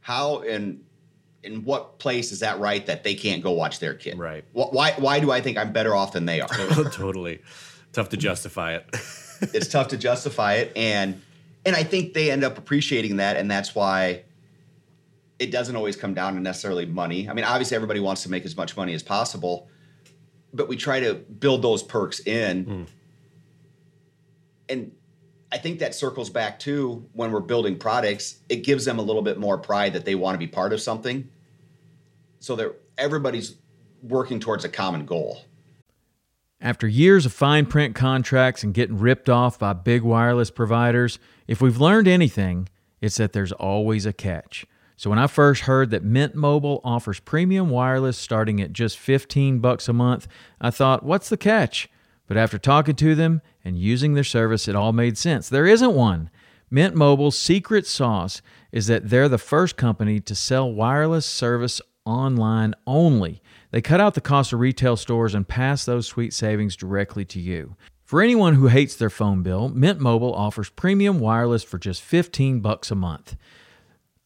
how 0.00 0.38
and 0.38 0.84
in 1.42 1.64
what 1.64 1.98
place 1.98 2.32
is 2.32 2.40
that 2.40 2.58
right 2.60 2.84
that 2.86 3.02
they 3.04 3.14
can't 3.14 3.42
go 3.42 3.52
watch 3.52 3.78
their 3.78 3.94
kid? 3.94 4.18
Right. 4.18 4.44
Why 4.52 4.92
why 4.98 5.20
do 5.20 5.30
I 5.30 5.40
think 5.40 5.58
I'm 5.58 5.72
better 5.72 5.94
off 5.94 6.12
than 6.12 6.26
they 6.26 6.40
are? 6.40 6.48
Oh, 6.76 6.84
totally 6.84 7.40
tough 7.92 8.08
to 8.10 8.16
justify 8.16 8.74
it 8.74 8.86
it's 9.52 9.66
tough 9.66 9.88
to 9.88 9.96
justify 9.96 10.54
it 10.54 10.72
and 10.76 11.20
and 11.66 11.74
I 11.74 11.82
think 11.82 12.14
they 12.14 12.30
end 12.30 12.44
up 12.44 12.56
appreciating 12.56 13.16
that 13.16 13.36
and 13.36 13.50
that's 13.50 13.74
why 13.74 14.22
it 15.40 15.50
doesn't 15.50 15.74
always 15.74 15.96
come 15.96 16.12
down 16.12 16.34
to 16.34 16.40
necessarily 16.40 16.84
money. 16.84 17.28
I 17.28 17.32
mean, 17.32 17.46
obviously 17.46 17.74
everybody 17.74 17.98
wants 17.98 18.22
to 18.24 18.30
make 18.30 18.44
as 18.44 18.56
much 18.56 18.76
money 18.76 18.92
as 18.92 19.02
possible, 19.02 19.68
but 20.52 20.68
we 20.68 20.76
try 20.76 21.00
to 21.00 21.14
build 21.14 21.62
those 21.62 21.82
perks 21.82 22.20
in. 22.20 22.66
Mm. 22.66 22.86
And 24.68 24.92
I 25.52 25.58
think 25.58 25.80
that 25.80 25.94
circles 25.94 26.30
back 26.30 26.58
to 26.60 27.06
when 27.12 27.32
we're 27.32 27.40
building 27.40 27.76
products, 27.76 28.36
it 28.48 28.56
gives 28.56 28.84
them 28.84 28.98
a 28.98 29.02
little 29.02 29.22
bit 29.22 29.38
more 29.38 29.58
pride 29.58 29.94
that 29.94 30.04
they 30.04 30.14
want 30.14 30.34
to 30.34 30.38
be 30.38 30.46
part 30.46 30.72
of 30.72 30.80
something. 30.80 31.28
So 32.38 32.56
that 32.56 32.74
everybody's 32.96 33.56
working 34.02 34.40
towards 34.40 34.64
a 34.64 34.68
common 34.68 35.04
goal. 35.04 35.42
After 36.60 36.86
years 36.86 37.26
of 37.26 37.32
fine 37.32 37.66
print 37.66 37.94
contracts 37.94 38.62
and 38.62 38.74
getting 38.74 38.98
ripped 38.98 39.28
off 39.28 39.58
by 39.58 39.72
big 39.72 40.02
wireless 40.02 40.50
providers, 40.50 41.18
if 41.48 41.60
we've 41.60 41.80
learned 41.80 42.06
anything, 42.06 42.68
it's 43.00 43.16
that 43.16 43.32
there's 43.32 43.52
always 43.52 44.06
a 44.06 44.12
catch. 44.12 44.66
So 44.96 45.08
when 45.08 45.18
I 45.18 45.26
first 45.26 45.62
heard 45.62 45.90
that 45.90 46.04
Mint 46.04 46.34
Mobile 46.34 46.82
offers 46.84 47.20
premium 47.20 47.70
wireless 47.70 48.18
starting 48.18 48.60
at 48.60 48.74
just 48.74 48.98
15 48.98 49.58
bucks 49.58 49.88
a 49.88 49.94
month, 49.94 50.28
I 50.60 50.70
thought, 50.70 51.02
what's 51.02 51.30
the 51.30 51.38
catch? 51.38 51.88
But 52.30 52.36
after 52.36 52.58
talking 52.58 52.94
to 52.94 53.16
them 53.16 53.42
and 53.64 53.76
using 53.76 54.14
their 54.14 54.22
service, 54.22 54.68
it 54.68 54.76
all 54.76 54.92
made 54.92 55.18
sense. 55.18 55.48
There 55.48 55.66
isn't 55.66 55.94
one. 55.94 56.30
Mint 56.70 56.94
Mobile's 56.94 57.36
secret 57.36 57.88
sauce 57.88 58.40
is 58.70 58.86
that 58.86 59.10
they're 59.10 59.28
the 59.28 59.36
first 59.36 59.76
company 59.76 60.20
to 60.20 60.36
sell 60.36 60.72
wireless 60.72 61.26
service 61.26 61.80
online 62.04 62.76
only. 62.86 63.42
They 63.72 63.80
cut 63.80 64.00
out 64.00 64.14
the 64.14 64.20
cost 64.20 64.52
of 64.52 64.60
retail 64.60 64.96
stores 64.96 65.34
and 65.34 65.48
pass 65.48 65.84
those 65.84 66.06
sweet 66.06 66.32
savings 66.32 66.76
directly 66.76 67.24
to 67.24 67.40
you. 67.40 67.74
For 68.04 68.22
anyone 68.22 68.54
who 68.54 68.68
hates 68.68 68.94
their 68.94 69.10
phone 69.10 69.42
bill, 69.42 69.68
Mint 69.68 69.98
Mobile 69.98 70.32
offers 70.32 70.70
premium 70.70 71.18
wireless 71.18 71.64
for 71.64 71.78
just 71.78 72.00
15 72.00 72.60
bucks 72.60 72.92
a 72.92 72.94
month. 72.94 73.34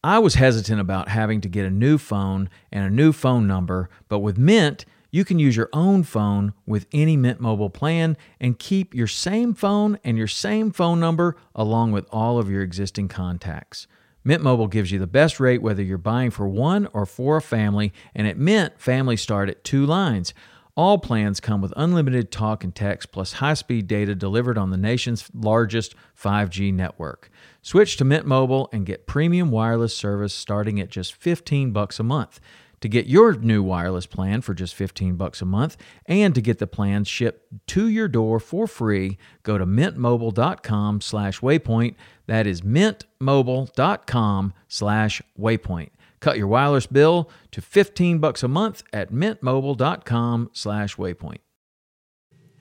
I 0.02 0.18
was 0.18 0.34
hesitant 0.34 0.78
about 0.78 1.08
having 1.08 1.40
to 1.40 1.48
get 1.48 1.64
a 1.64 1.70
new 1.70 1.96
phone 1.96 2.50
and 2.70 2.84
a 2.84 2.94
new 2.94 3.12
phone 3.12 3.46
number, 3.46 3.88
but 4.10 4.18
with 4.18 4.36
Mint, 4.36 4.84
you 5.14 5.24
can 5.24 5.38
use 5.38 5.56
your 5.56 5.68
own 5.72 6.02
phone 6.02 6.52
with 6.66 6.88
any 6.92 7.16
Mint 7.16 7.38
Mobile 7.38 7.70
plan 7.70 8.16
and 8.40 8.58
keep 8.58 8.92
your 8.96 9.06
same 9.06 9.54
phone 9.54 9.96
and 10.02 10.18
your 10.18 10.26
same 10.26 10.72
phone 10.72 10.98
number 10.98 11.36
along 11.54 11.92
with 11.92 12.04
all 12.10 12.36
of 12.36 12.50
your 12.50 12.62
existing 12.62 13.06
contacts. 13.06 13.86
Mint 14.24 14.42
Mobile 14.42 14.66
gives 14.66 14.90
you 14.90 14.98
the 14.98 15.06
best 15.06 15.38
rate 15.38 15.62
whether 15.62 15.84
you're 15.84 15.98
buying 15.98 16.32
for 16.32 16.48
one 16.48 16.88
or 16.92 17.06
for 17.06 17.36
a 17.36 17.42
family, 17.42 17.92
and 18.12 18.26
at 18.26 18.36
Mint, 18.36 18.72
families 18.76 19.20
start 19.20 19.48
at 19.48 19.62
two 19.62 19.86
lines. 19.86 20.34
All 20.76 20.98
plans 20.98 21.38
come 21.38 21.60
with 21.60 21.72
unlimited 21.76 22.32
talk 22.32 22.64
and 22.64 22.74
text 22.74 23.12
plus 23.12 23.34
high 23.34 23.54
speed 23.54 23.86
data 23.86 24.16
delivered 24.16 24.58
on 24.58 24.70
the 24.70 24.76
nation's 24.76 25.30
largest 25.32 25.94
5G 26.20 26.74
network. 26.74 27.30
Switch 27.62 27.96
to 27.98 28.04
Mint 28.04 28.26
Mobile 28.26 28.68
and 28.72 28.84
get 28.84 29.06
premium 29.06 29.52
wireless 29.52 29.96
service 29.96 30.34
starting 30.34 30.80
at 30.80 30.88
just 30.88 31.14
15 31.14 31.70
bucks 31.70 32.00
a 32.00 32.02
month. 32.02 32.40
To 32.84 32.88
get 32.90 33.06
your 33.06 33.32
new 33.32 33.62
wireless 33.62 34.04
plan 34.04 34.42
for 34.42 34.52
just 34.52 34.74
15 34.74 35.16
bucks 35.16 35.40
a 35.40 35.46
month 35.46 35.78
and 36.04 36.34
to 36.34 36.42
get 36.42 36.58
the 36.58 36.66
plans 36.66 37.08
shipped 37.08 37.66
to 37.68 37.88
your 37.88 38.08
door 38.08 38.38
for 38.38 38.66
free, 38.66 39.16
go 39.42 39.56
to 39.56 39.64
mintmobile.com 39.64 41.00
slash 41.00 41.40
waypoint. 41.40 41.94
That 42.26 42.46
is 42.46 42.60
mintmobile.com 42.60 44.52
slash 44.68 45.22
waypoint. 45.40 45.88
Cut 46.20 46.36
your 46.36 46.46
wireless 46.46 46.84
bill 46.84 47.30
to 47.52 47.62
15 47.62 48.18
bucks 48.18 48.42
a 48.42 48.48
month 48.48 48.82
at 48.92 49.10
mintmobile.com 49.10 50.50
slash 50.52 50.96
waypoint. 50.96 51.38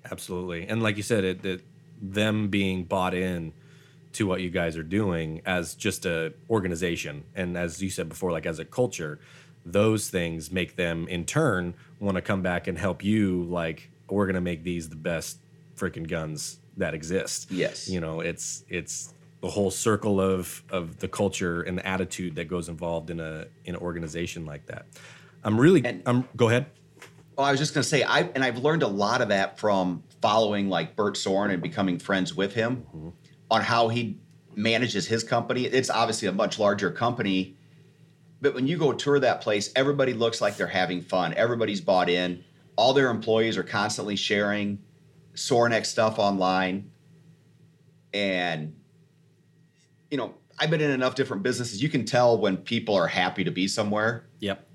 Absolutely. 0.09 0.65
And 0.69 0.81
like 0.81 0.95
you 0.95 1.03
said, 1.03 1.25
it, 1.25 1.45
it 1.45 1.65
them 2.01 2.47
being 2.47 2.85
bought 2.85 3.13
in 3.13 3.51
to 4.13 4.25
what 4.25 4.41
you 4.41 4.49
guys 4.49 4.77
are 4.77 4.83
doing 4.83 5.41
as 5.45 5.75
just 5.75 6.05
a 6.05 6.33
organization 6.49 7.25
and 7.35 7.57
as 7.57 7.81
you 7.81 7.89
said 7.89 8.07
before 8.07 8.31
like 8.31 8.45
as 8.45 8.59
a 8.59 8.65
culture, 8.65 9.19
those 9.65 10.09
things 10.09 10.51
make 10.51 10.75
them 10.75 11.07
in 11.07 11.25
turn 11.25 11.73
want 11.99 12.15
to 12.15 12.21
come 12.21 12.41
back 12.41 12.67
and 12.67 12.77
help 12.77 13.03
you 13.03 13.43
like 13.43 13.89
we're 14.09 14.25
going 14.25 14.35
to 14.35 14.41
make 14.41 14.63
these 14.63 14.89
the 14.89 14.95
best 14.95 15.37
freaking 15.75 16.07
guns 16.07 16.59
that 16.77 16.93
exist. 16.93 17.51
Yes. 17.51 17.89
You 17.89 17.99
know, 17.99 18.19
it's 18.19 18.63
it's 18.69 19.13
the 19.41 19.49
whole 19.49 19.71
circle 19.71 20.21
of 20.21 20.63
of 20.69 20.99
the 20.99 21.07
culture 21.07 21.61
and 21.61 21.77
the 21.77 21.85
attitude 21.85 22.35
that 22.35 22.47
goes 22.47 22.69
involved 22.69 23.09
in 23.09 23.19
a 23.19 23.45
in 23.65 23.75
an 23.75 23.81
organization 23.81 24.45
like 24.45 24.65
that. 24.67 24.85
I'm 25.43 25.59
really 25.59 25.83
And- 25.85 26.03
I'm 26.05 26.27
go 26.35 26.49
ahead. 26.49 26.67
Well, 27.37 27.47
I 27.47 27.51
was 27.51 27.59
just 27.59 27.73
going 27.73 27.81
to 27.81 27.89
say, 27.89 28.03
I 28.03 28.21
and 28.35 28.43
I've 28.43 28.59
learned 28.59 28.83
a 28.83 28.87
lot 28.87 29.21
of 29.21 29.29
that 29.29 29.57
from 29.57 30.03
following 30.21 30.69
like 30.69 30.95
Bert 30.95 31.17
Soren 31.17 31.49
and 31.49 31.63
becoming 31.63 31.97
friends 31.97 32.35
with 32.35 32.53
him 32.53 32.85
mm-hmm. 32.95 33.09
on 33.49 33.61
how 33.61 33.87
he 33.87 34.19
manages 34.55 35.07
his 35.07 35.23
company. 35.23 35.65
It's 35.65 35.89
obviously 35.89 36.27
a 36.27 36.31
much 36.31 36.59
larger 36.59 36.91
company, 36.91 37.55
but 38.43 38.53
when 38.53 38.67
you 38.67 38.77
go 38.77 38.91
tour 38.91 39.19
that 39.19 39.39
place, 39.39 39.71
everybody 39.73 40.13
looks 40.13 40.41
like 40.41 40.57
they're 40.57 40.67
having 40.67 41.01
fun. 41.01 41.33
Everybody's 41.35 41.79
bought 41.79 42.09
in. 42.09 42.43
All 42.75 42.93
their 42.93 43.09
employees 43.09 43.57
are 43.57 43.63
constantly 43.63 44.17
sharing 44.17 44.79
Sorenex 45.33 45.85
stuff 45.85 46.19
online, 46.19 46.91
and 48.13 48.75
you 50.11 50.17
know, 50.17 50.35
I've 50.59 50.69
been 50.69 50.81
in 50.81 50.91
enough 50.91 51.15
different 51.15 51.41
businesses. 51.41 51.81
You 51.81 51.89
can 51.89 52.05
tell 52.05 52.37
when 52.37 52.57
people 52.57 52.95
are 52.95 53.07
happy 53.07 53.43
to 53.45 53.51
be 53.51 53.67
somewhere 53.67 54.25
Yep. 54.41 54.67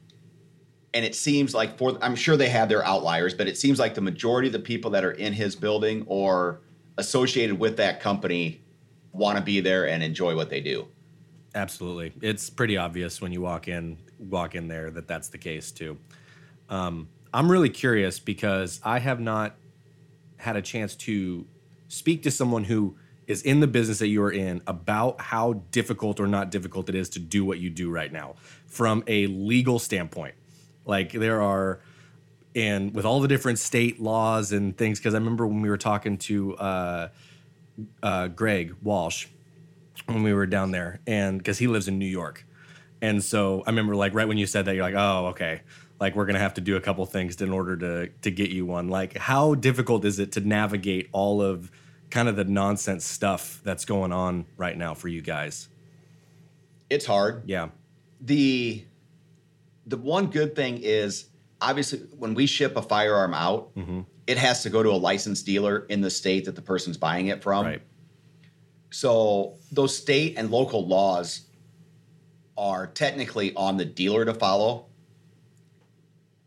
and 0.94 1.04
it 1.04 1.14
seems 1.14 1.54
like 1.54 1.78
for 1.78 1.96
I'm 2.02 2.16
sure 2.16 2.36
they 2.36 2.48
have 2.48 2.68
their 2.68 2.84
outliers, 2.84 3.34
but 3.34 3.46
it 3.46 3.58
seems 3.58 3.78
like 3.78 3.94
the 3.94 4.00
majority 4.00 4.48
of 4.48 4.52
the 4.52 4.58
people 4.60 4.90
that 4.92 5.04
are 5.04 5.12
in 5.12 5.34
his 5.34 5.54
building 5.54 6.04
or 6.08 6.60
associated 6.96 7.58
with 7.58 7.76
that 7.76 8.00
company 8.00 8.62
want 9.12 9.36
to 9.36 9.44
be 9.44 9.60
there 9.60 9.86
and 9.86 10.02
enjoy 10.02 10.34
what 10.34 10.48
they 10.50 10.60
do. 10.60 10.88
Absolutely, 11.54 12.12
it's 12.20 12.50
pretty 12.50 12.76
obvious 12.76 13.20
when 13.20 13.32
you 13.32 13.40
walk 13.40 13.68
in 13.68 13.98
walk 14.18 14.54
in 14.54 14.68
there 14.68 14.90
that 14.90 15.08
that's 15.08 15.28
the 15.28 15.38
case 15.38 15.70
too. 15.70 15.96
Um, 16.68 17.08
I'm 17.32 17.50
really 17.50 17.70
curious 17.70 18.18
because 18.18 18.80
I 18.84 18.98
have 18.98 19.20
not 19.20 19.54
had 20.38 20.56
a 20.56 20.62
chance 20.62 20.94
to 20.94 21.46
speak 21.88 22.22
to 22.24 22.30
someone 22.30 22.64
who 22.64 22.96
is 23.26 23.42
in 23.42 23.60
the 23.60 23.66
business 23.66 23.98
that 23.98 24.08
you 24.08 24.22
are 24.22 24.32
in 24.32 24.62
about 24.66 25.20
how 25.20 25.52
difficult 25.70 26.18
or 26.18 26.26
not 26.26 26.50
difficult 26.50 26.88
it 26.88 26.94
is 26.94 27.10
to 27.10 27.18
do 27.18 27.44
what 27.44 27.58
you 27.58 27.68
do 27.68 27.90
right 27.90 28.12
now 28.12 28.34
from 28.66 29.04
a 29.06 29.26
legal 29.26 29.78
standpoint. 29.78 30.34
Like 30.86 31.12
there 31.12 31.42
are, 31.42 31.80
and 32.54 32.94
with 32.94 33.04
all 33.04 33.20
the 33.20 33.28
different 33.28 33.58
state 33.58 34.00
laws 34.00 34.52
and 34.52 34.76
things, 34.76 34.98
because 34.98 35.14
I 35.14 35.18
remember 35.18 35.46
when 35.46 35.60
we 35.60 35.68
were 35.68 35.76
talking 35.76 36.16
to 36.18 36.56
uh, 36.56 37.08
uh, 38.02 38.28
Greg 38.28 38.74
Walsh 38.82 39.26
when 40.08 40.22
we 40.22 40.32
were 40.32 40.46
down 40.46 40.70
there, 40.70 41.00
and 41.06 41.38
because 41.38 41.58
he 41.58 41.66
lives 41.66 41.88
in 41.88 41.98
New 41.98 42.06
York, 42.06 42.44
and 43.00 43.22
so 43.22 43.62
I 43.66 43.70
remember 43.70 43.94
like 43.94 44.14
right 44.14 44.26
when 44.26 44.38
you 44.38 44.46
said 44.46 44.64
that, 44.64 44.74
you're 44.74 44.84
like, 44.84 44.94
oh, 44.96 45.28
okay, 45.28 45.62
like 46.00 46.16
we're 46.16 46.26
gonna 46.26 46.38
have 46.38 46.54
to 46.54 46.60
do 46.60 46.76
a 46.76 46.80
couple 46.80 47.04
things 47.06 47.40
in 47.40 47.52
order 47.52 47.76
to 47.76 48.08
to 48.22 48.30
get 48.30 48.50
you 48.50 48.66
one. 48.66 48.88
Like, 48.88 49.16
how 49.16 49.54
difficult 49.54 50.04
is 50.04 50.18
it 50.18 50.32
to 50.32 50.40
navigate 50.40 51.08
all 51.12 51.42
of 51.42 51.70
kind 52.10 52.28
of 52.28 52.36
the 52.36 52.44
nonsense 52.44 53.04
stuff 53.04 53.60
that's 53.64 53.84
going 53.84 54.12
on 54.12 54.46
right 54.56 54.76
now 54.76 54.94
for 54.94 55.08
you 55.08 55.20
guys? 55.20 55.68
It's 56.90 57.04
hard. 57.04 57.42
Yeah, 57.46 57.68
The 58.20 58.84
the 59.86 59.96
one 59.96 60.26
good 60.26 60.54
thing 60.54 60.78
is 60.82 61.26
obviously 61.60 62.00
when 62.16 62.34
we 62.34 62.46
ship 62.46 62.76
a 62.76 62.82
firearm 62.82 63.34
out, 63.34 63.74
mm-hmm. 63.74 64.00
it 64.26 64.38
has 64.38 64.62
to 64.62 64.70
go 64.70 64.82
to 64.82 64.90
a 64.90 64.96
licensed 64.96 65.46
dealer 65.46 65.86
in 65.88 66.00
the 66.00 66.10
state 66.10 66.44
that 66.44 66.54
the 66.54 66.62
person's 66.62 66.96
buying 66.96 67.28
it 67.28 67.42
from. 67.42 67.66
right. 67.66 67.82
So 68.90 69.54
those 69.70 69.96
state 69.96 70.34
and 70.36 70.50
local 70.50 70.86
laws 70.86 71.42
are 72.56 72.86
technically 72.86 73.54
on 73.54 73.76
the 73.76 73.84
dealer 73.84 74.24
to 74.24 74.34
follow. 74.34 74.86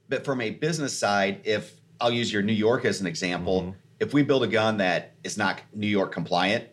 But 0.10 0.26
from 0.26 0.42
a 0.42 0.50
business 0.50 0.98
side, 0.98 1.42
if 1.46 1.80
I'll 2.00 2.12
use 2.12 2.34
your 2.34 2.42
New 2.42 2.54
York 2.54 2.84
as 2.84 3.00
an 3.00 3.08
example, 3.08 3.62
mm-hmm. 3.62 3.72
if 4.00 4.14
we 4.14 4.24
build 4.24 4.44
a 4.44 4.48
gun 4.48 4.78
that 4.78 5.14
is 5.24 5.38
not 5.38 5.62
New 5.74 5.88
York 5.88 6.12
compliant 6.12 6.68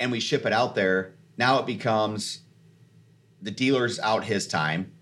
and 0.00 0.10
we 0.10 0.18
ship 0.18 0.44
it 0.46 0.52
out 0.52 0.74
there, 0.74 1.14
now 1.36 1.58
it 1.60 1.66
becomes 1.66 2.40
the 3.40 3.50
dealer's 3.50 4.00
out 4.00 4.24
his 4.24 4.48
time. 4.48 4.92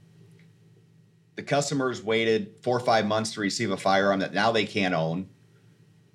The 1.37 1.43
customer's 1.43 2.03
waited 2.03 2.57
four 2.61 2.77
or 2.77 2.81
five 2.81 3.07
months 3.07 3.33
to 3.35 3.41
receive 3.41 3.71
a 3.71 3.77
firearm 3.77 4.21
that 4.21 4.35
now 4.35 4.53
they 4.53 4.67
can't 4.67 4.95
own. 4.95 5.29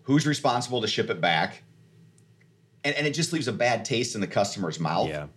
Who's 0.03 0.27
responsible 0.27 0.81
to 0.81 0.87
ship 0.87 1.09
it 1.09 1.19
back? 1.19 1.63
And, 2.85 2.95
and 2.95 3.05
it 3.07 3.11
just 3.11 3.33
leaves 3.33 3.47
a 3.49 3.53
bad 3.53 3.83
taste 3.83 4.15
in 4.15 4.21
the 4.21 4.27
customer's 4.27 4.79
mouth. 4.79 5.09
Yeah, 5.09 5.27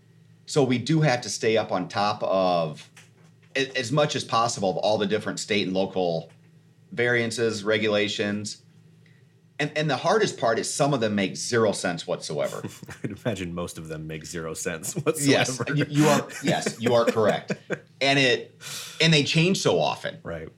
So 0.46 0.62
we 0.62 0.78
do 0.78 1.00
have 1.00 1.22
to 1.22 1.30
stay 1.30 1.56
up 1.56 1.72
on 1.72 1.88
top 1.88 2.22
of 2.22 2.88
as 3.56 3.90
much 3.90 4.14
as 4.14 4.22
possible 4.22 4.70
of 4.70 4.76
all 4.76 4.98
the 4.98 5.06
different 5.06 5.40
state 5.40 5.66
and 5.66 5.74
local 5.74 6.30
variances, 6.92 7.64
regulations. 7.64 8.62
And 9.58 9.72
and 9.74 9.90
the 9.90 9.96
hardest 9.96 10.38
part 10.38 10.60
is 10.60 10.72
some 10.72 10.94
of 10.94 11.00
them 11.00 11.16
make 11.16 11.34
zero 11.36 11.72
sense 11.72 12.06
whatsoever. 12.06 12.62
I'd 13.02 13.18
imagine 13.24 13.52
most 13.52 13.76
of 13.76 13.88
them 13.88 14.06
make 14.06 14.24
zero 14.24 14.54
sense 14.54 14.94
yes, 15.20 15.58
whatsoever. 15.58 15.74
you, 15.74 15.86
you 15.88 16.06
are 16.06 16.28
yes, 16.44 16.76
you 16.78 16.94
are 16.94 17.04
correct. 17.04 17.52
And 18.00 18.18
it 18.20 18.54
and 19.00 19.12
they 19.12 19.24
change 19.24 19.58
so 19.58 19.80
often. 19.80 20.18
right. 20.22 20.48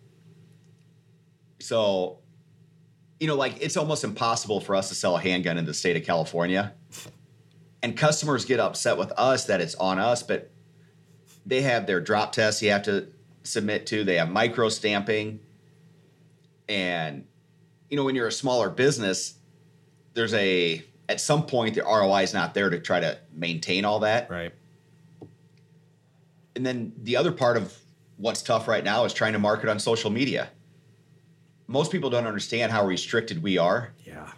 So 1.61 2.18
you 3.21 3.27
know, 3.27 3.37
like 3.37 3.62
it's 3.62 3.77
almost 3.77 4.03
impossible 4.03 4.61
for 4.61 4.75
us 4.75 4.89
to 4.89 4.95
sell 4.95 5.16
a 5.16 5.21
handgun 5.21 5.59
in 5.59 5.66
the 5.66 5.75
state 5.75 5.97
of 5.97 6.05
California. 6.05 6.73
And 7.83 7.97
customers 7.97 8.45
get 8.45 8.61
upset 8.61 8.99
with 8.99 9.12
us 9.12 9.45
that 9.47 9.61
it's 9.61 9.75
on 9.77 9.99
us, 9.99 10.23
but 10.23 10.51
they 11.47 11.62
have 11.62 11.87
their 11.87 12.01
drop 12.01 12.33
tests 12.33 12.62
you 12.62 12.71
have 12.71 12.83
to 12.85 13.09
submit 13.43 13.87
to. 13.87 14.05
They 14.05 14.16
have 14.16 14.31
micro 14.31 14.71
stamping. 14.71 15.41
And 16.68 17.27
you 17.91 17.97
know, 17.97 18.05
when 18.05 18.14
you're 18.14 18.29
a 18.29 18.33
smaller 18.33 18.71
business, 18.71 19.35
there's 20.14 20.35
a 20.35 20.83
at 21.09 21.21
some 21.21 21.45
point 21.45 21.75
the 21.75 21.83
ROI 21.83 22.23
is 22.23 22.33
not 22.33 22.55
there 22.55 22.71
to 22.71 22.79
try 22.79 23.01
to 23.01 23.18
maintain 23.35 23.85
all 23.85 24.01
that. 24.01 24.31
Right. 24.31 24.53
And 26.57 26.64
then 26.64 26.93
the 27.03 27.16
other 27.16 27.33
part 27.33 27.57
of 27.57 27.77
what's 28.16 28.43
tough 28.43 28.66
right 28.66 28.85
now 28.85 29.05
is 29.05 29.12
trying 29.12 29.33
to 29.35 29.39
market 29.39 29.68
on 29.68 29.79
social 29.79 30.11
media. 30.11 30.51
Most 31.71 31.93
people 31.93 32.11
don't 32.11 32.27
understand 32.27 32.73
how 32.73 32.85
restricted 32.85 33.41
we 33.45 33.57
are. 33.57 33.93
Yeah. 34.05 34.29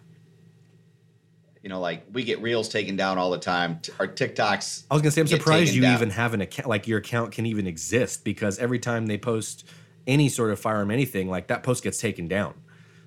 You 1.63 1.71
know, 1.71 1.81
like 1.81 2.05
we 2.13 2.25
get 2.25 2.43
reels 2.43 2.69
taken 2.69 2.95
down 2.95 3.17
all 3.17 3.31
the 3.31 3.39
time. 3.39 3.81
Our 3.99 4.07
TikToks. 4.07 4.85
I 4.91 4.95
was 4.95 5.01
gonna 5.01 5.13
say 5.13 5.23
I'm 5.23 5.27
surprised 5.27 5.73
you 5.75 5.81
down. 5.81 5.95
even 5.95 6.11
have 6.11 6.35
an 6.35 6.43
account 6.43 6.69
like 6.69 6.87
your 6.87 6.99
account 6.99 7.33
can 7.33 7.47
even 7.47 7.67
exist 7.67 8.23
because 8.23 8.59
every 8.59 8.79
time 8.79 9.07
they 9.07 9.17
post 9.17 9.67
any 10.07 10.29
sort 10.29 10.51
of 10.51 10.59
firearm 10.61 10.91
anything 10.91 11.31
like 11.31 11.47
that 11.47 11.63
post 11.63 11.83
gets 11.83 11.99
taken 11.99 12.29
down. 12.29 12.53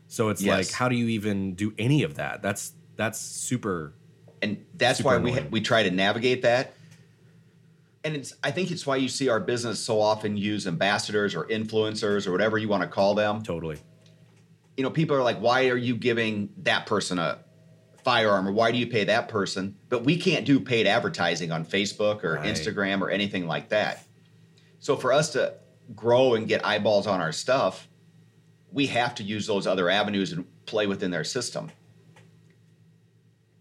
So 0.07 0.29
it's 0.29 0.41
Yes. 0.41 0.69
like 0.69 0.71
how 0.75 0.89
do 0.89 0.95
you 0.95 1.07
even 1.09 1.53
do 1.53 1.73
any 1.77 2.01
of 2.01 2.15
that? 2.15 2.41
That's 2.41 2.71
that's 2.95 3.19
super 3.19 3.93
and 4.41 4.65
that's 4.73 4.97
Super 4.99 5.09
why 5.09 5.17
we 5.17 5.31
annoying. 5.33 5.51
we 5.51 5.61
try 5.61 5.83
to 5.83 5.91
navigate 5.91 6.41
that. 6.41 6.73
And 8.03 8.15
it's 8.15 8.33
I 8.43 8.49
think 8.49 8.71
it's 8.71 8.87
why 8.87 8.95
you 8.95 9.09
see 9.09 9.29
our 9.29 9.39
business 9.39 9.79
so 9.79 9.99
often 10.01 10.35
use 10.35 10.65
ambassadors 10.65 11.35
or 11.35 11.43
influencers 11.45 12.25
or 12.25 12.31
whatever 12.31 12.57
you 12.57 12.69
want 12.69 12.81
to 12.81 12.87
call 12.89 13.13
them. 13.13 13.43
totally. 13.43 13.77
You 14.77 14.83
know, 14.83 14.89
people 14.89 15.15
are 15.15 15.23
like, 15.23 15.39
why 15.39 15.69
are 15.69 15.77
you 15.77 15.95
giving 15.95 16.49
that 16.63 16.85
person 16.85 17.17
a 17.19 17.39
firearm 18.03 18.47
or 18.47 18.51
why 18.51 18.71
do 18.71 18.77
you 18.77 18.87
pay 18.87 19.05
that 19.05 19.27
person? 19.29 19.75
But 19.89 20.03
we 20.03 20.17
can't 20.17 20.45
do 20.45 20.59
paid 20.59 20.85
advertising 20.85 21.51
on 21.51 21.65
Facebook 21.65 22.23
or 22.23 22.35
Right. 22.35 22.45
Instagram 22.45 23.01
or 23.01 23.09
anything 23.09 23.47
like 23.47 23.69
that. 23.69 24.05
So 24.79 24.95
for 24.95 25.11
us 25.13 25.31
to 25.33 25.53
grow 25.95 26.35
and 26.35 26.47
get 26.47 26.65
eyeballs 26.65 27.07
on 27.07 27.21
our 27.21 27.31
stuff, 27.31 27.87
we 28.71 28.87
have 28.87 29.15
to 29.15 29.23
use 29.23 29.47
those 29.47 29.65
other 29.65 29.89
avenues 29.89 30.31
and 30.31 30.45
play 30.65 30.85
within 30.87 31.09
their 31.11 31.23
system. 31.23 31.71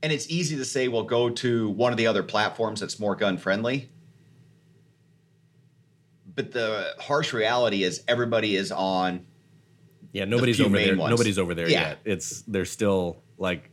And 0.03 0.13
it's 0.13 0.29
easy 0.29 0.57
to 0.57 0.65
say, 0.65 0.89
well, 0.89 1.05
go 1.05 1.31
to 1.31 1.71
one 1.71 1.93
of 1.93 1.97
the 1.97 2.07
other 2.07 2.23
platforms 2.23 2.81
that's 2.81 3.01
more 3.01 3.15
gun 3.15 3.39
friendly. 3.39 3.89
But 6.35 6.53
the 6.53 6.95
harsh 6.99 7.33
reality 7.33 7.85
is 7.85 8.03
everybody 8.09 8.57
is 8.57 8.71
on 8.73 9.25
Yeah, 10.15 10.25
nobody's 10.25 10.57
few 10.57 10.67
over 10.67 10.77
there. 10.79 10.97
ones. 10.97 11.11
Nobody's 11.11 11.39
over 11.39 11.55
there 11.55 11.69
Yeah. 11.69 11.89
yet. 11.89 11.99
It's 12.05 12.43
they're 12.43 12.65
still 12.65 13.21
like 13.37 13.69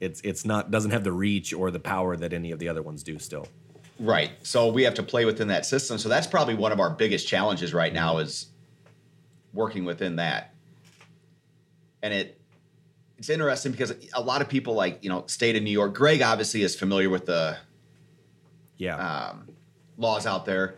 it's 0.00 0.20
it's 0.22 0.44
not 0.46 0.70
doesn't 0.70 0.92
have 0.92 1.04
the 1.04 1.12
reach 1.12 1.52
or 1.52 1.70
the 1.70 1.80
power 1.80 2.16
that 2.16 2.32
any 2.32 2.52
of 2.52 2.58
the 2.60 2.68
other 2.68 2.80
ones 2.80 3.02
do 3.02 3.18
still. 3.18 3.46
Right. 3.98 4.30
So 4.44 4.68
we 4.68 4.84
have 4.84 4.94
to 4.94 5.02
play 5.02 5.24
within 5.26 5.48
that 5.48 5.66
system. 5.66 5.98
So 5.98 6.08
that's 6.08 6.26
probably 6.26 6.54
one 6.54 6.72
of 6.72 6.80
our 6.80 6.90
biggest 6.90 7.26
challenges 7.28 7.74
right 7.74 7.92
now 7.92 8.18
is 8.18 8.46
working 9.52 9.84
within 9.84 10.16
that. 10.16 10.54
And 12.02 12.14
it 12.14 12.40
it's 13.18 13.28
interesting 13.28 13.72
because 13.72 13.92
a 14.14 14.20
lot 14.22 14.40
of 14.40 14.48
people 14.48 14.72
like, 14.74 15.02
you 15.02 15.10
know, 15.10 15.24
state 15.26 15.56
of 15.56 15.62
New 15.62 15.70
York. 15.72 15.92
Greg 15.92 16.22
obviously 16.22 16.62
is 16.62 16.74
familiar 16.76 17.10
with 17.10 17.26
the 17.26 17.58
Yeah. 18.78 18.96
um, 18.96 19.48
laws 19.98 20.24
out 20.24 20.46
there, 20.46 20.76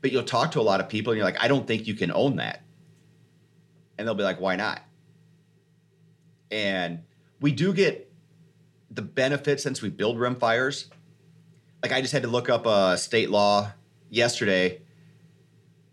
but 0.00 0.10
you'll 0.12 0.22
talk 0.22 0.52
to 0.52 0.60
a 0.60 0.62
lot 0.62 0.80
of 0.80 0.88
people 0.88 1.12
and 1.12 1.18
you're 1.18 1.26
like, 1.26 1.38
I 1.42 1.48
don't 1.48 1.66
think 1.66 1.86
you 1.86 1.94
can 1.94 2.10
own 2.12 2.36
that. 2.36 2.62
And 3.98 4.06
they'll 4.06 4.14
be 4.14 4.22
like, 4.22 4.40
why 4.40 4.56
not? 4.56 4.82
And 6.50 7.00
we 7.40 7.52
do 7.52 7.72
get 7.72 8.12
the 8.90 9.02
benefit 9.02 9.60
since 9.60 9.80
we 9.82 9.88
build 9.88 10.18
rim 10.18 10.36
fires. 10.36 10.88
Like 11.82 11.92
I 11.92 12.00
just 12.00 12.12
had 12.12 12.22
to 12.22 12.28
look 12.28 12.48
up 12.48 12.66
a 12.66 12.96
state 12.96 13.30
law 13.30 13.72
yesterday, 14.10 14.82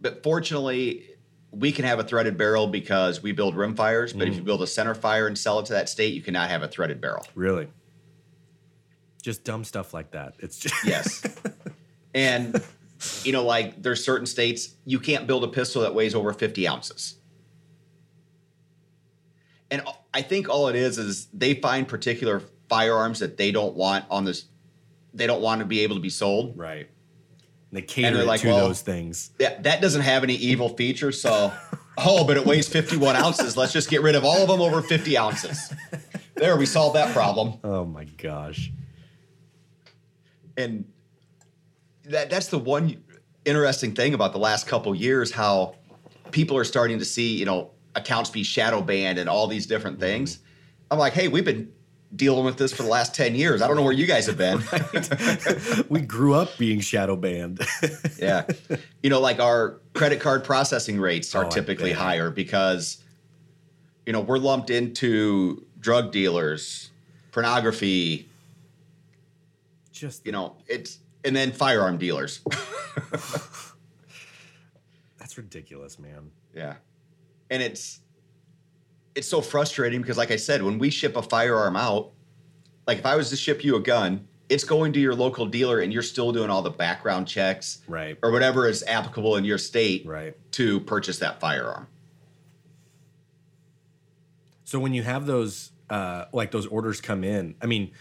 but 0.02 0.24
fortunately, 0.24 1.06
we 1.52 1.72
can 1.72 1.86
have 1.86 2.00
a 2.00 2.04
threaded 2.04 2.38
barrel 2.38 2.68
because 2.68 3.24
we 3.24 3.32
build 3.32 3.56
rim 3.56 3.76
fires. 3.76 4.14
But 4.14 4.28
if 4.28 4.36
you 4.36 4.42
mm. 4.42 4.46
build 4.46 4.62
a 4.62 4.68
center 4.68 4.94
fire 4.94 5.26
and 5.26 5.38
sell 5.38 5.60
it 5.60 5.66
to 5.68 5.74
that 5.74 5.90
state, 5.90 6.14
you 6.14 6.22
cannot 6.22 6.50
have 6.50 6.62
a 6.62 6.68
threaded 6.68 7.02
barrel. 7.02 7.26
really. 7.36 7.68
Just 9.22 9.44
dumb 9.44 9.66
stuff 9.66 9.94
like 9.94 10.12
that. 10.12 10.36
It's 10.40 10.58
just 10.58 10.76
Yes. 10.86 11.24
and 12.14 12.64
you 13.24 13.32
know, 13.32 13.44
like 13.44 13.82
there's 13.82 14.04
certain 14.04 14.26
states 14.26 14.76
you 14.86 15.00
can't 15.00 15.28
build 15.28 15.44
a 15.44 15.48
pistol 15.48 15.82
that 15.82 15.94
weighs 15.94 16.16
over 16.16 16.34
50 16.34 16.68
ounces. 16.68 17.16
And 19.72 19.84
I 20.14 20.22
think 20.22 20.50
all 20.50 20.68
it 20.68 20.76
is 20.76 20.98
is 20.98 21.28
they 21.34 21.54
find 21.54 21.88
particular 21.88 22.42
firearms 22.70 23.20
that 23.20 23.38
they 23.38 23.52
don't 23.52 23.76
want 23.76 24.06
on 24.10 24.26
this 24.26 24.46
they 25.14 25.26
don't 25.28 25.42
want 25.42 25.60
to 25.60 25.66
be 25.66 25.82
able 25.82 25.96
to 25.96 26.02
be 26.02 26.10
sold. 26.10 26.58
right. 26.58 26.90
They 27.72 27.84
cater 27.84 28.18
they're 28.18 28.26
like, 28.26 28.42
to 28.42 28.48
well- 28.48 28.68
those 28.68 28.82
things. 28.82 29.30
That 29.38 29.64
that 29.64 29.82
doesn't 29.82 30.02
have 30.02 30.24
any 30.24 30.34
evil 30.36 30.70
features, 30.70 31.22
so 31.22 31.54
oh, 31.98 32.24
but 32.26 32.36
it 32.38 32.46
weighs 32.46 32.68
51 32.68 33.16
ounces. 33.16 33.56
Let's 33.56 33.74
just 33.74 33.90
get 33.90 34.02
rid 34.02 34.16
of 34.16 34.26
all 34.26 34.42
of 34.42 34.48
them 34.48 34.62
over 34.62 34.82
50 34.82 35.18
ounces. 35.18 35.74
There, 36.36 36.56
we 36.58 36.66
solved 36.66 36.96
that 36.96 37.14
problem. 37.14 37.60
Oh 37.64 37.86
my 37.86 38.06
gosh. 38.06 38.72
and 40.58 40.86
that 42.06 42.30
that's 42.30 42.48
the 42.48 42.58
one 42.58 43.04
interesting 43.46 43.94
thing 43.94 44.14
about 44.14 44.34
the 44.34 44.40
last 44.40 44.68
couple 44.68 44.94
years 44.96 45.32
how 45.32 45.76
people 46.32 46.58
are 46.58 46.64
starting 46.64 47.00
to 47.00 47.06
see 47.06 47.38
you 47.38 47.46
know 47.46 47.72
accounts 47.96 48.30
be 48.30 48.44
shadow 48.44 48.82
banned 48.82 49.18
and 49.18 49.30
all 49.30 49.48
these 49.48 49.66
different 49.66 49.98
mm-hmm. 49.98 50.06
things 50.06 50.40
i'm 50.92 51.00
like 51.00 51.14
hey 51.14 51.28
we've 51.28 51.46
been 51.46 51.72
dealing 52.16 52.44
with 52.44 52.58
this 52.58 52.74
for 52.74 52.84
the 52.84 52.90
last 52.90 53.14
10 53.14 53.36
years. 53.36 53.62
I 53.62 53.68
don't 53.68 53.76
know 53.76 53.84
where 53.84 53.94
you 53.94 54.08
guys 54.08 54.26
have 54.26 54.38
been. 54.38 54.64
We 55.90 56.02
grew 56.02 56.34
up 56.34 56.58
being 56.58 56.80
shadow 56.80 57.16
banned. 57.16 57.62
yeah. 58.18 58.46
You 59.02 59.10
know 59.10 59.20
like 59.20 59.40
our 59.40 59.80
credit 59.94 60.20
card 60.20 60.44
processing 60.44 61.00
rates 61.00 61.34
are 61.36 61.46
Oh, 61.46 61.50
typically 61.50 61.92
higher 61.92 62.30
because 62.30 63.04
you 64.06 64.14
know 64.14 64.22
we're 64.22 64.38
lumped 64.38 64.70
into 64.70 65.66
drug 65.80 66.12
dealers 66.12 66.90
pornography. 67.32 68.30
Just 69.92 70.26
you 70.26 70.32
know 70.32 70.56
it's 70.68 71.00
and 71.24 71.36
then 71.36 71.52
firearm 71.52 71.98
dealers. 71.98 72.42
That's 75.18 75.38
ridiculous, 75.38 76.00
man. 76.00 76.32
Yeah. 76.56 76.76
And 77.50 77.62
it's 77.64 78.00
it's 79.16 79.28
so 79.28 79.42
frustrating 79.42 80.02
because 80.02 80.18
like 80.18 80.32
I 80.32 80.36
said, 80.36 80.62
when 80.64 80.80
we 80.80 80.90
ship 80.90 81.16
a 81.16 81.22
firearm 81.22 81.76
out, 81.76 82.12
like 82.88 83.00
if 83.00 83.06
I 83.06 83.16
was 83.16 83.30
to 83.32 83.36
ship 83.36 83.64
you 83.64 83.76
a 83.76 83.80
gun, 83.80 84.28
it's 84.50 84.64
going 84.64 84.94
to 84.94 85.00
your 85.00 85.16
local 85.16 85.46
dealer 85.46 85.80
and 85.80 85.92
you're 85.92 86.02
still 86.04 86.32
doing 86.32 86.50
all 86.50 86.62
the 86.62 86.70
background 86.70 87.28
checks 87.28 87.80
Right. 87.88 88.18
or 88.24 88.32
whatever 88.32 88.68
is 88.68 88.84
applicable 88.88 89.36
in 89.36 89.46
your 89.46 89.58
state 89.58 90.06
Right. 90.06 90.36
to 90.54 90.80
purchase 90.82 91.20
that 91.20 91.40
firearm. 91.40 91.88
So 94.64 94.80
when 94.80 94.94
you 94.94 95.04
have 95.04 95.26
those 95.26 95.72
uh 95.90 96.26
like 96.32 96.52
those 96.52 96.68
orders 96.68 97.02
come 97.02 97.24
in, 97.24 97.56
I 97.62 97.66
mean 97.66 97.92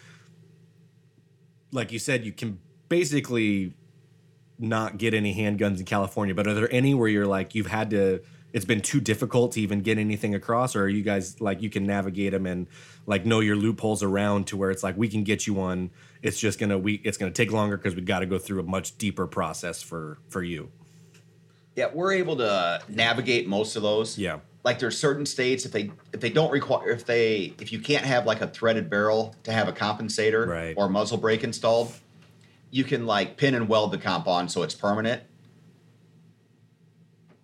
like 1.72 1.90
you 1.92 1.98
said 1.98 2.24
you 2.24 2.32
can 2.32 2.58
basically 2.88 3.74
not 4.58 4.98
get 4.98 5.14
any 5.14 5.34
handguns 5.34 5.78
in 5.78 5.84
California, 5.84 6.34
but 6.34 6.46
are 6.46 6.54
there 6.54 6.72
any 6.72 6.92
where 6.94 7.08
you're 7.08 7.26
like 7.26 7.54
you've 7.54 7.66
had 7.68 7.90
to 7.90 8.20
it's 8.52 8.64
been 8.64 8.80
too 8.80 9.00
difficult 9.00 9.52
to 9.52 9.60
even 9.60 9.80
get 9.80 9.98
anything 9.98 10.34
across 10.34 10.74
or 10.74 10.82
are 10.82 10.88
you 10.88 11.02
guys 11.02 11.40
like 11.40 11.60
you 11.62 11.68
can 11.68 11.86
navigate 11.86 12.32
them 12.32 12.46
and 12.46 12.66
like 13.06 13.26
know 13.26 13.40
your 13.40 13.56
loopholes 13.56 14.02
around 14.02 14.46
to 14.46 14.56
where 14.56 14.70
it's 14.70 14.82
like 14.82 14.96
we 14.96 15.08
can 15.08 15.22
get 15.22 15.46
you 15.46 15.54
one 15.54 15.90
it's 16.22 16.38
just 16.38 16.58
to 16.58 16.78
we 16.78 16.94
it's 17.04 17.18
to 17.18 17.30
take 17.30 17.52
longer 17.52 17.78
cuz 17.78 17.94
we 17.94 18.00
got 18.02 18.20
to 18.20 18.26
go 18.26 18.38
through 18.38 18.60
a 18.60 18.64
much 18.64 18.96
deeper 18.98 19.26
process 19.26 19.82
for 19.82 20.18
for 20.28 20.42
you. 20.42 20.70
Yeah, 21.76 21.90
we're 21.92 22.12
able 22.12 22.36
to 22.36 22.82
navigate 22.88 23.46
most 23.46 23.76
of 23.76 23.82
those. 23.82 24.18
Yeah. 24.18 24.40
Like 24.64 24.80
there's 24.80 24.98
certain 24.98 25.24
states 25.24 25.64
if 25.64 25.70
they 25.70 25.92
if 26.12 26.18
they 26.18 26.30
don't 26.30 26.50
require 26.50 26.90
if 26.90 27.06
they 27.06 27.54
if 27.60 27.72
you 27.72 27.78
can't 27.78 28.04
have 28.04 28.26
like 28.26 28.40
a 28.40 28.48
threaded 28.48 28.90
barrel 28.90 29.36
to 29.44 29.52
have 29.52 29.68
a 29.68 29.72
compensator 29.72 30.46
Right. 30.46 30.74
or 30.76 30.88
muzzle 30.88 31.18
brake 31.18 31.44
installed, 31.44 31.92
you 32.70 32.82
can 32.82 33.06
like 33.06 33.36
pin 33.36 33.54
and 33.54 33.68
weld 33.68 33.92
the 33.92 33.98
comp 33.98 34.26
on 34.26 34.48
so 34.48 34.64
it's 34.64 34.74
permanent. 34.74 35.22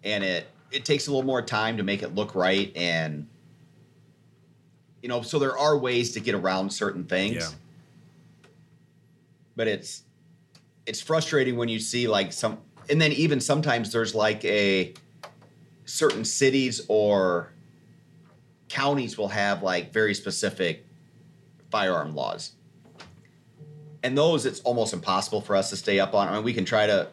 And 0.03 0.25
it 0.25 0.49
it 0.75 0.85
takes 0.85 1.07
a 1.07 1.11
little 1.11 1.25
more 1.25 1.41
time 1.41 1.77
to 1.77 1.83
make 1.83 2.03
it 2.03 2.14
look 2.14 2.35
right 2.35 2.72
and 2.77 3.27
you 5.05 5.09
know, 5.09 5.20
so 5.20 5.39
there 5.39 5.59
are 5.59 5.77
ways 5.77 6.12
to 6.12 6.20
get 6.20 6.35
around 6.35 6.70
certain 6.70 7.05
things. 7.05 7.35
Yeah. 7.35 7.49
But 9.55 9.68
it's 9.68 10.03
it's 10.87 10.99
frustrating 10.99 11.57
when 11.57 11.68
you 11.68 11.79
see 11.79 12.09
like 12.09 12.33
some 12.33 12.57
and 12.89 12.99
then 13.01 13.12
even 13.12 13.39
sometimes 13.39 13.93
there's 13.93 14.14
like 14.14 14.43
a 14.47 14.95
certain 15.85 16.25
cities 16.25 16.87
or 16.89 17.53
counties 18.70 19.18
will 19.18 19.29
have 19.29 19.62
like 19.62 19.93
very 19.93 20.14
specific 20.14 20.87
firearm 21.70 22.14
laws 22.14 22.53
and 24.03 24.16
those 24.16 24.47
it's 24.47 24.61
almost 24.61 24.93
impossible 24.93 25.41
for 25.41 25.55
us 25.55 25.70
to 25.70 25.77
stay 25.77 26.01
up 26.01 26.14
on 26.14 26.29
i 26.29 26.35
mean 26.35 26.43
we 26.43 26.53
can 26.53 26.64
try 26.64 26.87
to 26.87 27.09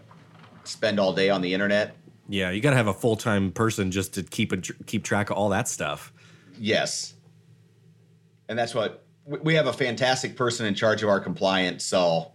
spend 0.63 0.99
all 0.99 1.13
day 1.13 1.29
on 1.29 1.41
the 1.41 1.53
internet 1.53 1.95
Yeah, 2.31 2.49
you 2.51 2.61
got 2.61 2.69
to 2.69 2.77
have 2.77 2.87
a 2.87 2.93
full-time 2.93 3.51
person 3.51 3.91
just 3.91 4.13
to 4.13 4.23
keep 4.23 4.51
a, 4.53 4.57
keep 4.57 5.03
track 5.03 5.29
of 5.29 5.37
all 5.37 5.49
that 5.49 5.67
stuff. 5.67 6.13
yes 6.57 7.13
and 8.49 8.57
that's 8.59 8.73
what 8.75 9.05
we- 9.25 9.39
we 9.39 9.53
have 9.55 9.67
a 9.67 9.73
fantastic 9.73 10.35
person 10.35 10.65
in 10.65 10.73
charge 10.75 11.03
of 11.03 11.09
our 11.09 11.19
compliance 11.19 11.83
so 11.85 12.31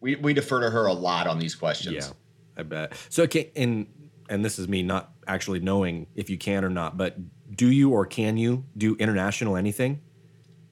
we, 0.00 0.16
we 0.16 0.32
defer 0.34 0.60
to 0.60 0.70
her 0.70 0.86
a 0.86 0.92
lot 0.92 1.26
on 1.26 1.38
these 1.38 1.54
questions 1.54 1.94
Yeah, 1.94 2.08
I 2.56 2.62
bet. 2.64 2.92
So, 3.08 3.22
okay, 3.24 3.50
and 3.56 3.86
and 4.28 4.44
this 4.44 4.58
is 4.58 4.68
me 4.68 4.82
not 4.82 5.12
actually 5.26 5.60
knowing 5.60 6.06
if 6.14 6.30
you 6.30 6.38
can 6.38 6.64
or 6.64 6.70
not, 6.70 6.96
but 6.96 7.16
do 7.56 7.70
you 7.70 7.90
or 7.90 8.06
can 8.06 8.36
you 8.36 8.64
do 8.76 8.94
international 8.96 9.56
anything? 9.56 10.00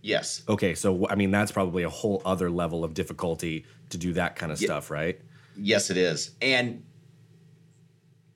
Yes. 0.00 0.42
Okay, 0.48 0.74
so 0.74 1.06
I 1.08 1.14
mean 1.16 1.30
that's 1.30 1.52
probably 1.52 1.82
a 1.82 1.90
whole 1.90 2.22
other 2.24 2.50
level 2.50 2.84
of 2.84 2.94
difficulty 2.94 3.66
to 3.90 3.98
do 3.98 4.12
that 4.14 4.36
kind 4.36 4.50
of 4.52 4.60
Yeah. 4.60 4.66
stuff, 4.66 4.90
right? 4.90 5.20
Yes, 5.56 5.90
it 5.90 5.96
is. 5.96 6.30
And 6.40 6.84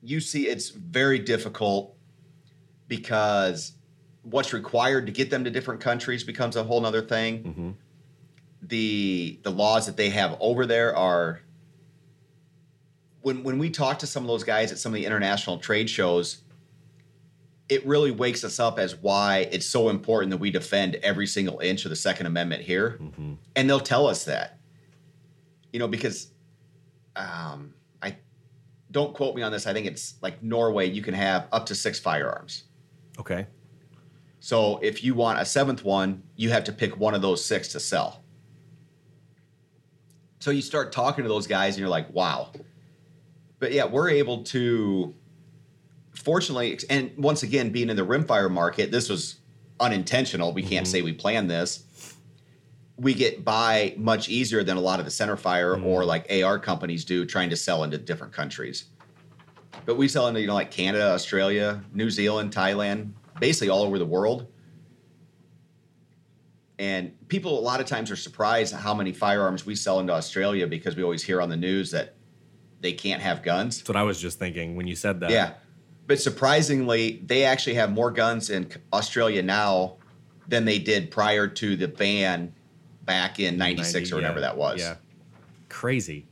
you 0.03 0.19
see, 0.19 0.47
it's 0.47 0.69
very 0.69 1.17
difficult 1.17 1.95
because 2.87 3.73
what's 4.23 4.53
required 4.53 5.05
to 5.05 5.11
get 5.11 5.29
them 5.29 5.45
to 5.45 5.49
different 5.49 5.79
countries 5.81 6.23
becomes 6.23 6.55
a 6.55 6.63
whole 6.63 6.81
nother 6.81 7.01
thing. 7.01 7.43
Mm-hmm. 7.43 7.69
The 8.61 9.39
the 9.43 9.51
laws 9.51 9.85
that 9.87 9.97
they 9.97 10.09
have 10.09 10.37
over 10.39 10.65
there 10.65 10.95
are 10.95 11.41
when 13.21 13.43
when 13.43 13.57
we 13.57 13.69
talk 13.69 13.99
to 13.99 14.07
some 14.07 14.23
of 14.23 14.27
those 14.27 14.43
guys 14.43 14.71
at 14.71 14.77
some 14.77 14.93
of 14.93 14.95
the 14.95 15.05
international 15.05 15.57
trade 15.57 15.89
shows, 15.89 16.41
it 17.67 17.85
really 17.85 18.11
wakes 18.11 18.43
us 18.43 18.59
up 18.59 18.79
as 18.79 18.95
why 18.95 19.49
it's 19.51 19.65
so 19.65 19.89
important 19.89 20.31
that 20.31 20.37
we 20.37 20.51
defend 20.51 20.95
every 20.95 21.27
single 21.27 21.59
inch 21.59 21.85
of 21.85 21.89
the 21.89 21.95
Second 21.95 22.25
Amendment 22.25 22.63
here. 22.63 22.99
Mm-hmm. 23.01 23.33
And 23.55 23.69
they'll 23.69 23.79
tell 23.79 24.07
us 24.07 24.25
that. 24.25 24.59
You 25.71 25.79
know, 25.79 25.87
because 25.87 26.27
um, 27.15 27.72
don't 28.93 29.13
quote 29.13 29.35
me 29.35 29.41
on 29.41 29.51
this. 29.51 29.67
I 29.67 29.73
think 29.73 29.87
it's 29.87 30.15
like 30.21 30.41
Norway, 30.41 30.89
you 30.89 31.01
can 31.01 31.15
have 31.15 31.47
up 31.51 31.65
to 31.65 31.75
six 31.75 31.99
firearms. 31.99 32.63
Okay. 33.19 33.47
So 34.39 34.77
if 34.81 35.03
you 35.03 35.15
want 35.15 35.39
a 35.39 35.45
seventh 35.45 35.83
one, 35.83 36.23
you 36.35 36.51
have 36.51 36.63
to 36.65 36.71
pick 36.71 36.97
one 36.97 37.13
of 37.13 37.21
those 37.21 37.43
six 37.43 37.69
to 37.69 37.79
sell. 37.79 38.23
So 40.39 40.51
you 40.51 40.61
start 40.61 40.91
talking 40.91 41.23
to 41.23 41.29
those 41.29 41.47
guys 41.47 41.75
and 41.75 41.79
you're 41.79 41.89
like, 41.89 42.13
wow. 42.13 42.51
But 43.59 43.71
yeah, 43.71 43.85
we're 43.85 44.09
able 44.09 44.43
to, 44.43 45.15
fortunately, 46.13 46.77
and 46.89 47.11
once 47.17 47.43
again, 47.43 47.71
being 47.71 47.89
in 47.89 47.95
the 47.95 48.05
rimfire 48.05 48.51
market, 48.51 48.91
this 48.91 49.09
was 49.09 49.37
unintentional. 49.79 50.51
We 50.53 50.61
can't 50.61 50.85
mm-hmm. 50.85 50.91
say 50.91 51.01
we 51.01 51.13
planned 51.13 51.49
this. 51.49 51.85
We 52.97 53.13
get 53.13 53.43
by 53.43 53.95
much 53.97 54.29
easier 54.29 54.63
than 54.63 54.77
a 54.77 54.81
lot 54.81 54.99
of 54.99 55.05
the 55.05 55.11
center 55.11 55.35
fire 55.35 55.75
mm-hmm. 55.75 55.85
or 55.85 56.05
like 56.05 56.31
AR 56.31 56.59
companies 56.59 57.05
do 57.05 57.25
trying 57.25 57.49
to 57.49 57.55
sell 57.55 57.83
into 57.83 57.97
different 57.97 58.33
countries. 58.33 58.85
But 59.85 59.97
we 59.97 60.07
sell 60.07 60.27
into, 60.27 60.39
you 60.39 60.47
know, 60.47 60.53
like 60.53 60.71
Canada, 60.71 61.11
Australia, 61.11 61.83
New 61.93 62.09
Zealand, 62.09 62.53
Thailand, 62.53 63.11
basically 63.39 63.69
all 63.69 63.81
over 63.81 63.97
the 63.97 64.05
world. 64.05 64.47
And 66.79 67.27
people 67.27 67.57
a 67.57 67.61
lot 67.61 67.79
of 67.79 67.85
times 67.85 68.11
are 68.11 68.15
surprised 68.15 68.73
at 68.73 68.79
how 68.79 68.93
many 68.93 69.11
firearms 69.11 69.65
we 69.65 69.75
sell 69.75 69.99
into 69.99 70.13
Australia 70.13 70.67
because 70.67 70.95
we 70.95 71.03
always 71.03 71.23
hear 71.23 71.41
on 71.41 71.49
the 71.49 71.57
news 71.57 71.91
that 71.91 72.15
they 72.81 72.93
can't 72.93 73.21
have 73.21 73.43
guns. 73.43 73.77
That's 73.77 73.89
what 73.89 73.95
I 73.95 74.03
was 74.03 74.19
just 74.19 74.39
thinking 74.39 74.75
when 74.75 74.87
you 74.87 74.95
said 74.95 75.19
that. 75.21 75.31
Yeah. 75.31 75.53
But 76.05 76.19
surprisingly, 76.19 77.21
they 77.25 77.45
actually 77.45 77.75
have 77.75 77.91
more 77.91 78.11
guns 78.11 78.49
in 78.49 78.69
Australia 78.91 79.41
now 79.41 79.97
than 80.47 80.65
they 80.65 80.79
did 80.79 81.09
prior 81.09 81.47
to 81.47 81.75
the 81.75 81.87
ban 81.87 82.53
back 83.05 83.39
in 83.39 83.57
96 83.57 84.11
or 84.11 84.15
whatever 84.15 84.35
yeah, 84.39 84.41
that 84.41 84.57
was. 84.57 84.79
Yeah. 84.79 84.95
Crazy. 85.69 86.25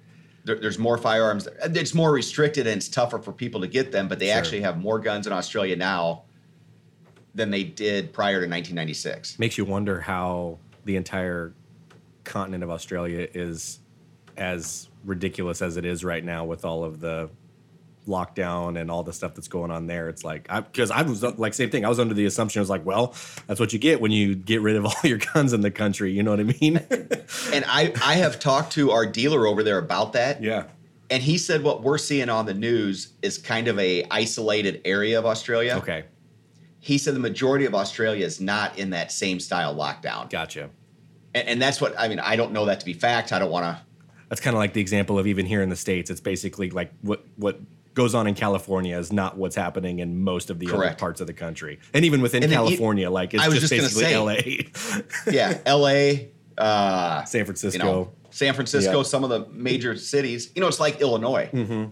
There, 0.43 0.59
there's 0.59 0.80
more 0.80 0.97
firearms. 0.97 1.47
It's 1.63 1.93
more 1.93 2.11
restricted 2.11 2.67
and 2.67 2.78
it's 2.78 2.89
tougher 2.89 3.19
for 3.19 3.32
people 3.32 3.61
to 3.61 3.67
get 3.67 3.91
them, 3.91 4.07
but 4.07 4.19
they 4.19 4.28
Sure. 4.28 4.38
actually 4.38 4.61
have 4.61 4.80
more 4.80 4.99
guns 4.99 5.28
in 5.28 5.34
Australia 5.34 5.76
now 5.76 6.24
than 7.36 7.49
they 7.51 7.63
did 7.63 8.11
prior 8.11 8.41
to 8.41 8.47
1996. 8.47 9.39
Makes 9.39 9.57
you 9.57 9.65
wonder 9.65 10.01
how 10.01 10.57
the 10.86 10.95
entire 10.95 11.53
continent 12.24 12.63
of 12.63 12.69
Australia 12.72 13.28
is 13.34 13.80
as 14.38 14.89
ridiculous 15.05 15.61
as 15.61 15.78
it 15.78 15.86
is 15.86 16.03
right 16.03 16.24
now 16.24 16.45
with 16.45 16.65
all 16.65 16.84
of 16.84 16.99
the 16.99 17.30
lockdown 18.08 18.80
and 18.80 18.89
all 18.89 19.04
the 19.04 19.14
stuff 19.14 19.36
that's 19.36 19.47
going 19.47 19.72
on 19.72 19.88
there. 19.88 20.10
It's 20.10 20.24
like 20.24 20.47
I 20.49 20.62
because 20.62 20.91
I 20.91 21.02
was 21.04 21.24
like 21.24 21.54
same 21.54 21.70
thing. 21.70 21.86
I 21.86 21.89
was 21.89 21.99
under 21.99 22.14
the 22.14 22.26
assumption 22.26 22.60
it 22.60 22.64
was 22.64 22.70
like, 22.70 22.86
well, 22.86 23.14
that's 23.47 23.60
what 23.60 23.74
you 23.74 23.80
get 23.80 24.02
when 24.02 24.12
you 24.12 24.36
get 24.36 24.62
rid 24.62 24.76
of 24.76 24.86
all 24.88 24.95
your 25.04 25.20
guns 25.20 25.54
in 25.54 25.62
the 25.62 25.72
country. 25.72 26.12
You 26.12 26.24
know 26.24 26.32
what 26.32 26.39
I 26.39 26.43
mean? 26.43 26.86
And 27.54 27.66
I, 27.68 27.93
I 28.04 28.16
have 28.16 28.39
talked 28.39 28.74
to 28.74 28.91
our 28.91 29.06
dealer 29.06 29.47
over 29.47 29.64
there 29.64 29.78
about 29.78 30.14
that. 30.14 30.41
yeah. 30.43 30.66
And 31.10 31.22
he 31.22 31.38
said 31.38 31.64
what 31.64 31.84
we're 31.84 31.97
seeing 31.97 32.30
on 32.30 32.45
the 32.45 32.54
news 32.54 33.14
is 33.22 33.38
kind 33.38 33.68
of 33.68 33.78
a 33.80 34.06
isolated 34.10 34.82
area 34.86 35.20
of 35.20 35.26
Australia. 35.26 35.76
Okay. 35.78 36.06
He 36.80 36.97
said 36.97 37.16
the 37.16 37.20
majority 37.20 37.66
of 37.66 37.76
Australia 37.76 38.26
is 38.26 38.39
not 38.39 38.78
in 38.80 38.91
that 38.91 39.12
same 39.12 39.39
style 39.39 39.76
lockdown. 39.76 40.30
Gotcha. 40.30 40.70
And, 41.34 41.47
and 41.47 41.62
that's 41.62 41.82
what 41.82 41.93
I 41.99 42.08
mean. 42.08 42.20
I 42.20 42.36
don't 42.36 42.54
know 42.54 42.66
that 42.66 42.80
to 42.80 42.86
be 42.86 42.93
fact. 42.93 43.34
I 43.34 43.39
don't 43.39 43.52
want 43.52 43.66
to. 43.66 43.82
That's 44.30 44.39
kind 44.39 44.56
of 44.56 44.60
like 44.60 44.72
the 44.74 44.82
example 44.82 45.20
of 45.20 45.28
even 45.28 45.45
here 45.45 45.62
in 45.62 45.68
the 45.70 45.76
states. 45.76 46.10
It's 46.10 46.22
basically 46.22 46.70
like 46.70 46.91
what 47.02 47.26
what 47.36 47.60
goes 47.94 48.16
on 48.16 48.26
in 48.28 48.34
California 48.36 48.98
is 48.98 49.12
not 49.12 49.38
what's 49.38 49.56
happening 49.56 50.00
in 50.00 50.24
most 50.24 50.50
of 50.50 50.60
the 50.60 50.72
other 50.74 50.94
parts 50.96 51.20
of 51.22 51.28
the 51.28 51.34
country, 51.34 51.80
and 51.94 52.06
even 52.06 52.22
within 52.22 52.44
And 52.44 52.52
California, 52.52 53.10
like 53.10 53.34
it's 53.34 53.44
just, 53.44 53.60
just 53.60 53.70
basically 53.72 54.14
L.A., 54.14 54.70
Yeah, 55.32 55.58
L.A., 55.66 56.30
uh, 56.58 57.24
San 57.26 57.39
you 57.39 57.46
Francisco. 57.46 57.84
know, 57.84 58.12
San 58.30 58.54
Francisco, 58.54 58.98
Yeah. 58.98 59.04
some 59.04 59.24
of 59.24 59.30
the 59.30 59.48
major 59.52 59.98
cities. 59.98 60.52
You 60.56 60.62
know, 60.62 60.68
it's 60.68 60.80
like 60.80 61.02
Illinois. 61.02 61.50
Mm-hmm. 61.52 61.86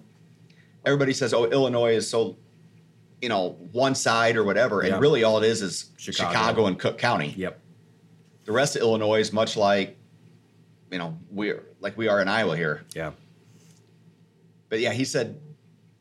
Everybody 0.85 1.13
says, 1.13 1.33
"Oh, 1.33 1.45
Illinois 1.45 1.95
is 1.95 2.09
so." 2.09 2.37
You 3.21 3.27
know, 3.27 3.57
one 3.73 3.95
side 3.95 4.37
or 4.37 4.45
whatever, 4.45 4.79
and 4.79 4.91
Yeah. 4.91 4.99
really 4.99 5.25
all 5.25 5.43
it 5.43 5.45
is 5.45 5.61
is 5.61 5.89
Chicago. 5.97 6.29
Chicago, 6.31 6.65
and 6.67 6.79
Cook 6.79 6.97
County. 6.97 7.33
Yep. 7.35 7.59
The 8.45 8.53
rest 8.53 8.77
of 8.77 8.81
Illinois 8.81 9.19
is 9.19 9.33
much 9.33 9.57
like, 9.57 9.97
you 10.89 10.97
know, 10.97 11.17
we're 11.29 11.61
like 11.81 11.97
we 11.97 12.07
are 12.07 12.21
in 12.21 12.29
Iowa 12.29 12.55
here. 12.55 12.85
Yeah. 12.95 13.11
But 14.69 14.79
yeah, 14.79 14.93
he 14.93 15.03
said, 15.03 15.37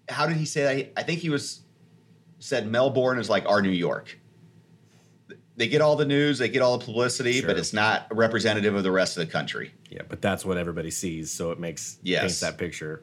how 0.08 0.26
did 0.26 0.36
he 0.36 0.44
say 0.44 0.62
that? 0.62 0.92
I 0.98 1.02
think 1.02 1.20
he 1.20 1.30
was 1.30 1.60
said 2.38 2.66
Melbourne 2.70 3.18
is 3.18 3.28
like 3.28 3.46
our 3.46 3.60
New 3.62 3.70
York. 3.70 4.18
They 5.56 5.66
get 5.68 5.80
all 5.80 5.96
the 5.96 6.06
news, 6.06 6.38
they 6.38 6.48
get 6.48 6.62
all 6.62 6.78
the 6.78 6.84
publicity, 6.84 7.32
Sure. 7.40 7.48
but 7.48 7.58
it's 7.58 7.72
not 7.72 8.06
representative 8.16 8.76
of 8.76 8.84
the 8.84 8.92
rest 8.92 9.16
of 9.16 9.26
the 9.26 9.32
country. 9.32 9.72
Yeah, 9.90 10.02
but 10.08 10.22
that's 10.22 10.44
what 10.44 10.56
everybody 10.56 10.90
sees, 10.90 11.32
so 11.32 11.50
it 11.50 11.58
makes 11.58 11.98
Yes. 12.02 12.20
paints 12.22 12.40
that 12.40 12.58
picture. 12.58 13.02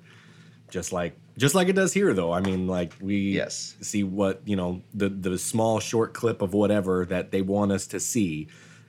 Just 0.69 0.91
like 0.93 1.17
just 1.37 1.53
like 1.53 1.67
it 1.67 1.73
does 1.73 1.91
here 1.93 2.13
though. 2.13 2.31
I 2.31 2.39
mean, 2.39 2.65
like 2.65 2.93
we 3.01 3.17
Yes. 3.33 3.75
see 3.81 4.03
what, 4.05 4.41
you 4.45 4.55
know, 4.55 4.81
the 4.93 5.09
the 5.09 5.37
small 5.37 5.79
short 5.81 6.13
clip 6.13 6.41
of 6.41 6.53
whatever 6.53 7.05
that 7.07 7.31
they 7.31 7.41
want 7.41 7.71
us 7.73 7.85
to 7.87 7.99
see 7.99 8.47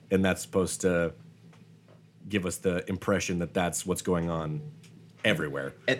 and 0.09 0.23
that's 0.23 0.41
supposed 0.41 0.79
to 0.81 1.13
give 2.29 2.45
us 2.45 2.55
the 2.57 2.89
impression 2.89 3.39
that 3.39 3.53
that's 3.53 3.85
what's 3.85 4.01
going 4.01 4.29
on 4.29 4.61
everywhere. 5.27 5.73
And, 5.87 5.99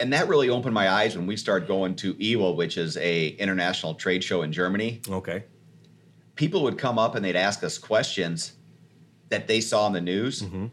and 0.00 0.12
that 0.12 0.28
really 0.28 0.48
opened 0.48 0.74
my 0.74 0.88
eyes 0.88 1.16
when 1.16 1.26
we 1.26 1.36
started 1.36 1.68
going 1.68 1.96
to 1.96 2.16
IWA, 2.20 2.52
which 2.52 2.78
is 2.78 2.96
a 2.98 3.28
international 3.28 3.94
trade 3.94 4.24
show 4.24 4.42
in 4.42 4.52
Germany. 4.52 5.00
Okay. 5.08 5.44
People 6.34 6.62
would 6.62 6.78
come 6.78 6.98
up 6.98 7.14
and 7.14 7.24
they'd 7.24 7.36
ask 7.36 7.64
us 7.64 7.78
questions 7.78 8.52
that 9.28 9.48
they 9.48 9.60
saw 9.60 9.86
in 9.86 9.92
the 9.92 10.00
news. 10.00 10.42
Mm-hmm. 10.42 10.66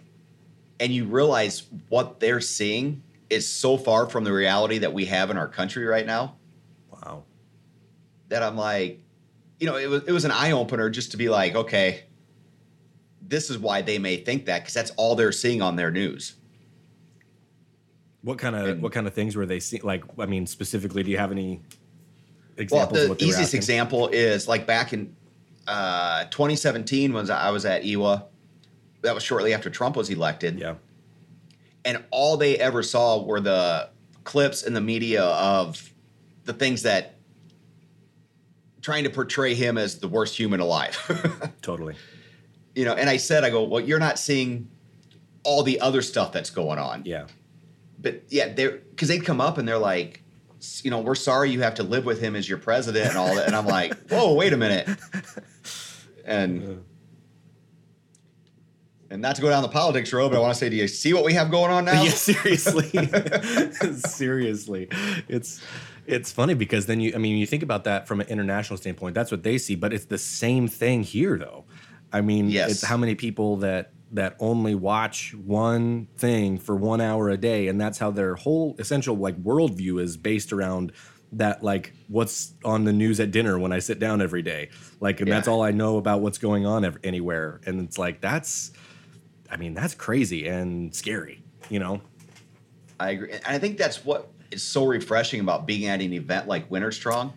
And 0.79 0.93
you 0.93 1.05
realize 1.05 1.63
what 1.89 2.19
they're 2.19 2.41
seeing 2.41 3.01
is 3.29 3.49
so 3.49 3.77
far 3.77 4.07
from 4.07 4.23
the 4.23 4.31
reality 4.33 4.77
that 4.79 4.93
we 4.93 5.05
have 5.05 5.29
in 5.29 5.37
our 5.37 5.47
country 5.47 5.85
right 5.85 6.05
now. 6.05 6.35
Wow. 6.91 7.23
that 8.29 8.43
I'm 8.43 8.57
like, 8.57 9.01
you 9.59 9.67
know, 9.67 9.77
it 9.77 9.89
was 9.89 10.03
it 10.03 10.11
was 10.11 10.25
an 10.25 10.31
eye 10.31 10.51
opener 10.51 10.89
just 10.89 11.11
to 11.11 11.17
be 11.17 11.29
like, 11.29 11.55
okay, 11.55 12.03
this 13.21 13.49
is 13.49 13.57
why 13.57 13.81
they 13.81 13.97
may 13.99 14.17
think 14.17 14.45
that 14.45 14.59
because 14.59 14.73
that's 14.73 14.91
all 14.91 15.15
they're 15.15 15.31
seeing 15.31 15.61
on 15.61 15.75
their 15.75 15.91
news. 15.91 16.35
What 18.25 18.37
kind 18.39 18.55
of 18.55 18.67
And- 18.67 18.81
what 18.81 18.91
kind 18.91 19.05
of 19.07 19.13
things 19.13 19.35
were 19.35 19.45
they 19.45 19.59
seeing? 19.59 19.83
Like, 19.83 20.03
I 20.19 20.25
mean, 20.25 20.47
specifically, 20.47 21.03
do 21.03 21.11
you 21.11 21.17
have 21.17 21.31
any 21.31 21.61
Well, 22.57 22.57
examples? 22.57 22.97
of 22.99 23.03
the 23.03 23.09
what 23.09 23.19
they 23.19 23.25
easiest 23.27 23.53
example 23.53 24.07
is 24.09 24.47
like 24.47 24.65
back 24.65 24.91
in 24.93 25.15
uh, 25.67 26.25
2017 26.25 27.13
when 27.13 27.29
I 27.31 27.49
was 27.51 27.65
at 27.65 27.83
IWA. 27.85 28.25
That 29.03 29.13
was 29.13 29.23
shortly 29.23 29.53
after 29.53 29.69
Trump 29.69 29.95
was 29.95 30.09
elected, 30.09 30.57
Yeah. 30.59 30.75
and 31.85 32.03
all 32.09 32.37
they 32.37 32.57
ever 32.57 32.81
saw 32.81 33.23
were 33.23 33.39
the 33.39 33.89
clips 34.23 34.63
in 34.63 34.73
the 34.73 34.81
media 34.81 35.23
of 35.23 35.91
the 36.45 36.53
things 36.53 36.81
that 36.83 37.15
trying 38.81 39.03
to 39.03 39.09
portray 39.11 39.53
him 39.53 39.77
as 39.77 39.99
the 39.99 40.07
worst 40.07 40.35
human 40.37 40.59
alive. 40.59 40.97
Totally. 41.61 41.95
you 42.75 42.85
know, 42.85 42.93
and 42.93 43.09
I 43.09 43.17
said, 43.17 43.43
I 43.43 43.49
go, 43.51 43.63
well, 43.63 43.81
you're 43.81 43.99
not 43.99 44.17
seeing 44.19 44.67
all 45.43 45.61
the 45.63 45.79
other 45.79 46.01
stuff 46.01 46.31
that's 46.31 46.49
going 46.49 46.79
on. 46.79 47.03
Yeah. 47.05 47.25
But 48.05 48.21
yeah, 48.29 48.53
they're 48.53 48.77
because 48.91 49.07
they'd 49.07 49.25
come 49.25 49.41
up 49.41 49.57
and 49.57 49.67
they're 49.67 49.79
like, 49.79 50.21
you 50.83 50.91
know, 50.91 50.99
we're 50.99 51.15
sorry 51.15 51.49
you 51.49 51.61
have 51.63 51.73
to 51.73 51.83
live 51.83 52.05
with 52.05 52.21
him 52.21 52.35
as 52.35 52.47
your 52.47 52.59
president 52.59 53.09
and 53.09 53.17
all 53.17 53.33
that. 53.33 53.47
And 53.47 53.55
I'm 53.55 53.65
like, 53.65 53.95
whoa, 54.11 54.35
wait 54.35 54.53
a 54.53 54.57
minute. 54.57 54.87
And 56.23 56.83
and 59.09 59.23
not 59.23 59.35
to 59.37 59.41
go 59.41 59.49
down 59.49 59.63
the 59.63 59.69
politics 59.69 60.13
road, 60.13 60.29
but 60.29 60.37
I 60.37 60.39
want 60.39 60.53
to 60.53 60.59
say, 60.59 60.69
do 60.69 60.75
you 60.75 60.87
see 60.87 61.13
what 61.15 61.23
we 61.25 61.33
have 61.33 61.49
going 61.49 61.71
on 61.71 61.85
now? 61.85 61.99
Yeah, 62.03 62.11
seriously. 62.11 62.89
seriously. 63.95 64.87
It's 65.27 65.63
it's 66.05 66.31
funny 66.31 66.53
because 66.53 66.85
then 66.85 66.99
you 66.99 67.11
I 67.15 67.17
mean 67.17 67.37
you 67.37 67.47
think 67.47 67.63
about 67.63 67.85
that 67.85 68.07
from 68.07 68.21
an 68.21 68.27
international 68.27 68.77
standpoint, 68.77 69.15
that's 69.15 69.31
what 69.31 69.41
they 69.41 69.57
see, 69.57 69.73
but 69.73 69.93
it's 69.93 70.05
the 70.05 70.19
same 70.19 70.67
thing 70.67 71.01
here 71.01 71.39
though. 71.39 71.65
I 72.13 72.21
mean, 72.21 72.51
Yes. 72.51 72.69
it's 72.69 72.83
how 72.83 72.97
many 72.97 73.15
people 73.15 73.57
that 73.57 73.93
that 74.11 74.35
only 74.39 74.75
watch 74.75 75.33
one 75.33 76.07
thing 76.17 76.57
for 76.57 76.75
one 76.75 77.01
hour 77.01 77.29
a 77.29 77.37
day, 77.37 77.67
and 77.67 77.79
that's 77.81 77.97
how 77.97 78.11
their 78.11 78.35
whole 78.35 78.75
essential 78.79 79.15
like 79.15 79.41
worldview 79.41 80.01
is 80.01 80.15
based 80.17 80.53
around 80.53 80.91
that 81.31 81.63
like 81.63 81.91
what's 82.07 82.53
on 82.63 82.83
the 82.85 82.93
news 82.93 83.19
at 83.19 83.31
dinner 83.31 83.57
when 83.59 83.73
I 83.73 83.79
sit 83.79 83.99
down 83.99 84.21
every 84.21 84.41
day. 84.41 84.69
Like, 85.01 85.19
and 85.19 85.27
Yeah. 85.27 85.35
that's 85.35 85.47
all 85.47 85.61
I 85.63 85.71
know 85.71 85.97
about 85.97 86.21
what's 86.21 86.37
going 86.37 86.65
on 86.65 86.85
ev- 86.85 86.97
anywhere. 87.03 87.59
And 87.65 87.81
it's 87.81 87.97
like 87.97 88.21
that's, 88.21 88.71
I 89.51 89.57
mean, 89.57 89.73
that's 89.73 89.95
crazy 89.95 90.47
and 90.47 90.95
scary. 90.95 91.43
You 91.69 91.79
know? 91.79 92.01
I 92.99 93.09
agree. 93.11 93.31
And 93.31 93.41
I 93.45 93.57
think 93.59 93.77
that's 93.77 94.05
what 94.05 94.29
is 94.51 94.63
so 94.63 94.85
refreshing 94.85 95.41
about 95.41 95.65
being 95.65 95.87
at 95.87 95.99
an 96.01 96.13
event 96.13 96.47
like 96.47 96.69
WinterStrong 96.69 97.33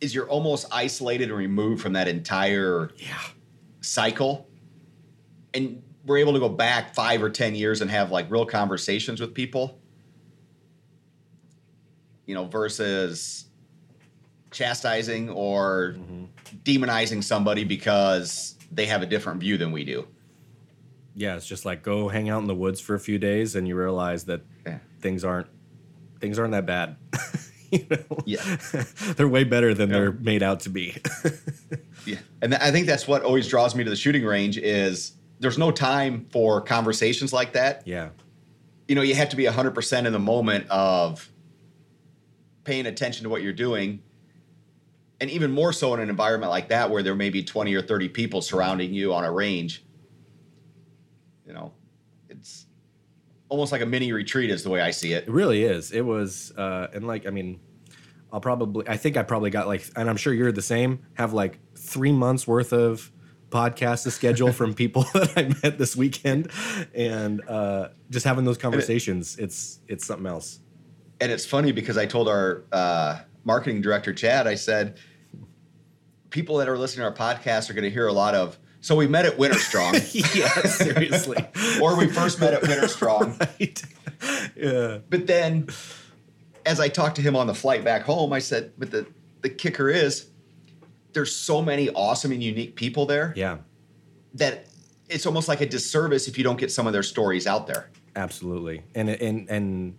is 0.00 0.14
you're 0.14 0.28
almost 0.28 0.66
isolated 0.72 1.28
and 1.28 1.38
removed 1.38 1.80
from 1.82 1.92
that 1.92 2.08
entire 2.08 2.90
Yeah. 2.96 3.18
cycle. 3.82 4.45
And 5.56 5.82
we're 6.04 6.18
able 6.18 6.34
to 6.34 6.38
go 6.38 6.48
back 6.48 6.94
five 6.94 7.22
or 7.22 7.30
10 7.30 7.54
years 7.54 7.80
and 7.80 7.90
have 7.90 8.10
like 8.10 8.30
real 8.30 8.46
conversations 8.46 9.20
with 9.20 9.34
people, 9.34 9.78
you 12.26 12.34
know, 12.34 12.44
versus 12.44 13.46
chastising 14.50 15.30
or 15.30 15.96
mm-hmm. 15.98 16.24
demonizing 16.62 17.24
somebody 17.24 17.64
because 17.64 18.54
they 18.70 18.86
have 18.86 19.02
a 19.02 19.06
different 19.06 19.40
view 19.40 19.56
than 19.56 19.72
we 19.72 19.84
do. 19.84 20.06
Yeah. 21.14 21.36
It's 21.36 21.46
just 21.46 21.64
like 21.64 21.82
go 21.82 22.08
hang 22.08 22.28
out 22.28 22.40
in 22.42 22.46
the 22.46 22.54
woods 22.54 22.80
for 22.80 22.94
a 22.94 23.00
few 23.00 23.18
days, 23.18 23.56
and 23.56 23.66
you 23.66 23.74
realize 23.76 24.24
that 24.24 24.42
Yeah. 24.66 24.78
things 25.00 25.24
aren't 25.24 25.48
things 26.20 26.38
aren't 26.38 26.52
that 26.52 26.66
bad. 26.66 26.96
you 27.70 27.86
know? 27.90 28.18
Yeah. 28.26 28.56
they're 29.16 29.28
way 29.28 29.44
better 29.44 29.74
than 29.74 29.88
they're 29.88 30.12
made 30.12 30.42
out 30.42 30.60
to 30.60 30.70
be. 30.70 30.96
Yeah, 32.06 32.18
and 32.40 32.52
th- 32.52 32.62
I 32.62 32.70
think 32.70 32.86
that's 32.86 33.08
what 33.08 33.22
always 33.22 33.48
draws 33.48 33.74
me 33.74 33.82
to 33.82 33.90
the 33.90 33.96
shooting 33.96 34.24
range 34.24 34.58
is 34.58 35.12
there's 35.38 35.58
no 35.58 35.70
time 35.70 36.26
for 36.30 36.60
conversations 36.60 37.32
like 37.32 37.52
that. 37.52 37.86
yeah. 37.86 38.10
You 38.88 38.94
know, 38.94 39.02
you 39.02 39.16
have 39.16 39.30
to 39.30 39.36
be 39.36 39.44
100% 39.44 40.06
in 40.06 40.12
the 40.12 40.18
moment 40.18 40.70
of 40.70 41.28
paying 42.62 42.86
attention 42.86 43.24
to 43.24 43.28
what 43.28 43.42
you're 43.42 43.52
doing. 43.52 44.00
And 45.20 45.28
even 45.30 45.50
more 45.50 45.72
so 45.72 45.92
in 45.94 46.00
an 46.00 46.08
environment 46.08 46.50
like 46.50 46.68
that 46.68 46.90
where 46.90 47.02
there 47.02 47.16
may 47.16 47.30
be 47.30 47.42
20 47.42 47.74
or 47.74 47.82
30 47.82 48.10
people 48.10 48.42
surrounding 48.42 48.94
you 48.94 49.12
on 49.12 49.24
a 49.24 49.32
range. 49.32 49.84
You 51.44 51.52
know, 51.52 51.72
it's 52.28 52.66
almost 53.48 53.72
like 53.72 53.80
a 53.80 53.86
mini 53.86 54.12
retreat 54.12 54.50
is 54.50 54.62
the 54.62 54.70
way 54.70 54.80
I 54.80 54.92
see 54.92 55.14
it. 55.14 55.24
It 55.24 55.30
really 55.30 55.64
is. 55.64 55.90
It 55.90 56.02
was, 56.02 56.52
uh, 56.56 56.88
and 56.92 57.06
like, 57.06 57.26
I 57.26 57.30
mean, 57.30 57.58
I'll 58.32 58.40
probably, 58.40 58.86
I 58.88 58.96
think 58.96 59.16
I 59.16 59.22
probably 59.24 59.50
got 59.50 59.66
like, 59.66 59.88
and 59.96 60.08
I'm 60.08 60.16
sure 60.16 60.32
you're 60.32 60.52
the 60.52 60.62
same, 60.62 61.00
have 61.14 61.32
like 61.32 61.58
three 61.76 62.12
months 62.12 62.46
worth 62.46 62.72
of 62.72 63.10
podcasts 63.56 64.02
to 64.04 64.10
schedule 64.10 64.52
from 64.52 64.74
people 64.82 65.02
that 65.14 65.32
I 65.36 65.42
met 65.62 65.78
this 65.78 65.96
weekend. 65.96 66.50
And 66.94 67.40
uh, 67.48 67.88
just 68.10 68.24
having 68.26 68.44
those 68.44 68.58
conversations, 68.58 69.36
it's, 69.38 69.80
it's 69.88 70.04
something 70.06 70.26
else. 70.26 70.60
and 71.20 71.32
it's 71.32 71.46
funny 71.46 71.72
because 71.72 71.96
I 71.96 72.06
told 72.06 72.28
our 72.28 72.64
uh, 72.72 73.20
marketing 73.44 73.80
director 73.80 74.12
Chad, 74.12 74.46
I 74.46 74.54
said, 74.56 74.98
people 76.30 76.56
that 76.58 76.68
are 76.68 76.76
listening 76.76 77.10
to 77.10 77.22
our 77.22 77.34
podcast 77.34 77.70
are 77.70 77.74
going 77.74 77.84
to 77.84 77.90
hear 77.90 78.06
a 78.06 78.12
lot 78.12 78.34
of. 78.34 78.58
So 78.82 78.94
we 78.94 79.06
met 79.06 79.24
at 79.26 79.36
WinterStrong, 79.36 79.92
yeah, 80.36 80.48
seriously. 80.68 81.38
or 81.82 81.96
we 81.96 82.06
first 82.08 82.38
met 82.40 82.52
at 82.54 82.62
WinterStrong. 82.62 83.40
right? 83.40 83.82
Yeah. 84.54 84.98
But 85.08 85.26
then, 85.26 85.68
as 86.64 86.78
I 86.78 86.88
talked 86.88 87.16
to 87.16 87.22
him 87.22 87.34
on 87.34 87.46
the 87.46 87.54
flight 87.54 87.82
back 87.84 88.02
home, 88.02 88.32
I 88.32 88.38
said, 88.38 88.72
"But 88.78 88.90
the 88.90 89.06
the 89.42 89.48
kicker 89.48 89.88
is, 89.88 90.28
there's 91.16 91.34
so 91.34 91.60
many 91.60 91.90
awesome 91.90 92.30
and 92.30 92.42
unique 92.42 92.76
people 92.76 93.06
there 93.06 93.32
Yeah, 93.34 93.58
that 94.34 94.66
it's 95.08 95.26
almost 95.26 95.48
like 95.48 95.60
a 95.60 95.66
disservice 95.66 96.28
if 96.28 96.38
you 96.38 96.44
don't 96.44 96.58
get 96.58 96.70
some 96.70 96.86
of 96.86 96.92
their 96.92 97.02
stories 97.02 97.46
out 97.48 97.66
there." 97.66 97.90
absolutely. 98.14 98.82
And, 98.94 99.10
and, 99.10 99.50
and, 99.50 99.98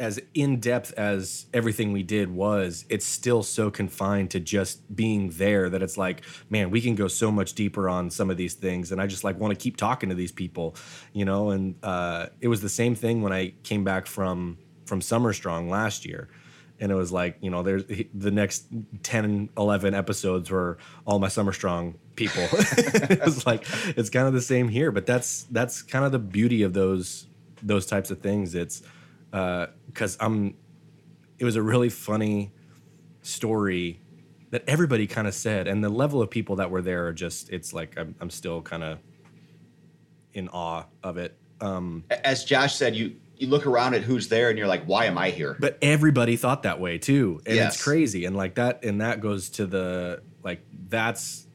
as 0.00 0.18
in 0.32 0.58
depth 0.60 0.94
as 0.94 1.44
everything 1.52 1.92
we 1.92 2.02
did 2.02 2.30
was, 2.30 2.86
it's 2.88 3.04
still 3.04 3.42
so 3.42 3.70
confined 3.70 4.30
to 4.30 4.40
just 4.40 4.96
being 4.96 5.28
there 5.30 5.68
that 5.68 5.82
it's 5.82 5.98
like, 5.98 6.22
man, 6.48 6.70
we 6.70 6.80
can 6.80 6.94
go 6.94 7.06
so 7.06 7.30
much 7.30 7.52
deeper 7.52 7.86
on 7.88 8.08
some 8.08 8.30
of 8.30 8.38
these 8.38 8.54
things. 8.54 8.92
And 8.92 9.00
I 9.00 9.06
just 9.06 9.24
like 9.24 9.38
want 9.38 9.52
to 9.52 9.62
keep 9.62 9.76
talking 9.76 10.08
to 10.08 10.14
these 10.14 10.32
people, 10.32 10.74
you 11.12 11.26
know. 11.26 11.50
And 11.50 11.74
uh, 11.82 12.28
it 12.40 12.48
was 12.48 12.62
the 12.62 12.68
same 12.70 12.94
thing 12.94 13.20
when 13.20 13.32
I 13.32 13.52
came 13.62 13.84
back 13.84 14.06
from 14.06 14.56
from 14.86 15.02
Summer 15.02 15.34
Strong 15.34 15.68
last 15.68 16.06
year. 16.06 16.30
And 16.80 16.90
it 16.90 16.94
was 16.94 17.12
like, 17.12 17.36
you 17.40 17.50
know, 17.50 17.62
there's 17.62 17.84
the 18.14 18.30
next 18.30 18.64
10, 19.02 19.50
11 19.56 19.94
episodes 19.94 20.50
were 20.50 20.78
all 21.06 21.18
my 21.18 21.28
Summer 21.28 21.52
Strong 21.52 21.96
people. 22.16 22.42
it 22.52 23.20
was 23.22 23.46
like, 23.46 23.64
it's 23.98 24.08
kind 24.08 24.26
of 24.26 24.32
the 24.32 24.40
same 24.40 24.68
here, 24.68 24.90
but 24.90 25.04
that's, 25.04 25.44
that's 25.50 25.82
kind 25.82 26.04
of 26.04 26.12
the 26.12 26.18
beauty 26.18 26.62
of 26.62 26.72
those, 26.72 27.26
those 27.62 27.84
types 27.84 28.10
of 28.10 28.20
things. 28.20 28.54
It's, 28.54 28.82
because 29.30 30.16
I'm. 30.20 30.56
It 31.38 31.44
was 31.44 31.56
a 31.56 31.62
really 31.62 31.88
funny 31.88 32.52
story 33.22 34.00
that 34.50 34.62
everybody 34.66 35.06
kind 35.06 35.26
of 35.26 35.34
said, 35.34 35.68
and 35.68 35.82
the 35.82 35.88
level 35.88 36.20
of 36.20 36.28
people 36.28 36.56
that 36.56 36.70
were 36.70 36.82
there 36.82 37.06
are 37.06 37.12
just. 37.12 37.50
It's 37.50 37.72
like 37.72 37.98
I'm, 37.98 38.14
I'm 38.20 38.30
still 38.30 38.60
kind 38.60 38.82
of 38.82 38.98
in 40.34 40.48
awe 40.48 40.84
of 41.02 41.16
it. 41.16 41.36
Um, 41.60 42.04
As 42.10 42.44
Josh 42.44 42.74
said, 42.74 42.94
you 42.94 43.16
you 43.40 43.48
look 43.48 43.66
around 43.66 43.94
at 43.94 44.02
who's 44.02 44.28
there 44.28 44.50
and 44.50 44.58
you're 44.58 44.68
like, 44.68 44.84
"Why 44.84 45.06
am 45.06 45.16
I 45.18 45.30
here?" 45.30 45.56
but 45.58 45.78
everybody 45.82 46.36
thought 46.36 46.62
that 46.64 46.78
way 46.78 46.98
too, 46.98 47.40
and 47.46 47.56
Yes. 47.56 47.74
it's 47.74 47.82
crazy. 47.82 48.24
And 48.26 48.36
like 48.36 48.54
that, 48.56 48.84
and 48.84 49.00
that 49.00 49.20
goes 49.20 49.48
to 49.50 49.66
the 49.66 50.22
like 50.44 50.60
that's 50.88 51.46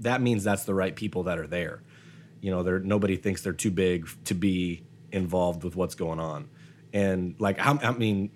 that 0.00 0.22
means 0.22 0.42
that's 0.44 0.64
the 0.64 0.74
right 0.74 0.94
people 0.96 1.24
that 1.24 1.38
are 1.38 1.46
there. 1.46 1.82
You 2.40 2.50
know, 2.50 2.62
there 2.62 2.78
nobody 2.78 3.16
thinks 3.16 3.42
they're 3.42 3.52
too 3.52 3.70
big 3.70 4.08
to 4.24 4.34
be 4.34 4.82
involved 5.12 5.64
with 5.64 5.76
what's 5.76 5.94
going 5.94 6.18
on, 6.20 6.48
and 6.92 7.34
like 7.38 7.58
I, 7.58 7.78
I 7.82 7.92
mean, 7.92 8.30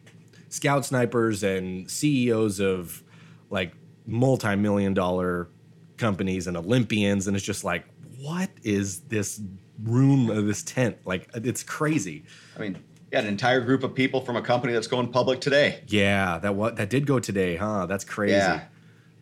scout 0.48 0.84
snipers 0.84 1.42
and 1.42 1.90
CEOs 1.90 2.60
of 2.60 3.02
like 3.48 3.72
multi-million 4.06 4.92
dollar 4.92 5.48
companies 5.96 6.46
and 6.46 6.56
Olympians, 6.56 7.26
and 7.26 7.36
it's 7.36 7.44
just 7.46 7.64
like, 7.64 7.84
what 8.22 8.50
is 8.62 9.00
this 9.00 9.40
room, 9.82 10.30
uh, 10.30 10.40
this 10.42 10.62
tent? 10.62 10.96
Like, 11.04 11.28
it's 11.34 11.62
crazy. 11.62 12.24
I 12.56 12.60
mean, 12.60 12.78
yeah, 13.10 13.18
an 13.18 13.26
entire 13.26 13.60
group 13.60 13.82
of 13.82 13.94
people 13.94 14.20
from 14.20 14.36
a 14.36 14.42
company 14.42 14.72
that's 14.72 14.86
going 14.86 15.08
public 15.10 15.40
today. 15.40 15.82
Yeah, 15.88 16.38
that 16.38 16.54
what 16.54 16.76
that 16.76 16.88
did 16.88 17.06
go 17.06 17.18
today, 17.18 17.56
huh? 17.56 17.86
That's 17.86 18.04
crazy. 18.04 18.34
Yeah. 18.34 18.64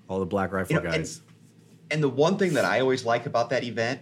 All 0.09 0.21
the 0.21 0.27
Black 0.27 0.53
Rifle 0.53 0.77
You 0.77 0.83
know, 0.83 0.91
guys. 0.91 1.23
And 1.91 2.03
the 2.03 2.09
one 2.09 2.37
thing 2.37 2.55
that 2.55 2.65
I 2.65 2.81
always 2.81 3.05
like 3.05 3.27
about 3.27 3.51
that 3.51 3.65
event 3.65 4.01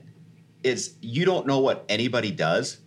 is 0.62 0.94
you 1.00 1.24
don't 1.24 1.46
know 1.46 1.60
what 1.60 1.84
anybody 1.88 2.30
does 2.30 2.78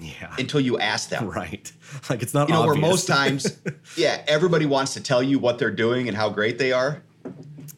yeah. 0.00 0.34
until 0.38 0.60
you 0.60 0.78
ask 0.78 1.10
them. 1.10 1.28
right. 1.28 1.70
Like 2.10 2.22
it's 2.22 2.34
not 2.34 2.48
You 2.48 2.54
know, 2.54 2.60
obvious. 2.62 2.82
where 2.82 2.90
most 2.90 3.06
times, 3.06 3.58
yeah, 3.96 4.22
everybody 4.26 4.66
wants 4.66 4.92
to 4.94 5.00
tell 5.00 5.22
you 5.22 5.38
what 5.38 5.58
they're 5.58 5.70
doing 5.70 6.06
and 6.08 6.16
how 6.16 6.28
great 6.28 6.58
they 6.58 6.70
are. 6.72 7.02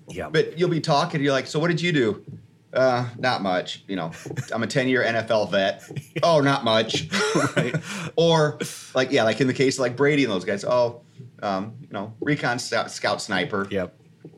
yeah. 0.08 0.28
But 0.28 0.58
you'll 0.58 0.68
be 0.68 0.80
talking, 0.80 1.22
you're 1.22 1.32
like, 1.32 1.46
so 1.46 1.60
what 1.60 1.68
did 1.68 1.80
you 1.80 1.92
do? 1.92 2.24
Uh, 2.72 3.08
not 3.18 3.42
much. 3.42 3.84
You 3.88 3.96
know, 3.96 4.12
I'm 4.52 4.62
a 4.62 4.66
10 4.66 4.88
year 4.88 5.02
NFL 5.02 5.50
vet. 5.50 5.82
Oh, 6.22 6.40
not 6.40 6.64
much. 6.64 7.08
right. 7.56 7.74
or 8.14 8.58
like, 8.94 9.10
yeah, 9.10 9.24
like 9.24 9.40
in 9.40 9.46
the 9.46 9.54
case 9.54 9.76
of 9.76 9.80
like 9.80 9.96
Brady 9.96 10.24
and 10.24 10.32
those 10.32 10.44
guys, 10.44 10.64
oh, 10.64 11.00
um, 11.42 11.74
you 11.80 11.88
know, 11.92 12.12
recon 12.20 12.58
scout, 12.58 12.90
scout 12.90 13.22
sniper. 13.22 13.66
Yep. 13.70 13.96
And 14.24 14.32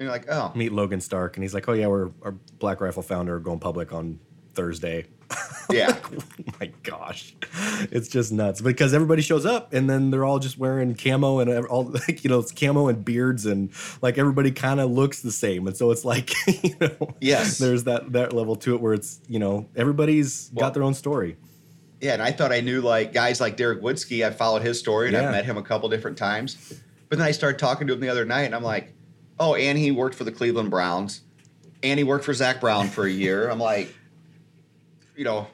you're 0.00 0.10
like, 0.10 0.26
oh, 0.28 0.52
Meet 0.54 0.72
Logan 0.72 1.00
Stark, 1.00 1.36
and 1.36 1.44
he's 1.44 1.54
like, 1.54 1.68
"Oh 1.68 1.72
yeah, 1.72 1.86
we're 1.86 2.10
our 2.22 2.32
Black 2.58 2.80
Rifle 2.82 3.02
founder 3.02 3.38
going 3.38 3.60
public 3.60 3.92
on 3.92 4.18
Thursday." 4.54 5.06
Yeah. 5.70 5.98
oh 6.12 6.18
my 6.60 6.70
gosh, 6.82 7.34
it's 7.90 8.08
just 8.08 8.32
nuts 8.32 8.60
because 8.60 8.94
everybody 8.94 9.22
shows 9.22 9.44
up, 9.46 9.72
and 9.72 9.88
then 9.90 10.10
they're 10.10 10.24
all 10.24 10.38
just 10.38 10.58
wearing 10.58 10.94
camo 10.94 11.38
and 11.40 11.66
all 11.66 11.84
like 12.08 12.22
you 12.24 12.30
know 12.30 12.38
it's 12.38 12.52
camo 12.52 12.88
and 12.88 13.04
beards, 13.04 13.46
and 13.46 13.70
like 14.02 14.18
everybody 14.18 14.50
kind 14.52 14.80
of 14.80 14.90
looks 14.90 15.22
the 15.22 15.32
same, 15.32 15.66
and 15.66 15.76
so 15.76 15.90
it's 15.90 16.04
like 16.04 16.32
you 16.62 16.74
know, 16.80 17.14
Yes. 17.20 17.58
there's 17.58 17.84
that 17.84 18.12
that 18.12 18.32
level 18.32 18.56
to 18.56 18.74
it 18.74 18.80
where 18.80 18.94
it's 18.94 19.20
you 19.28 19.38
know 19.38 19.66
everybody's 19.74 20.50
Well- 20.54 20.66
got 20.66 20.74
their 20.74 20.82
own 20.82 20.94
story. 20.94 21.36
Yeah, 22.00 22.12
and 22.12 22.22
I 22.22 22.30
thought 22.30 22.52
I 22.52 22.60
knew 22.60 22.82
like 22.82 23.12
guys 23.14 23.40
like 23.40 23.56
Derek 23.56 23.80
Woodsky. 23.82 24.24
I 24.24 24.30
followed 24.30 24.62
his 24.62 24.78
story 24.78 25.08
and 25.08 25.14
Yeah. 25.16 25.24
I've 25.24 25.30
met 25.32 25.44
him 25.46 25.56
a 25.56 25.62
couple 25.62 25.88
different 25.88 26.18
times. 26.18 26.74
But 27.08 27.18
then 27.18 27.26
I 27.26 27.30
started 27.30 27.58
talking 27.58 27.86
to 27.86 27.92
him 27.94 28.00
the 28.00 28.08
other 28.10 28.24
night, 28.24 28.42
and 28.42 28.54
I'm 28.54 28.62
like, 28.64 28.92
oh, 29.38 29.54
and 29.54 29.78
he 29.78 29.90
worked 29.92 30.14
for 30.16 30.24
the 30.24 30.32
Cleveland 30.32 30.70
Browns, 30.70 31.22
and 31.82 31.98
he 31.98 32.04
worked 32.04 32.24
for 32.24 32.34
Zach 32.34 32.60
Brown 32.60 32.88
for 32.88 33.06
a 33.06 33.10
year. 33.10 33.48
I'm 33.48 33.58
like, 33.60 33.94
you 35.16 35.24
know, 35.24 35.46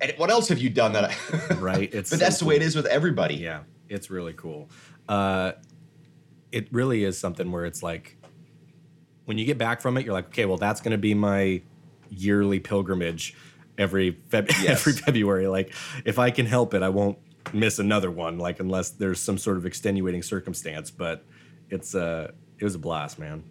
and 0.00 0.12
what 0.16 0.30
else 0.30 0.48
have 0.48 0.58
you 0.58 0.70
done 0.70 0.92
that? 0.94 1.04
I, 1.50 1.54
Right. 1.58 1.92
It's 1.92 2.10
but 2.10 2.18
so 2.18 2.24
that's 2.24 2.38
the 2.38 2.44
way 2.44 2.56
it 2.56 2.62
is 2.62 2.74
with 2.76 2.86
everybody. 2.86 3.34
Yeah, 3.34 3.60
it's 3.88 4.10
really 4.10 4.32
cool. 4.32 4.68
Uh, 5.08 5.52
it 6.52 6.68
really 6.72 7.04
is 7.04 7.18
something 7.18 7.50
where 7.52 7.64
it's 7.64 7.82
like 7.82 8.16
when 9.24 9.38
you 9.38 9.44
get 9.44 9.58
back 9.58 9.80
from 9.80 9.96
it, 9.96 10.04
you're 10.04 10.14
like, 10.14 10.26
okay, 10.26 10.44
well, 10.46 10.56
that's 10.56 10.80
going 10.80 10.92
to 10.92 10.98
be 10.98 11.14
my 11.14 11.62
yearly 12.08 12.58
pilgrimage 12.60 13.34
every 13.78 14.12
Feb- 14.12 14.48
Yes. 14.62 14.80
every 14.80 14.92
February. 14.94 15.46
Like, 15.46 15.72
if 16.04 16.18
I 16.18 16.30
can 16.30 16.46
help 16.46 16.74
it, 16.74 16.82
I 16.82 16.88
won't 16.88 17.18
miss 17.52 17.78
another 17.78 18.10
one. 18.10 18.38
Like, 18.38 18.58
unless 18.60 18.90
there's 18.90 19.20
some 19.20 19.38
sort 19.38 19.56
of 19.56 19.66
extenuating 19.66 20.22
circumstance. 20.22 20.90
But 20.90 21.24
it's 21.68 21.94
uh, 21.94 22.32
it 22.58 22.64
was 22.64 22.74
a 22.74 22.78
blast, 22.78 23.18
man. 23.18 23.44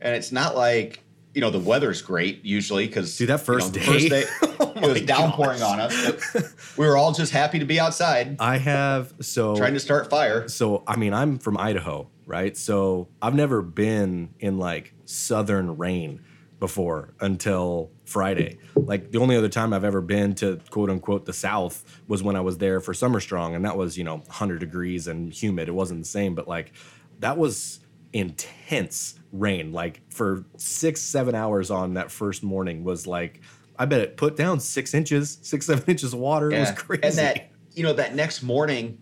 And 0.00 0.14
it's 0.14 0.30
not 0.32 0.56
like 0.56 1.02
you 1.34 1.40
know 1.40 1.50
the 1.50 1.58
weather's 1.58 2.02
great 2.02 2.44
usually 2.44 2.86
because 2.86 3.16
Dude, 3.16 3.28
that 3.28 3.40
first 3.40 3.72
the 3.72 3.80
day- 3.80 4.24
Oh 4.60 4.72
it 4.76 4.92
was 4.92 5.02
downpouring 5.02 5.62
on 5.62 5.80
us. 5.80 6.76
We 6.76 6.86
were 6.86 6.96
all 6.96 7.12
just 7.12 7.32
happy 7.32 7.58
to 7.58 7.64
be 7.64 7.78
outside 7.80 8.36
I 8.40 8.58
have 8.58 9.12
so 9.20 9.56
trying 9.56 9.74
to 9.74 9.80
start 9.80 10.10
fire. 10.10 10.48
so 10.48 10.82
I 10.86 10.96
mean 10.96 11.12
I'm 11.12 11.38
from 11.38 11.56
Idaho, 11.58 12.08
right? 12.26 12.56
So 12.56 13.08
I've 13.20 13.34
never 13.34 13.62
been 13.62 14.34
in 14.38 14.58
like 14.58 14.94
southern 15.04 15.76
rain 15.76 16.20
before 16.58 17.14
until 17.20 17.90
Friday. 18.04 18.58
Like 18.74 19.10
the 19.10 19.18
only 19.18 19.36
other 19.36 19.48
time 19.48 19.72
I've 19.72 19.84
ever 19.84 20.00
been 20.00 20.34
to 20.36 20.60
quote 20.70 20.90
unquote 20.90 21.24
the 21.24 21.32
south 21.32 22.02
was 22.06 22.22
when 22.22 22.36
I 22.36 22.40
was 22.40 22.58
there 22.58 22.80
for 22.80 22.92
Summer 22.94 23.20
Strong 23.20 23.54
and 23.54 23.64
that 23.64 23.76
was, 23.76 23.96
you 23.96 24.04
know, 24.04 24.16
100 24.16 24.60
degrees 24.60 25.06
and 25.06 25.32
humid. 25.32 25.68
It 25.68 25.72
wasn't 25.72 26.00
the 26.00 26.08
same, 26.08 26.34
but 26.34 26.46
like 26.46 26.72
that 27.20 27.38
was 27.38 27.80
intense 28.12 29.19
rain. 29.32 29.72
Like 29.72 30.00
for 30.10 30.44
6 30.56 31.00
7 31.00 31.34
hours 31.34 31.70
on 31.70 31.94
that 31.94 32.10
first 32.10 32.42
morning 32.42 32.84
was 32.84 33.06
like 33.06 33.40
I 33.78 33.86
bet 33.86 34.00
it 34.02 34.16
put 34.18 34.36
down 34.36 34.60
6 34.60 34.94
inches, 34.94 35.38
6 35.42 35.66
7 35.66 35.84
inches 35.88 36.12
of 36.12 36.18
water. 36.20 36.50
It 36.50 36.60
was 36.60 36.72
crazy. 36.72 37.02
And 37.04 37.14
that 37.16 37.50
you 37.74 37.82
know 37.82 37.92
that 37.94 38.14
next 38.14 38.42
morning, 38.42 38.98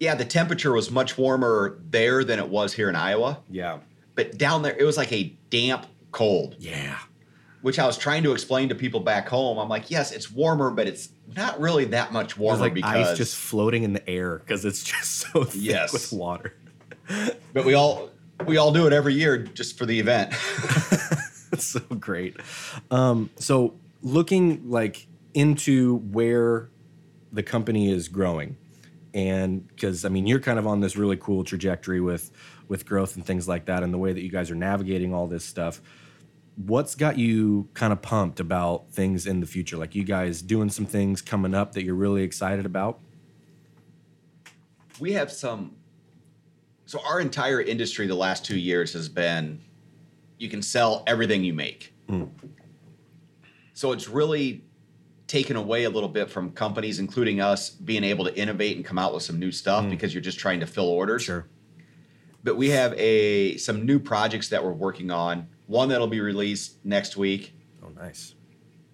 yeah, 0.00 0.14
the 0.14 0.24
temperature 0.24 0.72
was 0.72 0.90
much 0.90 1.16
warmer 1.16 1.78
there 1.90 2.24
than 2.24 2.38
it 2.38 2.48
was 2.48 2.72
here 2.72 2.88
in 2.88 2.96
Iowa. 2.96 3.40
yeah. 3.50 3.78
But 4.14 4.36
down 4.36 4.62
there, 4.62 4.76
it 4.76 4.82
was 4.84 4.96
like 4.96 5.12
a 5.12 5.32
damp 5.50 5.86
cold, 6.10 6.56
Yeah. 6.58 6.98
which 7.62 7.78
I 7.78 7.86
was 7.86 7.96
trying 7.96 8.24
to 8.24 8.32
explain 8.32 8.68
to 8.70 8.74
people 8.74 8.98
back 8.98 9.28
home. 9.28 9.58
I'm 9.58 9.68
like, 9.68 9.92
yes, 9.92 10.10
it's 10.10 10.28
warmer, 10.28 10.70
but 10.72 10.88
it's 10.88 11.10
not 11.36 11.60
really 11.60 11.84
that 11.84 12.12
much 12.12 12.36
warmer 12.36 12.60
like 12.62 12.74
because. 12.74 13.10
ice 13.10 13.16
just 13.16 13.36
floating 13.36 13.84
in 13.84 13.92
the 13.92 14.08
air 14.10 14.38
because 14.40 14.64
it's 14.64 14.82
just 14.82 15.10
so 15.32 15.44
thick 15.44 15.62
Yes. 15.62 15.92
with 15.92 16.12
water. 16.12 16.54
but 17.52 17.64
we 17.64 17.74
all 17.74 18.10
we 18.46 18.56
all 18.56 18.72
do 18.72 18.86
it 18.86 18.92
every 18.92 19.14
year 19.14 19.38
just 19.38 19.78
for 19.78 19.86
the 19.86 19.98
event. 19.98 20.34
It's 21.50 21.64
so 21.64 21.80
great. 21.80 22.36
Um, 22.90 23.30
so 23.36 23.74
looking 24.02 24.68
like 24.68 25.06
into 25.32 25.96
where 25.96 26.68
the 27.32 27.42
company 27.42 27.90
is 27.90 28.08
growing, 28.08 28.58
and 29.14 29.66
because 29.66 30.04
I 30.04 30.10
mean 30.10 30.26
you're 30.26 30.40
kind 30.40 30.58
of 30.58 30.66
on 30.66 30.80
this 30.80 30.94
really 30.94 31.16
cool 31.16 31.44
trajectory 31.44 32.02
with 32.02 32.30
with 32.68 32.84
growth 32.84 33.16
and 33.16 33.24
things 33.24 33.48
like 33.48 33.64
that, 33.64 33.82
and 33.82 33.94
the 33.94 33.98
way 33.98 34.12
that 34.12 34.22
you 34.22 34.28
guys 34.28 34.50
are 34.50 34.54
navigating 34.54 35.14
all 35.14 35.26
this 35.26 35.42
stuff. 35.42 35.80
What's 36.56 36.94
got 36.94 37.16
you 37.16 37.68
kind 37.72 37.94
of 37.94 38.02
pumped 38.02 38.40
about 38.40 38.90
things 38.90 39.26
in 39.26 39.40
the 39.40 39.46
future? 39.46 39.78
Like 39.78 39.94
you 39.94 40.04
guys 40.04 40.42
doing 40.42 40.68
some 40.68 40.84
things 40.86 41.22
coming 41.22 41.54
up 41.54 41.72
that 41.72 41.82
you're 41.84 41.94
really 41.94 42.24
excited 42.24 42.66
about? 42.66 43.00
we 45.00 45.12
have 45.12 45.30
some 45.30 45.76
so 46.88 46.98
our 47.04 47.20
entire 47.20 47.60
industry 47.60 48.06
the 48.06 48.14
last 48.14 48.46
two 48.46 48.58
years 48.58 48.94
has 48.94 49.10
been 49.10 49.60
you 50.38 50.48
can 50.48 50.62
sell 50.62 51.02
everything 51.06 51.44
you 51.44 51.52
make. 51.52 51.92
Hmm. 52.08 52.24
So 53.74 53.92
it's 53.92 54.08
really 54.08 54.64
taken 55.26 55.56
away 55.56 55.84
a 55.84 55.90
little 55.90 56.08
bit 56.08 56.30
from 56.30 56.50
companies 56.52 56.98
including 56.98 57.42
us 57.42 57.68
being 57.68 58.04
able 58.04 58.24
to 58.24 58.34
innovate 58.34 58.76
and 58.76 58.86
come 58.86 58.98
out 58.98 59.12
with 59.12 59.22
some 59.22 59.38
new 59.38 59.52
stuff 59.52 59.84
hmm. 59.84 59.90
because 59.90 60.14
you're 60.14 60.22
just 60.22 60.38
trying 60.38 60.60
to 60.60 60.66
fill 60.66 60.88
orders. 60.88 61.30
But 62.42 62.56
we 62.56 62.70
have 62.70 62.94
a 62.94 63.58
some 63.58 63.84
new 63.84 63.98
projects 63.98 64.48
that 64.48 64.64
we're 64.64 64.72
working 64.72 65.10
on. 65.10 65.46
One 65.66 65.90
that'll 65.90 66.06
be 66.06 66.22
released 66.22 66.82
next 66.86 67.18
week. 67.18 67.52
Oh, 67.84 67.90
nice. 67.90 68.34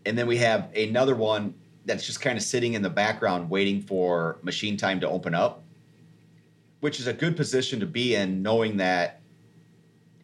and 0.04 0.18
then 0.18 0.26
we 0.26 0.38
have 0.38 0.68
another 0.74 1.14
one 1.14 1.54
that's 1.84 2.04
just 2.04 2.20
kind 2.20 2.36
of 2.36 2.42
sitting 2.42 2.74
in 2.74 2.82
the 2.82 2.90
background 2.90 3.48
waiting 3.48 3.80
for 3.80 4.40
machine 4.42 4.76
time 4.76 4.98
to 4.98 5.08
open 5.08 5.32
up 5.32 5.63
which 6.84 7.00
is 7.00 7.06
a 7.06 7.14
good 7.14 7.34
position 7.34 7.80
to 7.80 7.86
be 7.86 8.14
in 8.14 8.42
knowing 8.42 8.76
that 8.76 9.18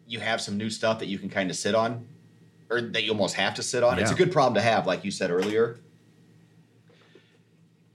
you 0.05 0.19
have 0.19 0.39
some 0.39 0.57
new 0.57 0.69
stuff 0.69 0.99
that 0.99 1.07
you 1.07 1.17
can 1.17 1.27
kind 1.27 1.49
of 1.49 1.55
sit 1.55 1.73
on 1.73 2.05
or 2.69 2.81
that 2.81 3.01
you 3.01 3.09
almost 3.09 3.33
have 3.33 3.55
to 3.55 3.63
sit 3.63 3.81
on. 3.81 3.97
It's 3.97 4.11
a 4.11 4.13
good 4.13 4.31
problem 4.31 4.53
to 4.53 4.61
have 4.61 4.85
like 4.85 5.03
you 5.03 5.09
said 5.09 5.31
earlier. 5.31 5.79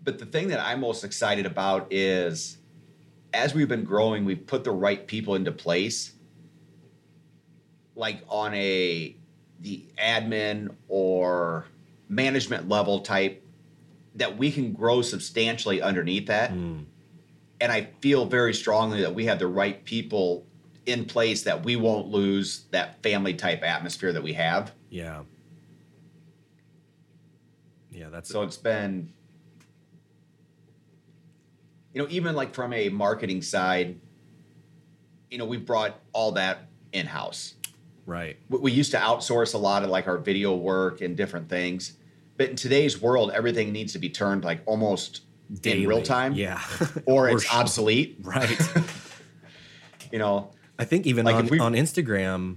But 0.02 0.18
the 0.18 0.26
thing 0.26 0.48
that 0.48 0.58
i'm 0.58 0.80
most 0.80 1.04
excited 1.04 1.46
about 1.46 1.86
is 1.92 2.58
as 3.32 3.54
we've 3.54 3.68
been 3.68 3.84
growing 3.84 4.24
we've 4.24 4.48
put 4.48 4.64
the 4.64 4.72
right 4.72 5.06
people 5.06 5.36
into 5.36 5.52
place 5.52 6.14
like 7.94 8.20
on 8.28 8.52
a 8.54 9.14
the 9.60 9.84
admin 9.96 10.74
or 10.88 11.66
management 12.08 12.68
level 12.68 12.98
type 12.98 13.44
that 14.16 14.36
we 14.36 14.50
can 14.50 14.72
grow 14.72 15.02
substantially 15.02 15.80
underneath 15.80 16.26
that. 16.26 16.52
Mm. 16.52 16.86
And 17.60 17.70
i 17.72 17.82
feel 18.00 18.24
very 18.26 18.52
strongly 18.54 19.00
that 19.00 19.14
we 19.14 19.24
have 19.26 19.38
the 19.38 19.46
right 19.46 19.84
people 19.84 20.46
in 20.86 21.04
place 21.04 21.42
that 21.42 21.64
we 21.64 21.74
won't 21.76 22.08
lose 22.08 22.64
that 22.70 23.02
family 23.02 23.34
type 23.34 23.62
atmosphere 23.62 24.12
that 24.12 24.22
we 24.22 24.32
have 24.34 24.72
Yeah. 24.90 25.22
Yeah, 27.90 28.10
that's 28.10 28.28
so 28.28 28.42
it's 28.42 28.58
been 28.58 29.12
you 31.94 32.02
know 32.02 32.08
even 32.10 32.36
like 32.36 32.54
from 32.54 32.72
a 32.74 32.88
marketing 32.90 33.40
side 33.42 33.98
you 35.30 35.38
know 35.38 35.46
we've 35.46 35.64
brought 35.64 35.98
all 36.12 36.32
that 36.32 36.68
in 36.92 37.06
house 37.06 37.54
right. 38.04 38.36
we- 38.50 38.58
we 38.58 38.72
used 38.72 38.90
to 38.92 38.98
outsource 38.98 39.54
a 39.54 39.58
lot 39.58 39.82
of 39.82 39.88
like 39.90 40.06
our 40.06 40.18
video 40.18 40.54
work 40.54 41.00
and 41.00 41.16
different 41.16 41.48
things 41.48 41.94
but 42.36 42.50
in 42.50 42.56
today's 42.56 43.00
world 43.00 43.30
everything 43.32 43.72
needs 43.72 43.94
to 43.94 43.98
be 43.98 44.10
turned 44.10 44.44
like 44.44 44.60
almost 44.66 45.22
Daily. 45.60 45.82
in 45.84 45.88
real 45.88 46.02
time 46.02 46.32
Yeah. 46.34 46.60
or 47.06 47.28
it's 47.30 47.44
sh- 47.44 47.54
obsolete 47.54 48.18
Right. 48.22 48.58
you 50.12 50.18
know 50.18 50.50
I 50.78 50.84
think 50.84 51.06
even 51.06 51.24
Like, 51.24 51.36
on, 51.36 51.46
we- 51.46 51.58
on 51.58 51.72
Instagram, 51.72 52.56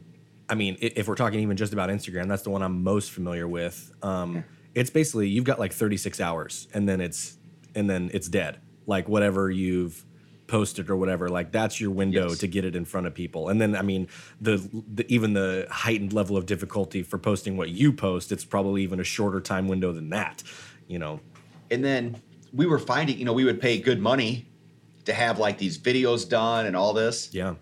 I 0.50 0.56
mean, 0.56 0.78
if 0.82 1.08
we're 1.08 1.16
talking 1.16 1.40
even 1.40 1.56
just 1.56 1.72
about 1.72 1.90
Instagram, 1.90 2.28
that's 2.28 2.42
the 2.42 2.50
one 2.50 2.62
I'm 2.62 2.84
most 2.84 3.12
familiar 3.12 3.48
with. 3.48 3.94
Um, 4.04 4.44
it's 4.76 4.90
basically 4.90 5.30
you've 5.30 5.46
got 5.46 5.58
like 5.58 5.72
36 5.72 6.20
hours, 6.20 6.68
and 6.74 6.90
then 6.90 7.00
it's 7.00 7.38
and 7.76 7.90
then 7.90 8.10
it's 8.14 8.28
dead. 8.28 8.60
Like 8.88 9.08
whatever 9.08 9.50
you've 9.50 10.04
posted 10.48 10.90
or 10.90 10.98
whatever, 10.98 11.30
like 11.30 11.54
that's 11.54 11.80
your 11.80 11.92
window 11.92 12.28
Yes. 12.30 12.40
to 12.40 12.48
get 12.48 12.66
it 12.66 12.76
in 12.76 12.84
front 12.84 13.08
of 13.08 13.14
people. 13.14 13.48
And 13.48 13.62
then 13.62 13.74
I 13.74 13.84
mean, 13.84 14.08
the, 14.42 14.58
the 14.94 15.06
even 15.14 15.32
the 15.32 15.68
heightened 15.72 16.12
level 16.12 16.36
of 16.36 16.46
difficulty 16.46 17.04
for 17.04 17.18
posting 17.20 17.56
what 17.56 17.70
you 17.70 17.94
post, 17.94 18.34
it's 18.34 18.44
probably 18.44 18.84
even 18.84 19.00
a 19.00 19.04
shorter 19.06 19.40
time 19.40 19.70
window 19.70 19.94
than 19.94 20.10
that. 20.10 20.44
You 20.90 21.00
know, 21.00 21.22
and 21.72 21.86
then 21.86 22.22
we 22.54 22.66
were 22.66 22.80
finding 22.80 23.18
you 23.18 23.26
know 23.26 23.34
we 23.34 23.46
would 23.46 23.62
pay 23.62 23.80
good 23.80 24.00
money 24.00 24.48
to 25.06 25.14
have 25.14 25.40
like 25.40 25.58
these 25.58 25.78
videos 25.78 26.28
done 26.28 26.66
and 26.66 26.76
all 26.76 26.94
this. 26.94 27.30
Yeah, 27.34 27.56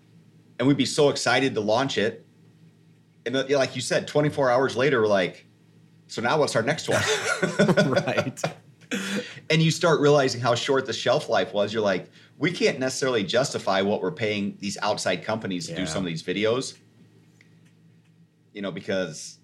and 0.59 0.67
we'd 0.67 0.77
be 0.77 0.85
so 0.85 1.09
excited 1.09 1.53
to 1.55 1.61
launch 1.61 1.97
it. 1.97 2.25
And 3.25 3.35
then, 3.35 3.49
like 3.49 3.75
you 3.75 3.81
said 3.81 4.07
24 4.07 4.49
hours 4.49 4.77
later 4.77 5.01
we're 5.01 5.07
like 5.07 5.45
so 6.07 6.21
now 6.21 6.39
what's 6.39 6.55
our 6.55 6.63
next 6.63 6.87
one? 6.87 7.01
Right. 8.05 8.41
and 9.49 9.61
you 9.61 9.69
start 9.69 9.99
realizing 9.99 10.39
how 10.39 10.55
short 10.55 10.85
the 10.85 10.93
shelf 10.93 11.27
life 11.27 11.53
was. 11.53 11.73
You're 11.73 11.83
like 11.83 12.09
we 12.37 12.51
can't 12.51 12.79
necessarily 12.79 13.23
justify 13.25 13.81
what 13.81 14.01
we're 14.01 14.11
paying 14.11 14.55
these 14.59 14.77
outside 14.81 15.23
companies 15.25 15.65
to 15.67 15.73
Yeah. 15.73 15.79
do 15.79 15.85
some 15.87 16.03
of 16.03 16.05
these 16.07 16.23
videos. 16.23 16.77
You 18.53 18.61
know 18.61 18.71
because 18.71 19.39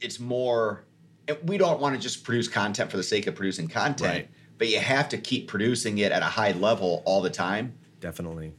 it's 0.00 0.20
more 0.20 0.84
and 1.28 1.38
we 1.44 1.56
don't 1.56 1.80
want 1.80 1.94
to 1.94 2.00
just 2.00 2.24
produce 2.24 2.48
content 2.48 2.90
for 2.90 2.96
the 2.98 3.02
sake 3.02 3.26
of 3.26 3.34
producing 3.34 3.68
content. 3.68 4.10
Right. 4.12 4.28
But 4.62 4.68
you 4.68 4.78
have 4.78 5.08
to 5.08 5.18
keep 5.18 5.48
producing 5.48 5.98
it 5.98 6.12
at 6.12 6.22
a 6.22 6.26
high 6.26 6.52
level 6.52 7.02
all 7.04 7.20
the 7.20 7.30
time 7.30 7.74
Definitely. 7.98 8.52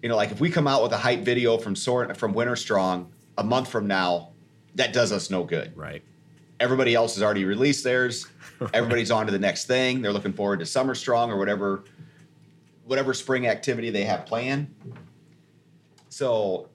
you 0.00 0.08
know 0.08 0.14
like 0.14 0.30
if 0.30 0.38
we 0.40 0.50
come 0.50 0.68
out 0.68 0.84
with 0.84 0.92
a 0.92 0.96
hype 0.96 1.22
video 1.22 1.58
from 1.58 1.74
Sort 1.74 2.16
from 2.16 2.32
WinterStrong 2.32 3.08
a 3.36 3.42
month 3.42 3.68
from 3.68 3.88
now 3.88 4.28
that 4.76 4.92
does 4.92 5.10
us 5.10 5.30
no 5.30 5.42
good 5.42 5.76
Right. 5.76 6.04
everybody 6.60 6.94
else 6.94 7.14
has 7.16 7.24
already 7.24 7.44
released 7.44 7.82
theirs. 7.82 8.28
Everybody's 8.72 9.10
on 9.10 9.26
to 9.26 9.32
the 9.32 9.38
next 9.40 9.64
thing. 9.66 10.00
They're 10.00 10.12
looking 10.12 10.32
forward 10.32 10.60
to 10.60 10.66
Summer 10.66 10.94
Strong 10.94 11.32
or 11.32 11.38
whatever 11.38 11.82
whatever 12.84 13.12
spring 13.12 13.48
activity 13.48 13.90
they 13.90 14.04
have 14.04 14.24
planned. 14.26 14.72
So 16.08 16.68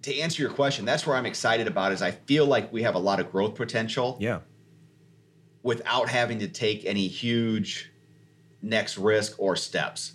to 0.00 0.18
answer 0.18 0.40
your 0.40 0.50
question, 0.50 0.86
that's 0.86 1.06
where 1.06 1.16
I'm 1.16 1.26
excited 1.26 1.66
about 1.66 1.92
is 1.92 2.00
I 2.00 2.12
feel 2.12 2.46
like 2.46 2.72
we 2.72 2.82
have 2.84 2.94
a 2.94 2.98
lot 2.98 3.20
of 3.20 3.30
growth 3.30 3.54
potential 3.54 4.16
Yeah. 4.18 4.38
Without 5.62 6.08
having 6.08 6.38
to 6.40 6.48
take 6.48 6.84
any 6.84 7.06
huge 7.06 7.90
next 8.62 8.98
risk 8.98 9.34
or 9.38 9.56
steps. 9.56 10.12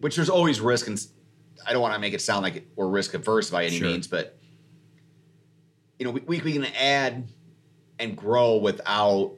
Which 0.00 0.16
there's 0.16 0.28
always 0.30 0.60
risk 0.60 0.86
and 0.86 1.04
I 1.66 1.72
don't 1.72 1.80
want 1.80 1.94
to 1.94 2.00
make 2.00 2.12
it 2.12 2.20
sound 2.20 2.42
like 2.42 2.66
we're 2.76 2.88
risk 2.88 3.14
averse 3.14 3.50
by 3.50 3.64
any 3.64 3.78
Sure. 3.78 3.88
means, 3.88 4.06
but 4.06 4.38
you 5.98 6.04
know, 6.04 6.10
we, 6.10 6.38
we 6.40 6.52
can 6.52 6.64
add 6.78 7.28
and 7.98 8.16
grow 8.16 8.56
without 8.56 9.32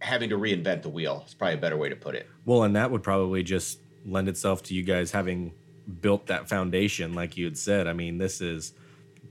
having 0.00 0.28
to 0.30 0.36
reinvent 0.36 0.82
the 0.82 0.88
wheel. 0.88 1.22
It's 1.24 1.34
probably 1.34 1.54
a 1.54 1.58
better 1.60 1.76
way 1.76 1.88
to 1.88 1.96
put 1.96 2.14
it. 2.14 2.28
Well, 2.44 2.64
and 2.64 2.74
that 2.76 2.90
would 2.90 3.02
probably 3.02 3.42
just 3.42 3.78
lend 4.04 4.28
itself 4.28 4.62
to 4.64 4.74
you 4.74 4.82
guys 4.82 5.12
having 5.12 5.52
built 6.00 6.26
that 6.26 6.48
foundation, 6.48 7.14
like 7.14 7.36
you 7.36 7.44
had 7.44 7.56
said. 7.56 7.86
I 7.86 7.92
mean, 7.92 8.18
this 8.18 8.40
is 8.40 8.72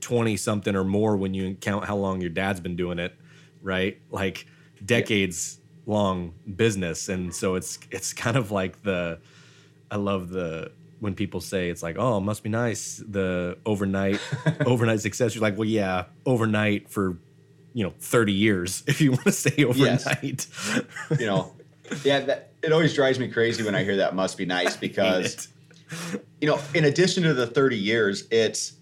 20 0.00 0.36
something 0.38 0.74
or 0.74 0.84
more 0.84 1.16
when 1.16 1.34
you 1.34 1.54
count 1.54 1.84
how 1.84 1.96
long 1.96 2.20
your 2.20 2.30
dad's 2.30 2.60
been 2.60 2.74
doing 2.76 2.98
it, 2.98 3.14
right? 3.62 4.00
Like 4.10 4.46
decades 4.84 5.58
long 5.86 6.34
business. 6.56 7.08
And 7.08 7.34
so 7.34 7.54
it's 7.54 7.78
it's 7.90 8.12
kind 8.12 8.36
of 8.36 8.50
like 8.50 8.82
the 8.82 9.18
I 9.90 9.96
love 9.96 10.30
the 10.30 10.72
when 11.00 11.14
people 11.14 11.40
say 11.40 11.68
it's 11.68 11.82
like, 11.82 11.96
oh, 11.98 12.18
it 12.18 12.20
must 12.20 12.42
be 12.42 12.48
nice 12.48 13.02
the 13.06 13.58
overnight 13.66 14.20
overnight 14.66 15.00
success. 15.00 15.34
You're 15.34 15.42
like, 15.42 15.58
well, 15.58 15.68
yeah, 15.68 16.04
overnight 16.26 16.88
for 16.88 17.16
you 17.74 17.84
know 17.84 17.94
30 18.00 18.32
years 18.32 18.82
if 18.86 19.00
you 19.00 19.12
want 19.12 19.24
to 19.24 19.32
stay 19.32 19.64
overnight. 19.64 20.22
Yes. 20.22 20.82
you 21.18 21.26
know, 21.26 21.52
yeah, 22.04 22.20
that, 22.20 22.52
it 22.62 22.72
always 22.72 22.94
drives 22.94 23.18
me 23.18 23.28
crazy 23.28 23.62
when 23.64 23.74
I 23.74 23.82
hear 23.84 23.96
that 23.96 24.14
must 24.14 24.38
be 24.38 24.46
nice 24.46 24.76
because 24.88 25.48
you 26.40 26.48
know, 26.48 26.58
in 26.74 26.84
addition 26.84 27.22
to 27.24 27.34
the 27.34 27.46
30 27.46 27.76
years, 27.76 28.26
it's 28.30 28.74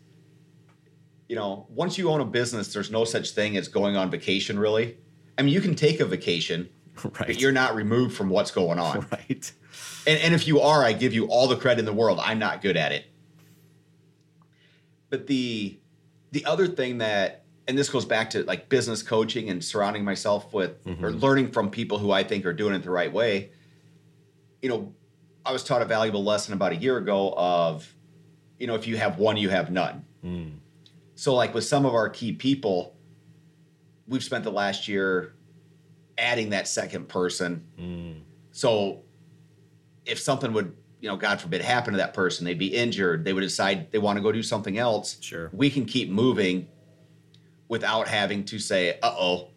you 1.30 1.36
know, 1.36 1.64
once 1.68 1.96
you 1.96 2.10
own 2.10 2.20
a 2.20 2.24
business, 2.24 2.74
there's 2.74 2.90
no 2.90 3.04
such 3.04 3.30
thing 3.30 3.56
as 3.56 3.68
going 3.68 3.96
on 3.96 4.10
vacation 4.10 4.58
really. 4.58 4.96
I 5.38 5.42
mean, 5.42 5.54
you 5.54 5.60
can 5.60 5.76
take 5.76 6.00
a 6.00 6.04
vacation, 6.04 6.68
right. 7.04 7.14
but 7.18 7.40
you're 7.40 7.52
not 7.52 7.76
removed 7.76 8.16
from 8.16 8.30
what's 8.30 8.50
going 8.50 8.80
on. 8.80 9.06
Right. 9.12 9.52
And, 10.08 10.18
and 10.22 10.34
if 10.34 10.48
you 10.48 10.60
are, 10.60 10.82
I 10.82 10.92
give 10.92 11.14
you 11.14 11.26
all 11.26 11.46
the 11.46 11.54
credit 11.54 11.78
in 11.78 11.84
the 11.84 11.92
world. 11.92 12.18
I'm 12.20 12.40
not 12.40 12.62
good 12.62 12.76
at 12.76 12.90
it. 12.90 13.04
But 15.08 15.28
the 15.28 15.78
the 16.32 16.44
other 16.46 16.66
thing 16.66 16.98
that 16.98 17.44
and 17.68 17.78
this 17.78 17.88
goes 17.90 18.04
back 18.04 18.30
to 18.30 18.42
like 18.42 18.68
business 18.68 19.00
coaching 19.00 19.50
and 19.50 19.62
surrounding 19.62 20.04
myself 20.04 20.52
with 20.52 20.84
mm-hmm. 20.84 21.04
or 21.04 21.12
learning 21.12 21.52
from 21.52 21.70
people 21.70 21.98
who 21.98 22.10
I 22.10 22.24
think 22.24 22.44
are 22.44 22.52
doing 22.52 22.74
it 22.74 22.82
the 22.82 22.90
right 22.90 23.12
way. 23.12 23.52
You 24.62 24.68
know, 24.68 24.94
I 25.46 25.52
was 25.52 25.62
taught 25.62 25.80
a 25.80 25.84
valuable 25.84 26.24
lesson 26.24 26.54
about 26.54 26.72
a 26.72 26.76
year 26.76 26.96
ago 26.96 27.32
of, 27.36 27.94
you 28.58 28.66
know, 28.66 28.74
if 28.74 28.88
you 28.88 28.96
have 28.96 29.18
one, 29.18 29.36
you 29.36 29.50
have 29.50 29.70
none. 29.70 30.04
Mm. 30.24 30.59
So, 31.20 31.34
like 31.34 31.52
with 31.52 31.64
some 31.64 31.84
of 31.84 31.94
our 31.94 32.08
key 32.08 32.32
people, 32.32 32.96
we've 34.08 34.24
spent 34.24 34.42
the 34.42 34.50
last 34.50 34.88
year 34.88 35.34
adding 36.16 36.48
that 36.48 36.66
second 36.66 37.10
person. 37.10 37.66
Mm. 37.78 38.20
So, 38.52 39.02
if 40.06 40.18
something 40.18 40.54
would, 40.54 40.74
you 40.98 41.10
know, 41.10 41.16
God 41.16 41.38
forbid, 41.38 41.60
happen 41.60 41.92
to 41.92 41.98
that 41.98 42.14
person, 42.14 42.46
they'd 42.46 42.58
be 42.58 42.74
injured, 42.74 43.26
they 43.26 43.34
would 43.34 43.42
decide 43.42 43.92
they 43.92 43.98
want 43.98 44.16
to 44.16 44.22
go 44.22 44.32
do 44.32 44.42
something 44.42 44.78
else. 44.78 45.18
Sure. 45.20 45.50
We 45.52 45.68
can 45.68 45.84
keep 45.84 46.08
moving 46.08 46.68
without 47.68 48.08
having 48.08 48.46
to 48.46 48.58
say, 48.58 48.98
uh 49.02 49.14
oh, 49.14 49.48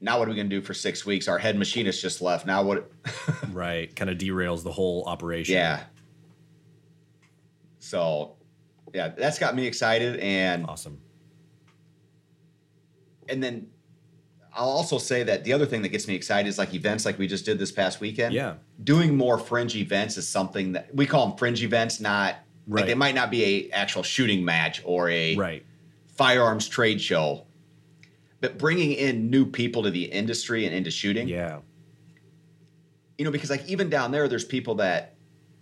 now 0.00 0.20
what 0.20 0.28
are 0.28 0.30
we 0.30 0.36
going 0.36 0.48
to 0.48 0.56
do 0.56 0.62
for 0.62 0.72
six 0.72 1.04
weeks? 1.04 1.26
Our 1.26 1.38
head 1.38 1.58
machinist 1.58 2.00
just 2.00 2.22
left. 2.22 2.46
Now 2.46 2.62
what? 2.62 2.92
right. 3.50 3.94
Kind 3.96 4.08
of 4.08 4.18
derails 4.18 4.62
the 4.62 4.70
whole 4.70 5.02
operation. 5.06 5.54
Yeah. 5.56 5.82
So, 7.80 8.36
yeah, 8.94 9.08
that's 9.08 9.38
got 9.38 9.54
me 9.54 9.66
excited 9.66 10.18
and 10.20 10.66
awesome. 10.66 11.00
And 13.28 13.42
then 13.42 13.68
I'll 14.54 14.68
also 14.68 14.98
say 14.98 15.22
that 15.24 15.44
the 15.44 15.52
other 15.52 15.66
thing 15.66 15.82
that 15.82 15.88
gets 15.88 16.06
me 16.06 16.14
excited 16.14 16.48
is 16.48 16.58
like 16.58 16.72
events 16.74 17.04
like 17.04 17.18
we 17.18 17.26
just 17.26 17.44
did 17.44 17.58
this 17.58 17.72
past 17.72 18.00
weekend. 18.00 18.32
Yeah. 18.32 18.54
Doing 18.82 19.16
more 19.16 19.38
fringe 19.38 19.74
events 19.74 20.16
is 20.16 20.28
something 20.28 20.72
that 20.72 20.94
we 20.94 21.06
call 21.06 21.28
them 21.28 21.36
fringe 21.36 21.62
events, 21.62 22.00
not 22.00 22.36
right. 22.66 22.80
like 22.80 22.86
they 22.86 22.94
might 22.94 23.14
not 23.14 23.30
be 23.30 23.44
a 23.44 23.70
actual 23.70 24.02
shooting 24.02 24.44
match 24.44 24.80
or 24.84 25.10
a 25.10 25.34
right. 25.36 25.66
firearms 26.06 26.68
trade 26.68 27.00
show 27.00 27.44
but 28.44 28.58
bringing 28.58 28.92
in 28.92 29.30
new 29.30 29.46
people 29.46 29.84
to 29.84 29.90
the 29.90 30.04
industry 30.04 30.66
and 30.66 30.74
into 30.74 30.90
shooting. 30.90 31.26
Yeah. 31.26 31.60
You 33.16 33.24
know, 33.24 33.30
because 33.30 33.48
like 33.48 33.66
even 33.66 33.88
down 33.88 34.10
there, 34.10 34.28
there's 34.28 34.44
people 34.44 34.74
that 34.74 35.14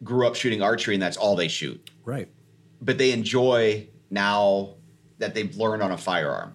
grew 0.03 0.27
up 0.27 0.35
shooting 0.35 0.63
archery 0.63 0.95
and 0.95 1.01
that's 1.01 1.17
all 1.17 1.37
they 1.37 1.47
shoot. 1.47 1.91
Right. 2.05 2.29
But 2.83 2.99
they 2.99 3.13
enjoy 3.13 3.89
now 4.11 4.75
that 5.19 5.35
they've 5.35 5.57
learned 5.57 5.83
on 5.83 5.93
a 5.93 5.97
firearm. 5.97 6.55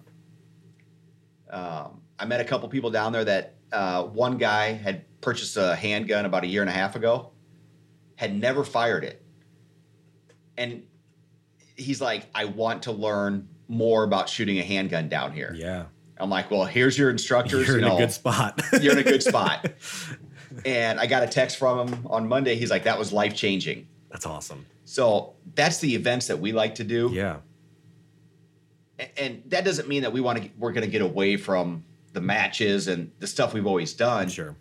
Um, 1.50 2.02
I 2.18 2.26
met 2.26 2.40
a 2.40 2.44
couple 2.44 2.68
people 2.68 2.90
down 2.90 3.12
there 3.12 3.24
that 3.24 3.54
uh, 3.72 4.04
one 4.04 4.36
guy 4.38 4.72
had 4.72 5.04
purchased 5.20 5.56
a 5.56 5.74
handgun 5.74 6.26
about 6.26 6.44
a 6.44 6.46
year 6.46 6.60
and 6.60 6.70
a 6.70 6.72
half 6.72 6.94
ago, 6.94 7.30
had 8.16 8.34
never 8.34 8.64
fired 8.64 9.04
it. 9.04 9.24
And 10.56 10.82
he's 11.76 12.00
like, 12.00 12.26
I 12.34 12.44
want 12.44 12.84
to 12.84 12.92
learn 12.92 13.48
more 13.68 14.04
about 14.04 14.28
shooting 14.28 14.58
a 14.58 14.62
handgun 14.62 15.08
down 15.08 15.32
here. 15.32 15.54
Yeah. 15.56 15.84
I'm 16.20 16.30
like, 16.30 16.50
well, 16.50 16.64
here's 16.64 16.98
your 16.98 17.10
instructors. 17.10 17.66
You're 17.66 17.78
you 17.78 17.84
in 17.84 17.88
know, 17.88 17.96
a 17.96 18.00
good 18.00 18.12
spot. 18.12 18.60
you're 18.82 18.92
in 18.92 18.98
a 18.98 19.04
good 19.04 19.22
spot. 19.22 19.66
And 20.64 20.98
I 20.98 21.06
got 21.06 21.22
a 21.22 21.26
text 21.26 21.58
from 21.58 21.86
him 21.86 22.06
on 22.06 22.26
Monday. 22.26 22.56
He's 22.56 22.70
like, 22.70 22.84
that 22.84 22.98
was 22.98 23.12
life 23.12 23.34
changing. 23.34 23.86
That's 24.10 24.24
awesome. 24.24 24.64
So 24.88 25.34
that's 25.54 25.80
the 25.80 25.94
events 25.94 26.28
that 26.28 26.38
we 26.38 26.52
like 26.52 26.76
to 26.76 26.84
do. 26.84 27.10
Yeah. 27.12 27.40
And 29.18 29.42
that 29.48 29.62
doesn't 29.62 29.86
mean 29.86 30.00
that 30.00 30.14
we 30.14 30.22
want 30.22 30.42
to. 30.42 30.48
We're 30.56 30.72
going 30.72 30.86
to 30.86 30.90
get 30.90 31.02
away 31.02 31.36
from 31.36 31.84
the 32.14 32.22
matches 32.22 32.88
and 32.88 33.12
the 33.18 33.26
stuff 33.26 33.52
we've 33.52 33.66
always 33.66 33.92
done. 33.92 34.30
Sure. 34.30 34.56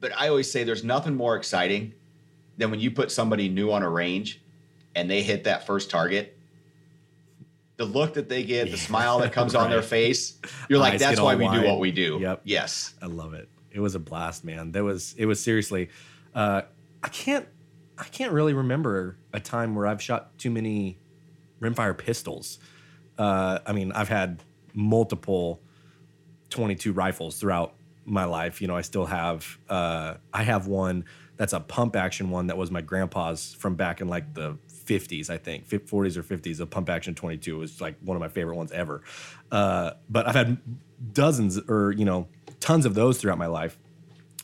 But 0.00 0.18
I 0.18 0.30
always 0.30 0.50
say 0.50 0.64
there's 0.64 0.84
nothing 0.84 1.14
more 1.14 1.36
exciting 1.36 1.92
than 2.56 2.70
when 2.70 2.80
you 2.80 2.90
put 2.90 3.12
somebody 3.12 3.50
new 3.50 3.70
on 3.70 3.82
a 3.82 3.90
range 3.90 4.40
and 4.94 5.08
they 5.08 5.22
hit 5.22 5.44
that 5.44 5.66
first 5.66 5.90
target 5.90 6.38
the 7.76 7.84
look 7.84 8.14
that 8.14 8.28
they 8.28 8.42
get, 8.42 8.70
the 8.70 8.78
smile 8.78 9.18
that 9.18 9.32
comes 9.32 9.54
right. 9.54 9.60
on 9.64 9.70
their 9.70 9.82
face. 9.82 10.38
You're 10.70 10.78
like, 10.78 10.94
Eyes 10.94 11.00
that's 11.00 11.20
why 11.20 11.34
we 11.34 11.44
wide. 11.44 11.60
do 11.60 11.66
what 11.66 11.78
we 11.78 11.90
do. 11.90 12.18
Yep. 12.22 12.40
Yes. 12.44 12.94
I 13.02 13.06
love 13.06 13.34
it. 13.34 13.50
It 13.70 13.80
was 13.80 13.94
a 13.94 14.00
blast, 14.00 14.44
man. 14.44 14.72
There 14.72 14.84
was 14.84 15.14
it 15.18 15.26
was 15.26 15.42
seriously 15.42 15.90
uh, 16.34 16.62
I 17.02 17.08
can't 17.08 17.46
I 18.02 18.08
can't 18.08 18.32
really 18.32 18.52
remember 18.52 19.16
a 19.32 19.38
time 19.38 19.76
where 19.76 19.86
I've 19.86 20.02
shot 20.02 20.36
too 20.36 20.50
many 20.50 20.98
rimfire 21.60 21.96
pistols. 21.96 22.58
Uh, 23.16 23.60
I 23.64 23.72
mean, 23.72 23.92
I've 23.92 24.08
had 24.08 24.42
multiple 24.74 25.60
22 26.50 26.92
rifles 26.92 27.38
throughout 27.38 27.74
my 28.04 28.24
life. 28.24 28.60
You 28.60 28.66
know, 28.66 28.76
I 28.76 28.80
still 28.80 29.06
have 29.06 29.56
uh, 29.68 30.14
I 30.34 30.42
have 30.42 30.66
one 30.66 31.04
that's 31.36 31.52
a 31.52 31.60
pump 31.60 31.94
action 31.94 32.30
one 32.30 32.48
that 32.48 32.58
was 32.58 32.72
my 32.72 32.80
grandpa's 32.80 33.54
from 33.54 33.76
back 33.76 34.00
in 34.00 34.08
like 34.08 34.34
the 34.34 34.58
50s, 34.68 35.30
I 35.30 35.38
think, 35.38 35.68
40s 35.68 36.16
or 36.16 36.24
50s. 36.24 36.58
A 36.58 36.66
pump 36.66 36.90
action 36.90 37.14
22 37.14 37.56
was 37.56 37.80
like 37.80 37.94
one 38.00 38.16
of 38.16 38.20
my 38.20 38.28
favorite 38.28 38.56
ones 38.56 38.72
ever. 38.72 39.02
Uh, 39.52 39.92
but 40.10 40.26
I've 40.26 40.34
had 40.34 40.58
dozens 41.12 41.56
or, 41.68 41.92
you 41.92 42.04
know, 42.04 42.26
tons 42.58 42.84
of 42.84 42.94
those 42.94 43.18
throughout 43.18 43.38
my 43.38 43.46
life. 43.46 43.78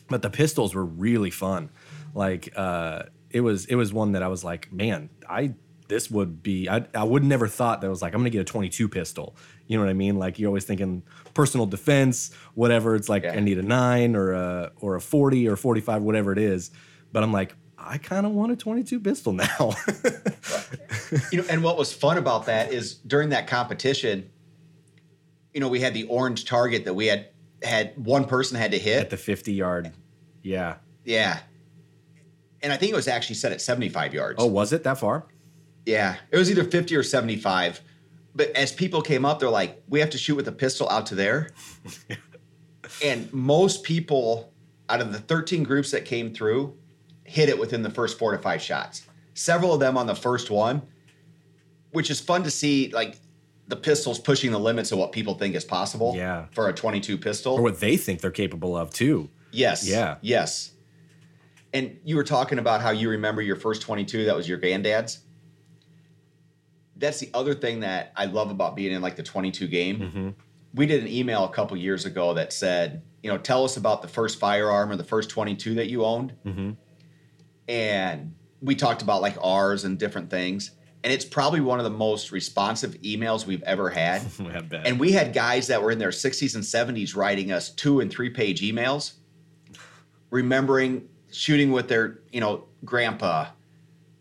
But 0.07 0.21
the 0.21 0.29
pistols 0.29 0.73
were 0.73 0.85
really 0.85 1.29
fun. 1.29 1.69
Like, 2.15 2.53
uh, 2.55 3.03
it 3.31 3.41
was 3.41 3.65
it 3.65 3.75
was 3.75 3.93
one 3.93 4.13
that 4.13 4.23
I 4.23 4.27
was 4.27 4.43
like, 4.43 4.71
man, 4.71 5.09
I 5.27 5.53
this 5.87 6.09
would 6.09 6.41
be 6.41 6.69
I, 6.69 6.85
I 6.93 7.03
would 7.03 7.23
never 7.23 7.47
thought 7.47 7.81
that 7.81 7.89
was 7.89 8.01
like 8.01 8.13
I'm 8.13 8.21
gonna 8.21 8.29
get 8.29 8.41
a 8.41 8.45
22 8.45 8.87
pistol. 8.87 9.35
You 9.67 9.77
know 9.77 9.83
what 9.83 9.89
I 9.89 9.93
mean? 9.93 10.17
Like 10.17 10.39
you're 10.39 10.47
always 10.47 10.65
thinking 10.65 11.03
personal 11.33 11.65
defense, 11.65 12.31
whatever. 12.53 12.95
It's 12.95 13.09
like 13.09 13.23
yeah. 13.23 13.33
I 13.33 13.39
need 13.39 13.57
a 13.57 13.63
nine 13.63 14.15
or 14.15 14.33
a 14.33 14.71
or 14.79 14.95
a 14.95 15.01
40 15.01 15.47
or 15.47 15.55
45, 15.55 16.01
whatever 16.01 16.31
it 16.31 16.39
is. 16.39 16.71
But 17.11 17.23
I'm 17.23 17.33
like, 17.33 17.55
I 17.77 17.97
kind 17.97 18.25
of 18.25 18.33
want 18.33 18.51
a 18.51 18.55
22 18.55 18.99
pistol 18.99 19.33
now. 19.33 19.47
you 21.31 21.39
know, 21.39 21.45
and 21.49 21.63
what 21.63 21.77
was 21.77 21.93
fun 21.93 22.17
about 22.17 22.45
that 22.45 22.71
is 22.71 22.95
during 22.95 23.29
that 23.29 23.47
competition, 23.47 24.29
you 25.53 25.59
know, 25.59 25.69
we 25.69 25.79
had 25.79 25.93
the 25.93 26.03
orange 26.03 26.45
target 26.45 26.85
that 26.85 26.93
we 26.93 27.07
had 27.07 27.29
had 27.63 27.93
one 27.97 28.25
person 28.25 28.57
had 28.57 28.71
to 28.71 28.79
hit 28.79 29.01
at 29.01 29.09
the 29.09 29.17
50 29.17 29.53
yard. 29.53 29.91
Yeah. 30.43 30.75
Yeah. 31.03 31.39
And 32.61 32.73
I 32.73 32.77
think 32.77 32.91
it 32.91 32.95
was 32.95 33.07
actually 33.07 33.35
set 33.35 33.51
at 33.51 33.61
75 33.61 34.13
yards. 34.13 34.35
Oh, 34.41 34.47
was 34.47 34.73
it 34.73 34.83
that 34.83 34.97
far? 34.97 35.25
Yeah. 35.85 36.17
It 36.31 36.37
was 36.37 36.51
either 36.51 36.63
50 36.63 36.95
or 36.95 37.03
75. 37.03 37.81
But 38.35 38.49
as 38.51 38.71
people 38.71 39.01
came 39.01 39.25
up, 39.25 39.39
they're 39.39 39.49
like, 39.49 39.81
we 39.87 39.99
have 39.99 40.09
to 40.11 40.17
shoot 40.17 40.35
with 40.35 40.47
a 40.47 40.51
pistol 40.51 40.89
out 40.89 41.05
to 41.07 41.15
there. 41.15 41.51
and 43.03 43.31
most 43.33 43.83
people 43.83 44.51
out 44.89 45.01
of 45.01 45.11
the 45.13 45.19
13 45.19 45.63
groups 45.63 45.91
that 45.91 46.05
came 46.05 46.33
through, 46.33 46.75
hit 47.23 47.47
it 47.47 47.59
within 47.59 47.83
the 47.83 47.89
first 47.89 48.17
four 48.17 48.31
to 48.31 48.37
five 48.39 48.61
shots. 48.61 49.07
Several 49.35 49.73
of 49.73 49.79
them 49.79 49.97
on 49.97 50.07
the 50.07 50.15
first 50.15 50.49
one, 50.49 50.81
which 51.91 52.09
is 52.09 52.19
fun 52.19 52.43
to 52.43 52.51
see. 52.51 52.89
Like 52.89 53.17
the 53.67 53.75
pistols 53.75 54.19
pushing 54.19 54.51
the 54.51 54.59
limits 54.59 54.91
of 54.91 54.97
what 54.97 55.11
people 55.11 55.35
think 55.35 55.55
is 55.55 55.63
possible. 55.63 56.13
Yeah. 56.15 56.45
For 56.51 56.67
a 56.67 56.73
22 56.73 57.17
pistol, 57.17 57.53
or 57.53 57.61
what 57.61 57.79
they 57.79 57.97
think 57.97 58.21
they're 58.21 58.31
capable 58.31 58.75
of 58.75 58.91
too. 58.91 59.29
Yes. 59.51 59.87
Yeah. 59.87 60.17
Yes. 60.21 60.71
And 61.73 61.99
you 62.03 62.15
were 62.15 62.23
talking 62.23 62.59
about 62.59 62.81
how 62.81 62.89
you 62.91 63.09
remember 63.09 63.41
your 63.41 63.55
first 63.55 63.81
22. 63.81 64.25
That 64.25 64.35
was 64.35 64.49
your 64.49 64.57
granddad's. 64.57 65.19
That's 66.95 67.19
the 67.19 67.29
other 67.33 67.53
thing 67.53 67.81
that 67.81 68.11
I 68.15 68.25
love 68.25 68.51
about 68.51 68.75
being 68.75 68.91
in 68.91 69.01
like 69.01 69.15
the 69.15 69.23
22 69.23 69.67
game. 69.67 69.99
Mm-hmm. 69.99 70.29
We 70.73 70.85
did 70.85 71.01
an 71.01 71.07
email 71.07 71.45
a 71.45 71.49
couple 71.49 71.77
years 71.77 72.05
ago 72.05 72.33
that 72.33 72.51
said, 72.51 73.03
you 73.23 73.31
know, 73.31 73.37
tell 73.37 73.63
us 73.63 73.77
about 73.77 74.01
the 74.01 74.07
first 74.07 74.39
firearm 74.39 74.91
or 74.91 74.95
the 74.95 75.03
first 75.03 75.29
22 75.29 75.75
that 75.75 75.87
you 75.87 76.03
owned. 76.03 76.33
Mm-hmm 76.45 76.71
and 77.69 78.33
we 78.61 78.75
talked 78.75 79.01
about 79.03 79.21
like 79.21 79.37
ours 79.41 79.85
and 79.85 79.97
different 79.97 80.29
things. 80.29 80.71
And 81.01 81.13
it's 81.13 81.23
probably 81.23 81.61
one 81.61 81.79
of 81.79 81.85
the 81.85 81.91
most 81.91 82.31
responsive 82.33 82.95
emails 83.03 83.45
we've 83.45 83.63
ever 83.63 83.89
had. 83.89 84.21
and 84.83 84.99
we 84.99 85.13
had 85.13 85.31
guys 85.31 85.67
that 85.67 85.81
were 85.81 85.91
in 85.91 85.99
their 85.99 86.09
60s 86.09 86.55
and 86.55 86.63
70s 86.63 87.15
writing 87.15 87.53
us 87.53 87.69
two 87.69 88.01
and 88.01 88.11
three 88.11 88.31
page 88.31 88.61
emails, 88.61 89.13
remembering 90.29 91.07
shooting 91.31 91.71
with 91.71 91.87
their, 91.87 92.19
you 92.31 92.41
know, 92.41 92.65
grandpa, 92.85 93.47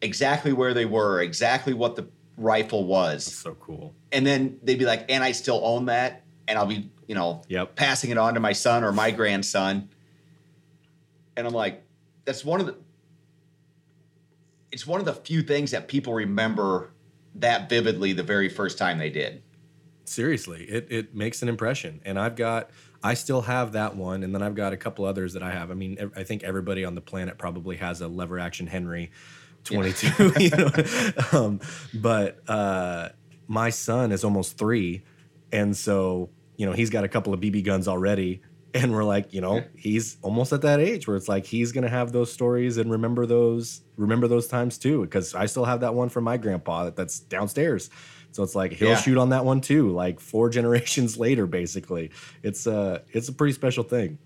exactly 0.01 0.53
where 0.53 0.75
they 0.75 0.85
were, 0.85 1.21
exactly 1.21 1.75
what 1.75 1.97
the 1.97 2.09
rifle 2.37 2.85
was. 2.85 3.27
That's 3.27 3.37
so 3.37 3.55
cool. 3.55 3.95
And 4.13 4.27
then 4.27 4.59
they'd 4.63 4.79
be 4.79 4.85
like, 4.85 5.07
and 5.09 5.23
I 5.23 5.33
still 5.33 5.61
own 5.63 5.87
that. 5.87 6.23
And 6.47 6.59
I'll 6.59 6.67
be, 6.67 6.91
you 7.07 7.15
know, 7.15 7.43
yep. 7.49 7.77
passing 7.77 8.11
it 8.11 8.19
on 8.19 8.35
to 8.35 8.41
my 8.41 8.53
son 8.53 8.85
or 8.85 8.93
my 8.93 9.11
grandson. 9.11 9.91
And 11.37 11.47
I'm 11.47 11.53
like, 11.53 11.85
that's 12.25 12.45
one 12.45 12.61
of 12.61 12.67
the 12.67 12.77
it's 14.71 14.87
one 14.87 15.01
of 15.01 15.07
the 15.07 15.15
few 15.15 15.43
things 15.43 15.71
that 15.71 15.89
people 15.89 16.13
remember 16.13 16.91
that 17.37 17.69
vividly 17.69 18.13
the 18.13 18.23
very 18.23 18.49
first 18.49 18.77
time 18.77 18.99
they 18.99 19.11
did. 19.11 19.43
Seriously, 20.05 20.65
it 20.65 20.87
it 20.91 21.15
makes 21.15 21.43
an 21.43 21.49
impression, 21.49 22.01
and 22.05 22.19
I've 22.19 22.37
got 22.37 22.71
I 23.03 23.15
still 23.15 23.43
have 23.43 23.73
that 23.73 23.97
one, 23.97 24.25
and 24.25 24.35
then 24.35 24.43
I've 24.43 24.55
got 24.55 24.73
a 24.73 24.77
couple 24.77 25.05
others 25.05 25.35
that 25.35 25.43
I 25.43 25.53
have. 25.53 25.71
I 25.71 25.75
mean, 25.75 26.11
I 26.17 26.25
think 26.25 26.43
everybody 26.43 26.85
on 26.85 26.95
the 26.95 27.01
planet 27.01 27.39
probably 27.39 27.77
has 27.77 28.01
a 28.01 28.09
lever 28.09 28.39
action 28.39 28.67
Henry 28.67 29.13
22, 29.65 30.33
you 30.39 30.51
know. 30.51 30.71
um, 31.33 31.61
but 31.95 32.39
uh, 32.49 33.11
my 33.47 33.71
son 33.71 34.11
is 34.11 34.25
almost 34.25 34.59
three, 34.59 35.03
and 35.53 35.77
so 35.77 36.31
you 36.57 36.67
know 36.67 36.73
he's 36.73 36.91
got 36.91 37.05
a 37.05 37.09
couple 37.09 37.33
of 37.33 37.41
BB 37.41 37.65
guns 37.65 37.87
already, 37.87 38.43
and 38.75 38.93
we're 38.93 39.05
like, 39.05 39.33
you 39.33 39.41
know, 39.41 39.63
he's 39.77 40.17
almost 40.23 40.53
at 40.53 40.63
that 40.63 40.81
age 40.81 41.07
where 41.07 41.17
it's 41.17 41.29
like 41.29 41.47
he's 41.47 41.71
gonna 41.73 41.89
have 41.89 42.13
those 42.13 42.33
stories 42.33 42.79
and 42.79 42.91
remember 42.91 43.27
those 43.27 43.83
remember 43.97 44.27
those 44.27 44.49
times 44.49 44.77
too, 44.77 45.03
because 45.03 45.35
I 45.35 45.47
still 45.47 45.65
have 45.65 45.81
that 45.81 45.95
one 45.95 46.09
from 46.09 46.25
my 46.25 46.37
grandpa 46.37 46.85
that, 46.85 46.97
that's 46.97 47.21
downstairs. 47.21 47.91
So 48.39 48.45
it's 48.45 48.55
like 48.55 48.73
he'll 48.73 48.91
Yeah. 48.91 48.97
shoot 49.01 49.19
on 49.19 49.31
that 49.31 49.45
one 49.45 49.61
too, 49.61 49.91
like 49.91 50.21
four 50.21 50.49
generations 50.59 51.19
later, 51.19 51.45
basically. 51.45 52.13
It's 52.45 52.69
a 52.69 53.03
it's 53.11 53.29
a 53.29 53.33
pretty 53.33 53.53
special 53.53 53.83
thing. 53.83 54.17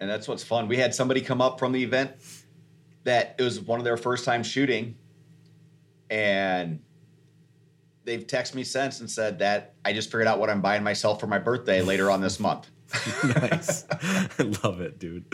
and 0.00 0.10
that's 0.10 0.26
what's 0.26 0.42
fun. 0.42 0.66
We 0.66 0.76
had 0.78 0.92
somebody 0.92 1.20
come 1.20 1.40
up 1.40 1.60
from 1.60 1.70
the 1.70 1.80
event 1.84 2.10
that 3.04 3.36
it 3.38 3.42
was 3.44 3.60
one 3.60 3.78
of 3.78 3.84
their 3.84 3.96
first 3.96 4.24
time 4.24 4.42
shooting, 4.42 4.96
and 6.10 6.80
they've 8.04 8.26
texted 8.26 8.56
me 8.56 8.64
since 8.64 8.98
and 8.98 9.08
said 9.08 9.38
that 9.38 9.74
I 9.84 9.92
just 9.92 10.08
figured 10.10 10.26
out 10.26 10.40
what 10.40 10.50
I'm 10.50 10.60
buying 10.60 10.82
myself 10.82 11.20
for 11.20 11.28
my 11.28 11.38
birthday 11.38 11.82
later 11.82 12.10
on 12.10 12.20
this 12.20 12.40
month. 12.40 12.68
nice. 13.24 13.84
I 13.92 14.42
love 14.64 14.80
it, 14.80 14.98
dude. 14.98 15.24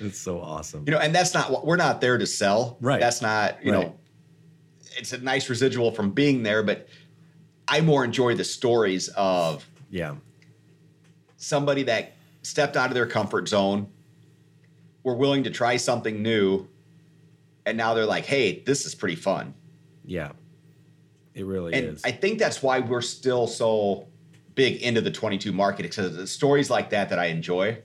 It's 0.00 0.18
so 0.18 0.38
awesome. 0.38 0.84
You 0.86 0.92
know, 0.92 0.98
and 0.98 1.14
that's 1.14 1.32
not 1.32 1.50
what 1.50 1.64
we're 1.64 1.76
not 1.76 2.02
there 2.02 2.18
to 2.18 2.26
sell. 2.26 2.76
Right. 2.82 3.00
That's 3.00 3.22
not, 3.22 3.64
you 3.64 3.72
Right. 3.72 3.86
know, 3.86 3.98
it's 4.98 5.14
a 5.14 5.18
nice 5.18 5.48
residual 5.48 5.92
from 5.92 6.10
being 6.10 6.42
there, 6.42 6.62
but 6.62 6.86
I 7.72 7.80
more 7.80 8.04
enjoy 8.04 8.34
the 8.34 8.44
stories 8.44 9.08
of 9.16 9.66
Yeah. 9.90 10.16
somebody 11.38 11.84
that 11.84 12.12
stepped 12.42 12.76
out 12.76 12.88
of 12.90 12.94
their 12.94 13.06
comfort 13.06 13.48
zone, 13.48 13.88
were 15.04 15.14
willing 15.16 15.44
to 15.44 15.50
try 15.50 15.78
something 15.78 16.22
new, 16.22 16.68
and 17.64 17.78
now 17.78 17.94
they're 17.94 18.04
like, 18.06 18.26
hey, 18.26 18.60
this 18.66 18.84
is 18.84 18.94
pretty 18.94 19.16
fun. 19.16 19.54
Yeah. 20.04 20.32
It 21.34 21.46
really 21.46 21.72
And 21.72 21.86
is. 21.96 22.02
I 22.04 22.10
think 22.12 22.38
that's 22.38 22.62
why 22.62 22.80
we're 22.80 23.00
still 23.00 23.46
so 23.46 24.06
big 24.54 24.82
into 24.82 25.00
the 25.00 25.10
22 25.10 25.50
market 25.50 25.84
because 25.84 26.14
the 26.14 26.26
stories 26.26 26.68
like 26.68 26.90
that 26.90 27.08
that 27.08 27.18
I 27.18 27.26
enjoy. 27.26 27.78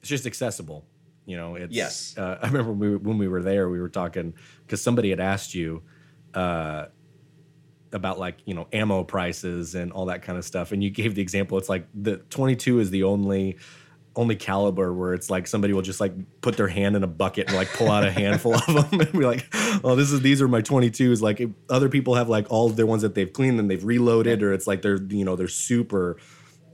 it's 0.00 0.08
just 0.08 0.26
accessible. 0.26 0.84
You 1.24 1.36
know, 1.36 1.54
it's 1.54 1.72
Yes. 1.74 2.16
Uh, 2.18 2.38
I 2.42 2.46
remember 2.48 2.72
when 2.72 2.90
we, 2.92 2.96
when 2.96 3.18
we 3.18 3.28
were 3.28 3.42
there, 3.42 3.68
we 3.68 3.80
were 3.80 3.88
talking 3.88 4.34
because 4.66 4.82
somebody 4.82 5.10
had 5.10 5.20
asked 5.20 5.54
you 5.54 5.82
uh, 6.34 6.86
about 7.92 8.18
like 8.18 8.38
you 8.44 8.54
know 8.54 8.66
ammo 8.72 9.04
prices 9.04 9.74
and 9.74 9.92
all 9.92 10.06
that 10.06 10.22
kind 10.22 10.38
of 10.38 10.44
stuff, 10.44 10.72
and 10.72 10.82
you 10.82 10.90
gave 10.90 11.14
the 11.14 11.22
example. 11.22 11.58
It's 11.58 11.68
like 11.68 11.86
the 11.94 12.16
22 12.16 12.80
is 12.80 12.90
the 12.90 13.04
only 13.04 13.56
only 14.16 14.34
caliber 14.34 14.92
where 14.92 15.14
it's 15.14 15.30
like 15.30 15.46
somebody 15.46 15.72
will 15.72 15.82
just 15.82 16.00
like 16.00 16.12
put 16.40 16.56
their 16.56 16.66
hand 16.66 16.96
in 16.96 17.04
a 17.04 17.06
bucket 17.06 17.46
and 17.46 17.56
like 17.56 17.72
pull 17.72 17.88
out 17.88 18.04
a 18.04 18.10
handful 18.10 18.52
of 18.52 18.66
them 18.66 18.86
and 19.00 19.12
be 19.12 19.24
like, 19.24 19.46
"Oh, 19.84 19.94
this 19.94 20.10
is 20.10 20.20
these 20.22 20.42
are 20.42 20.48
my 20.48 20.60
22s." 20.60 21.20
Like 21.20 21.40
other 21.70 21.88
people 21.88 22.16
have 22.16 22.28
like 22.28 22.50
all 22.50 22.66
of 22.66 22.76
their 22.76 22.86
ones 22.86 23.02
that 23.02 23.14
they've 23.14 23.32
cleaned 23.32 23.60
and 23.60 23.70
they've 23.70 23.84
reloaded, 23.84 24.42
or 24.42 24.52
it's 24.52 24.66
like 24.66 24.82
they're 24.82 25.00
you 25.00 25.24
know 25.24 25.36
they're 25.36 25.46
super 25.46 26.16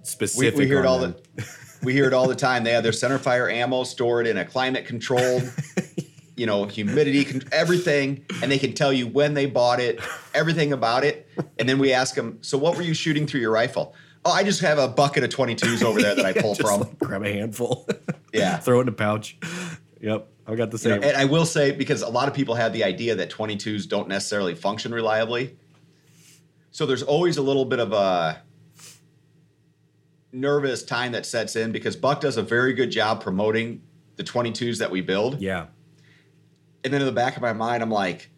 specific. 0.03 0.59
we 0.59 0.67
hear 0.67 0.81
it 0.81 0.87
all 0.87 0.99
them. 0.99 1.17
the 1.37 1.45
we 1.85 1.93
hear 1.93 2.07
it 2.07 2.15
all 2.15 2.27
the 2.27 2.35
time. 2.35 2.65
They 2.65 2.73
have 2.73 2.83
their 2.83 2.93
center 2.93 3.19
fire 3.19 3.49
ammo 3.49 3.85
stored 3.85 4.27
in 4.27 4.39
a 4.39 4.45
climate 4.45 4.87
controlled, 4.87 5.43
you 6.37 6.47
know, 6.47 6.65
humidity, 6.67 7.41
everything, 7.53 8.25
and 8.43 8.51
they 8.51 8.59
can 8.59 8.73
tell 8.73 8.93
you 8.93 9.07
when 9.07 9.35
they 9.35 9.47
bought 9.47 9.81
it, 9.81 10.01
everything 10.35 10.73
about 10.73 11.05
it. 11.05 11.29
And 11.59 11.69
then 11.69 11.79
we 11.79 11.93
ask 11.93 12.15
them, 12.15 12.39
"So 12.43 12.59
what 12.59 12.77
were 12.77 12.83
you 12.83 12.95
shooting 12.95 13.27
through 13.27 13.41
your 13.41 13.53
rifle?" 13.53 13.95
Oh, 14.25 14.31
I 14.33 14.43
just 14.43 14.61
have 14.63 14.79
a 14.79 14.89
bucket 14.89 15.23
of 15.23 15.31
22s 15.31 15.83
over 15.83 16.01
there 16.01 16.15
that 16.15 16.25
I 16.25 16.33
pull 16.41 16.55
from. 16.55 16.81
like, 16.81 16.99
grab 16.99 17.23
a 17.25 17.33
handful. 17.33 17.87
Yeah. 18.33 18.57
Throw 18.57 18.81
it 18.81 18.83
in 18.83 18.89
a 18.89 18.93
pouch. 18.93 19.37
Yep. 20.01 20.27
I 20.49 20.57
got 20.57 20.73
the 20.73 20.79
You 20.79 20.97
know, 20.97 21.01
same. 21.01 21.09
and 21.09 21.17
I 21.17 21.25
will 21.25 21.47
say 21.47 21.71
because 21.71 22.03
a 22.03 22.09
lot 22.09 22.27
of 22.27 22.35
people 22.35 22.57
have 22.57 22.73
the 22.73 22.83
idea 22.83 23.15
that 23.15 23.31
22s 23.31 23.87
don't 23.89 24.09
necessarily 24.09 24.57
function 24.57 24.93
reliably. 24.93 25.57
So 26.73 26.85
there's 26.85 27.05
always 27.05 27.37
a 27.37 27.43
little 27.43 27.65
bit 27.65 27.79
of 27.79 27.93
a 27.93 28.43
nervous 30.33 30.83
time 30.83 31.13
that 31.13 31.27
sets 31.27 31.55
in 31.57 31.71
because 31.73 31.95
Buck 31.97 32.21
does 32.21 32.37
a 32.37 32.43
very 32.43 32.73
good 32.73 32.91
job 32.91 33.23
promoting 33.23 33.83
the 34.17 34.25
22s 34.25 34.79
that 34.79 34.91
we 34.91 35.01
build. 35.01 35.41
yeah. 35.41 35.67
And 36.85 36.93
then 36.93 37.01
in 37.01 37.07
the 37.07 37.13
back 37.13 37.35
of 37.37 37.43
my 37.43 37.53
mind, 37.55 37.83
I'm 37.83 37.91
like, 37.91 38.29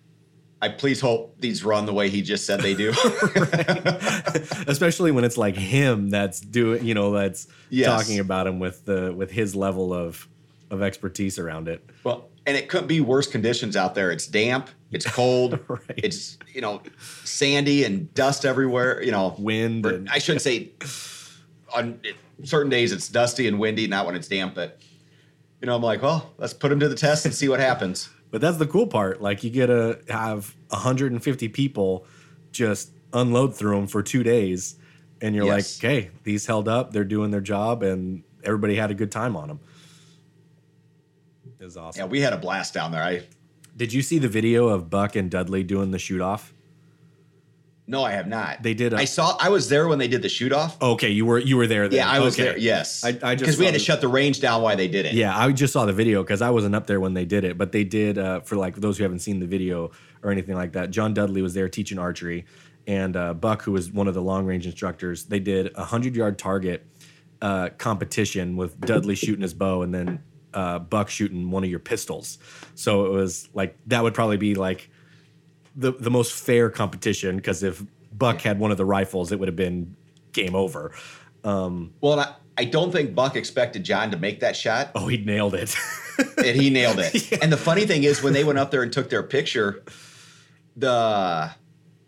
I 0.63 0.69
please 0.71 1.01
hope 1.01 1.39
these 1.41 1.65
run 1.65 1.85
the 1.85 1.93
way 1.93 2.09
he 2.09 2.23
just 2.23 2.47
said 2.47 2.61
they 2.61 2.75
do. 2.75 2.91
Especially 4.67 5.11
when 5.13 5.25
it's 5.25 5.37
like 5.37 5.57
him 5.57 6.11
that's 6.11 6.41
doing, 6.41 6.85
you 6.85 6.95
know, 6.95 7.13
that's 7.13 7.47
Yes. 7.71 7.87
talking 7.87 8.21
about 8.21 8.47
him 8.47 8.59
with 8.59 8.85
the 8.85 9.13
with 9.15 9.31
his 9.31 9.55
level 9.55 9.93
of 9.93 10.27
of 10.71 10.83
expertise 10.83 11.39
around 11.39 11.69
it. 11.69 11.89
well, 12.05 12.29
and 12.47 12.57
it 12.57 12.69
couldn't 12.69 12.87
be 12.87 13.01
worse 13.01 13.27
conditions 13.27 13.77
out 13.77 13.95
there. 13.95 14.11
It's 14.13 14.27
damp, 14.27 14.71
it's 14.93 15.05
cold, 15.09 15.59
Right. 15.69 15.81
it's 15.97 16.39
you 16.53 16.61
know 16.61 16.81
sandy 17.25 17.85
and 17.85 18.13
dust 18.15 18.45
everywhere. 18.45 19.03
You 19.03 19.11
know, 19.13 19.35
Wind 19.39 19.85
or 19.87 19.91
and- 19.95 20.09
I 20.09 20.19
shouldn't 20.19 20.43
say 20.43 20.71
on 21.75 22.01
certain 22.45 22.71
days 22.71 22.93
it's 22.93 23.09
dusty 23.09 23.47
and 23.49 23.59
windy, 23.59 23.87
not 23.89 24.07
when 24.07 24.15
it's 24.15 24.29
damp. 24.29 24.55
But 24.55 24.81
you 25.61 25.67
know, 25.67 25.77
I'm 25.77 25.83
like, 25.83 26.03
well, 26.03 26.33
let's 26.39 26.55
put 26.55 26.71
him 26.73 26.81
to 26.81 26.89
the 26.89 26.95
test 26.97 27.25
and 27.27 27.35
see 27.35 27.49
what 27.49 27.61
happens. 27.61 28.09
But 28.31 28.41
that's 28.41 28.57
the 28.59 28.67
cool 28.67 28.87
part. 28.87 29.23
Like 29.23 29.45
you 29.45 29.51
get 29.51 29.67
to 29.67 30.01
have 30.09 30.55
150 30.69 31.49
people 31.49 32.05
just 32.53 32.91
unload 33.13 33.55
through 33.55 33.77
them 33.77 33.87
for 33.87 34.03
two 34.03 34.23
days, 34.23 34.77
and 35.21 35.35
you're 35.35 35.47
Yes. 35.47 35.83
like, 35.83 35.91
okay, 35.91 36.11
these 36.25 36.47
held 36.47 36.69
up. 36.69 36.93
They're 36.93 37.05
doing 37.05 37.31
their 37.31 37.41
job, 37.41 37.83
and 37.83 38.23
everybody 38.45 38.75
had 38.77 38.91
a 38.91 38.95
good 38.95 39.11
time 39.13 39.37
on 39.37 39.49
them. 39.49 39.61
It 41.59 41.65
was 41.65 41.77
awesome. 41.77 42.01
Yeah, 42.01 42.07
we 42.07 42.21
had 42.21 42.33
a 42.33 42.37
blast 42.37 42.75
down 42.75 42.93
there. 42.93 43.03
I 43.03 43.23
Did 43.77 43.93
you 43.93 44.03
see 44.03 44.19
the 44.19 44.29
video 44.29 44.69
of 44.69 44.91
Buck 44.91 45.17
and 45.17 45.31
Dudley 45.31 45.63
doing 45.63 45.91
the 45.91 45.99
shoot 45.99 46.21
off? 46.21 46.53
No, 47.89 48.03
I 48.03 48.13
have 48.13 48.27
not. 48.27 48.63
They 48.63 48.75
did 48.75 48.93
a- 48.93 48.97
I 48.97 49.05
saw. 49.05 49.37
I 49.39 49.49
was 49.49 49.69
there 49.69 49.87
when 49.89 49.99
they 49.99 50.09
did 50.09 50.23
the 50.23 50.29
shoot 50.29 50.53
off. 50.53 50.81
Okay, 50.83 51.11
you 51.11 51.25
were 51.25 51.39
you 51.39 51.57
were 51.57 51.67
there. 51.67 51.89
Then. 51.89 51.99
yeah, 51.99 52.09
I 52.11 52.21
was 52.21 52.35
Okay. 52.35 52.45
there. 52.45 52.59
Yes, 52.59 53.05
I- 53.05 53.09
I 53.23 53.35
just 53.35 53.39
because 53.41 53.59
we 53.59 53.65
had 53.65 53.73
to 53.75 53.79
the- 53.79 53.85
shut 53.85 54.01
the 54.01 54.09
range 54.09 54.41
down 54.41 54.63
while 54.63 54.77
they 54.77 54.89
did 54.89 55.07
it. 55.07 55.15
Yeah, 55.15 55.37
I 55.39 55.51
just 55.53 55.73
saw 55.73 55.85
the 55.87 55.93
video 55.93 56.23
because 56.23 56.43
I 56.43 56.51
wasn't 56.51 56.75
up 56.75 56.87
there 56.87 57.01
when 57.01 57.15
they 57.15 57.25
did 57.25 57.45
it, 57.45 57.57
but 57.57 57.73
they 57.73 57.85
did 57.85 58.19
uh, 58.19 58.41
for 58.41 58.57
like 58.57 58.77
those 58.77 58.99
who 58.99 59.05
haven't 59.05 59.21
seen 59.21 59.39
the 59.41 59.47
video 59.47 59.91
or 60.23 60.31
anything 60.33 60.57
like 60.57 60.73
that. 60.73 60.91
John 60.91 61.15
Dudley 61.15 61.43
was 61.43 61.55
there 61.55 61.69
teaching 61.69 61.99
archery, 61.99 62.45
and 62.87 63.17
uh, 63.17 63.35
Buck, 63.35 63.63
who 63.63 63.73
was 63.73 63.91
one 63.93 64.09
of 64.09 64.15
the 64.15 64.23
long 64.23 64.47
range 64.47 64.67
instructors, 64.67 65.25
they 65.27 65.39
did 65.41 65.71
a 65.77 65.85
hundred 65.85 66.17
yard 66.17 66.39
target 66.39 66.87
uh, 67.43 67.69
competition 67.79 68.57
with 68.57 68.81
Dudley 68.81 69.15
shooting 69.15 69.43
his 69.43 69.55
bow 69.55 69.83
and 69.83 69.95
then 69.95 70.23
uh, 70.55 70.79
Buck 70.79 71.11
shooting 71.11 71.51
one 71.51 71.63
of 71.65 71.71
your 71.71 71.79
pistols. 71.79 72.39
So 72.75 73.05
it 73.07 73.11
was 73.13 73.49
like 73.55 73.77
that 73.87 74.03
would 74.03 74.15
probably 74.15 74.39
be 74.39 74.55
like 74.55 74.91
the 75.77 75.93
the 75.93 76.11
most 76.11 76.33
fair 76.33 76.71
competition 76.71 77.37
because 77.37 77.63
if 77.63 77.83
Buck 78.13 78.41
had 78.41 78.59
one 78.59 78.71
of 78.71 78.77
the 78.77 78.85
rifles, 78.85 79.31
it 79.31 79.39
would 79.39 79.49
have 79.49 79.57
been 79.57 79.95
game 80.33 80.55
over. 80.55 80.93
Um, 81.45 81.93
well, 82.01 82.15
and 82.15 82.23
I, 82.23 82.35
I 82.59 82.65
don't 82.65 82.91
think 82.91 83.15
Buck 83.15 83.37
expected 83.37 83.85
John 83.85 84.11
to 84.11 84.17
make 84.17 84.41
that 84.41 84.57
shot. 84.57 84.91
Oh, 84.95 85.07
he 85.07 85.19
nailed 85.19 85.55
it. 85.55 85.77
and 86.39 86.57
he 86.61 86.71
nailed 86.71 86.99
it. 86.99 87.33
And 87.43 87.53
the 87.53 87.57
funny 87.57 87.87
thing 87.87 88.05
is, 88.05 88.23
when 88.23 88.33
they 88.33 88.45
went 88.45 88.59
up 88.59 88.71
there 88.71 88.83
and 88.83 88.93
took 88.93 89.11
their 89.11 89.23
picture, 89.23 89.83
the 90.77 91.51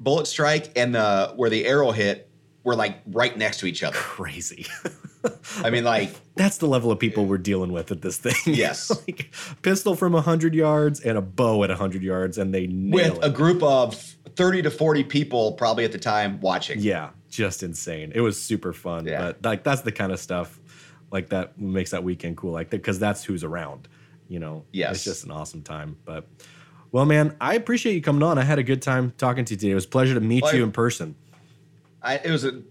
bullet 0.00 0.26
strike 0.26 0.72
and 0.76 0.94
the 0.94 1.32
where 1.36 1.50
the 1.50 1.66
arrow 1.66 1.90
hit 1.90 2.30
were 2.64 2.74
like 2.74 3.00
right 3.06 3.36
next 3.36 3.58
to 3.60 3.66
each 3.66 3.82
other. 3.82 3.96
Crazy. 3.96 4.66
I 5.64 5.70
mean, 5.70 5.84
like 5.84 6.10
That's 6.36 6.58
the 6.58 6.66
level 6.66 6.90
of 6.92 6.98
people 6.98 7.26
we're 7.26 7.38
dealing 7.38 7.72
with 7.72 7.90
at 7.90 8.02
this 8.02 8.16
thing. 8.18 8.34
Yes. 8.54 8.90
like, 8.90 9.30
pistol 9.62 9.94
from 9.96 10.12
100 10.12 10.54
yards 10.54 11.00
and 11.00 11.18
a 11.18 11.22
bow 11.22 11.62
at 11.64 11.70
100 11.70 12.02
yards, 12.02 12.38
and 12.38 12.54
they 12.54 12.66
nail 12.66 13.14
with 13.14 13.18
it. 13.18 13.24
a 13.24 13.30
group 13.30 13.62
of 13.62 13.94
thirty 14.36 14.62
to 14.62 14.70
forty 14.70 15.02
people 15.02 15.52
probably 15.52 15.84
at 15.84 15.90
the 15.92 15.98
time 15.98 16.40
watching. 16.40 16.78
yeah, 16.78 17.10
just 17.28 17.62
insane. 17.62 18.12
It 18.14 18.20
was 18.20 18.40
super 18.40 18.72
fun. 18.72 19.04
Yeah. 19.06 19.32
But 19.32 19.44
like 19.44 19.64
that's 19.64 19.80
the 19.82 19.90
kind 19.92 20.12
of 20.12 20.20
stuff 20.20 20.58
like 21.10 21.30
that 21.30 21.58
makes 21.60 21.90
that 21.90 22.04
weekend 22.04 22.36
cool. 22.36 22.52
Like 22.52 22.70
because 22.70 22.98
that's 22.98 23.24
who's 23.24 23.42
around. 23.42 23.88
You 24.28 24.38
know. 24.38 24.64
Yes. 24.72 24.96
It's 24.96 25.04
just 25.04 25.24
an 25.24 25.30
awesome 25.32 25.62
time. 25.62 25.96
But 26.04 26.28
well, 26.92 27.04
man, 27.04 27.34
I 27.40 27.54
appreciate 27.54 27.94
you 27.94 28.00
coming 28.02 28.22
on. 28.22 28.38
I 28.38 28.44
had 28.44 28.58
a 28.58 28.62
good 28.62 28.80
time 28.82 29.12
talking 29.18 29.44
to 29.46 29.54
you 29.54 29.58
today. 29.58 29.72
It 29.72 29.74
was 29.74 29.86
a 29.86 29.88
pleasure 29.88 30.14
to 30.14 30.20
meet 30.20 30.42
Well, 30.42 30.54
you 30.54 30.62
in 30.62 30.70
person. 30.72 31.16
I, 32.02 32.16
it 32.18 32.30
was 32.30 32.44
a 32.44 32.62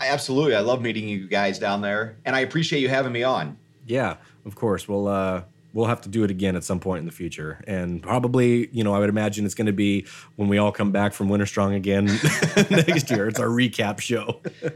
absolutely. 0.00 0.54
I 0.54 0.60
love 0.60 0.80
meeting 0.82 1.08
you 1.08 1.26
guys 1.28 1.58
down 1.58 1.80
there, 1.82 2.16
and 2.24 2.34
I 2.36 2.40
appreciate 2.40 2.80
you 2.80 2.88
having 2.88 3.12
me 3.12 3.22
on. 3.22 3.56
Yeah, 3.86 4.16
of 4.44 4.54
course. 4.54 4.86
We'll 4.88 5.08
uh 5.08 5.42
we'll 5.74 5.86
have 5.86 6.00
to 6.00 6.08
do 6.08 6.24
it 6.24 6.30
again 6.30 6.56
at 6.56 6.64
some 6.64 6.80
point 6.80 7.00
in 7.00 7.06
the 7.06 7.12
future. 7.12 7.62
And 7.66 8.02
probably, 8.02 8.68
you 8.72 8.82
know, 8.82 8.94
I 8.94 8.98
would 8.98 9.08
imagine 9.10 9.44
it's 9.44 9.54
gonna 9.54 9.72
be 9.72 10.06
when 10.36 10.48
we 10.48 10.58
all 10.58 10.72
come 10.72 10.90
back 10.92 11.12
from 11.12 11.28
WinterStrong 11.28 11.76
again 11.76 12.06
next 12.70 13.10
year. 13.10 13.28
It's 13.28 13.38
our 13.38 13.48
recap 13.48 14.00
show. 14.00 14.40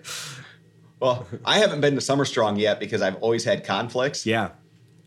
Well, 1.00 1.26
I 1.44 1.58
haven't 1.58 1.80
been 1.80 1.96
to 1.96 2.00
Summer 2.00 2.24
Strong 2.24 2.58
yet 2.60 2.78
because 2.78 3.02
I've 3.02 3.16
always 3.16 3.44
had 3.44 3.64
conflicts. 3.64 4.24
Yeah. 4.24 4.50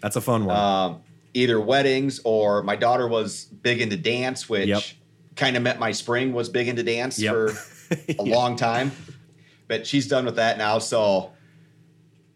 That's 0.02 0.18
a 0.18 0.22
fun 0.22 0.44
one. 0.44 0.54
Um, 0.58 1.02
either 1.34 1.58
weddings 1.58 2.20
or 2.26 2.64
my 2.64 2.76
daughter 2.76 3.08
was 3.08 3.46
big 3.46 3.80
into 3.80 3.96
dance, 3.96 4.50
which 4.50 4.68
Yep. 4.68 4.84
kind 5.38 5.56
of 5.56 5.64
met 5.64 5.80
my 5.80 5.94
spring 5.94 6.34
was 6.34 6.50
big 6.50 6.68
into 6.68 6.84
dance 6.84 7.18
Yep. 7.18 7.34
for 7.34 7.54
a 8.20 8.24
long 8.24 8.58
time. 8.58 8.92
But 9.68 9.88
she's 9.88 10.08
done 10.08 10.26
with 10.26 10.36
that 10.36 10.58
now. 10.58 10.80
So 10.80 11.32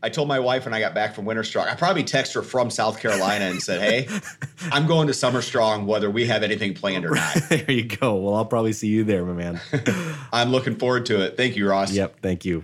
I 0.01 0.09
told 0.09 0.27
my 0.27 0.39
wife 0.39 0.65
when 0.65 0.73
I 0.73 0.79
got 0.79 0.93
back 0.93 1.13
from 1.13 1.25
WinterStrong, 1.25 1.67
I 1.67 1.75
probably 1.75 2.03
text 2.03 2.33
her 2.33 2.41
from 2.41 2.69
South 2.69 2.99
Carolina 2.99 3.45
and 3.45 3.61
said, 3.61 3.81
Hey, 3.81 4.07
I'm 4.71 4.87
going 4.87 5.07
to 5.07 5.13
Summer 5.13 5.41
Strong 5.41 5.87
whether 5.87 6.09
we 6.09 6.25
have 6.27 6.41
anything 6.41 6.73
planned 6.73 7.05
or 7.05 7.15
not. 7.15 7.35
there 7.49 7.69
you 7.69 7.83
go. 7.83 8.15
Well, 8.15 8.35
I'll 8.35 8.45
probably 8.45 8.73
see 8.73 8.87
you 8.87 9.03
there, 9.03 9.25
my 9.25 9.33
man. 9.33 9.61
I'm 10.31 10.51
looking 10.51 10.75
forward 10.75 11.05
to 11.07 11.21
it. 11.23 11.35
Thank 11.35 11.55
you, 11.55 11.69
Ross. 11.69 11.91
yep. 11.91 12.19
Thank 12.21 12.45
you. 12.45 12.63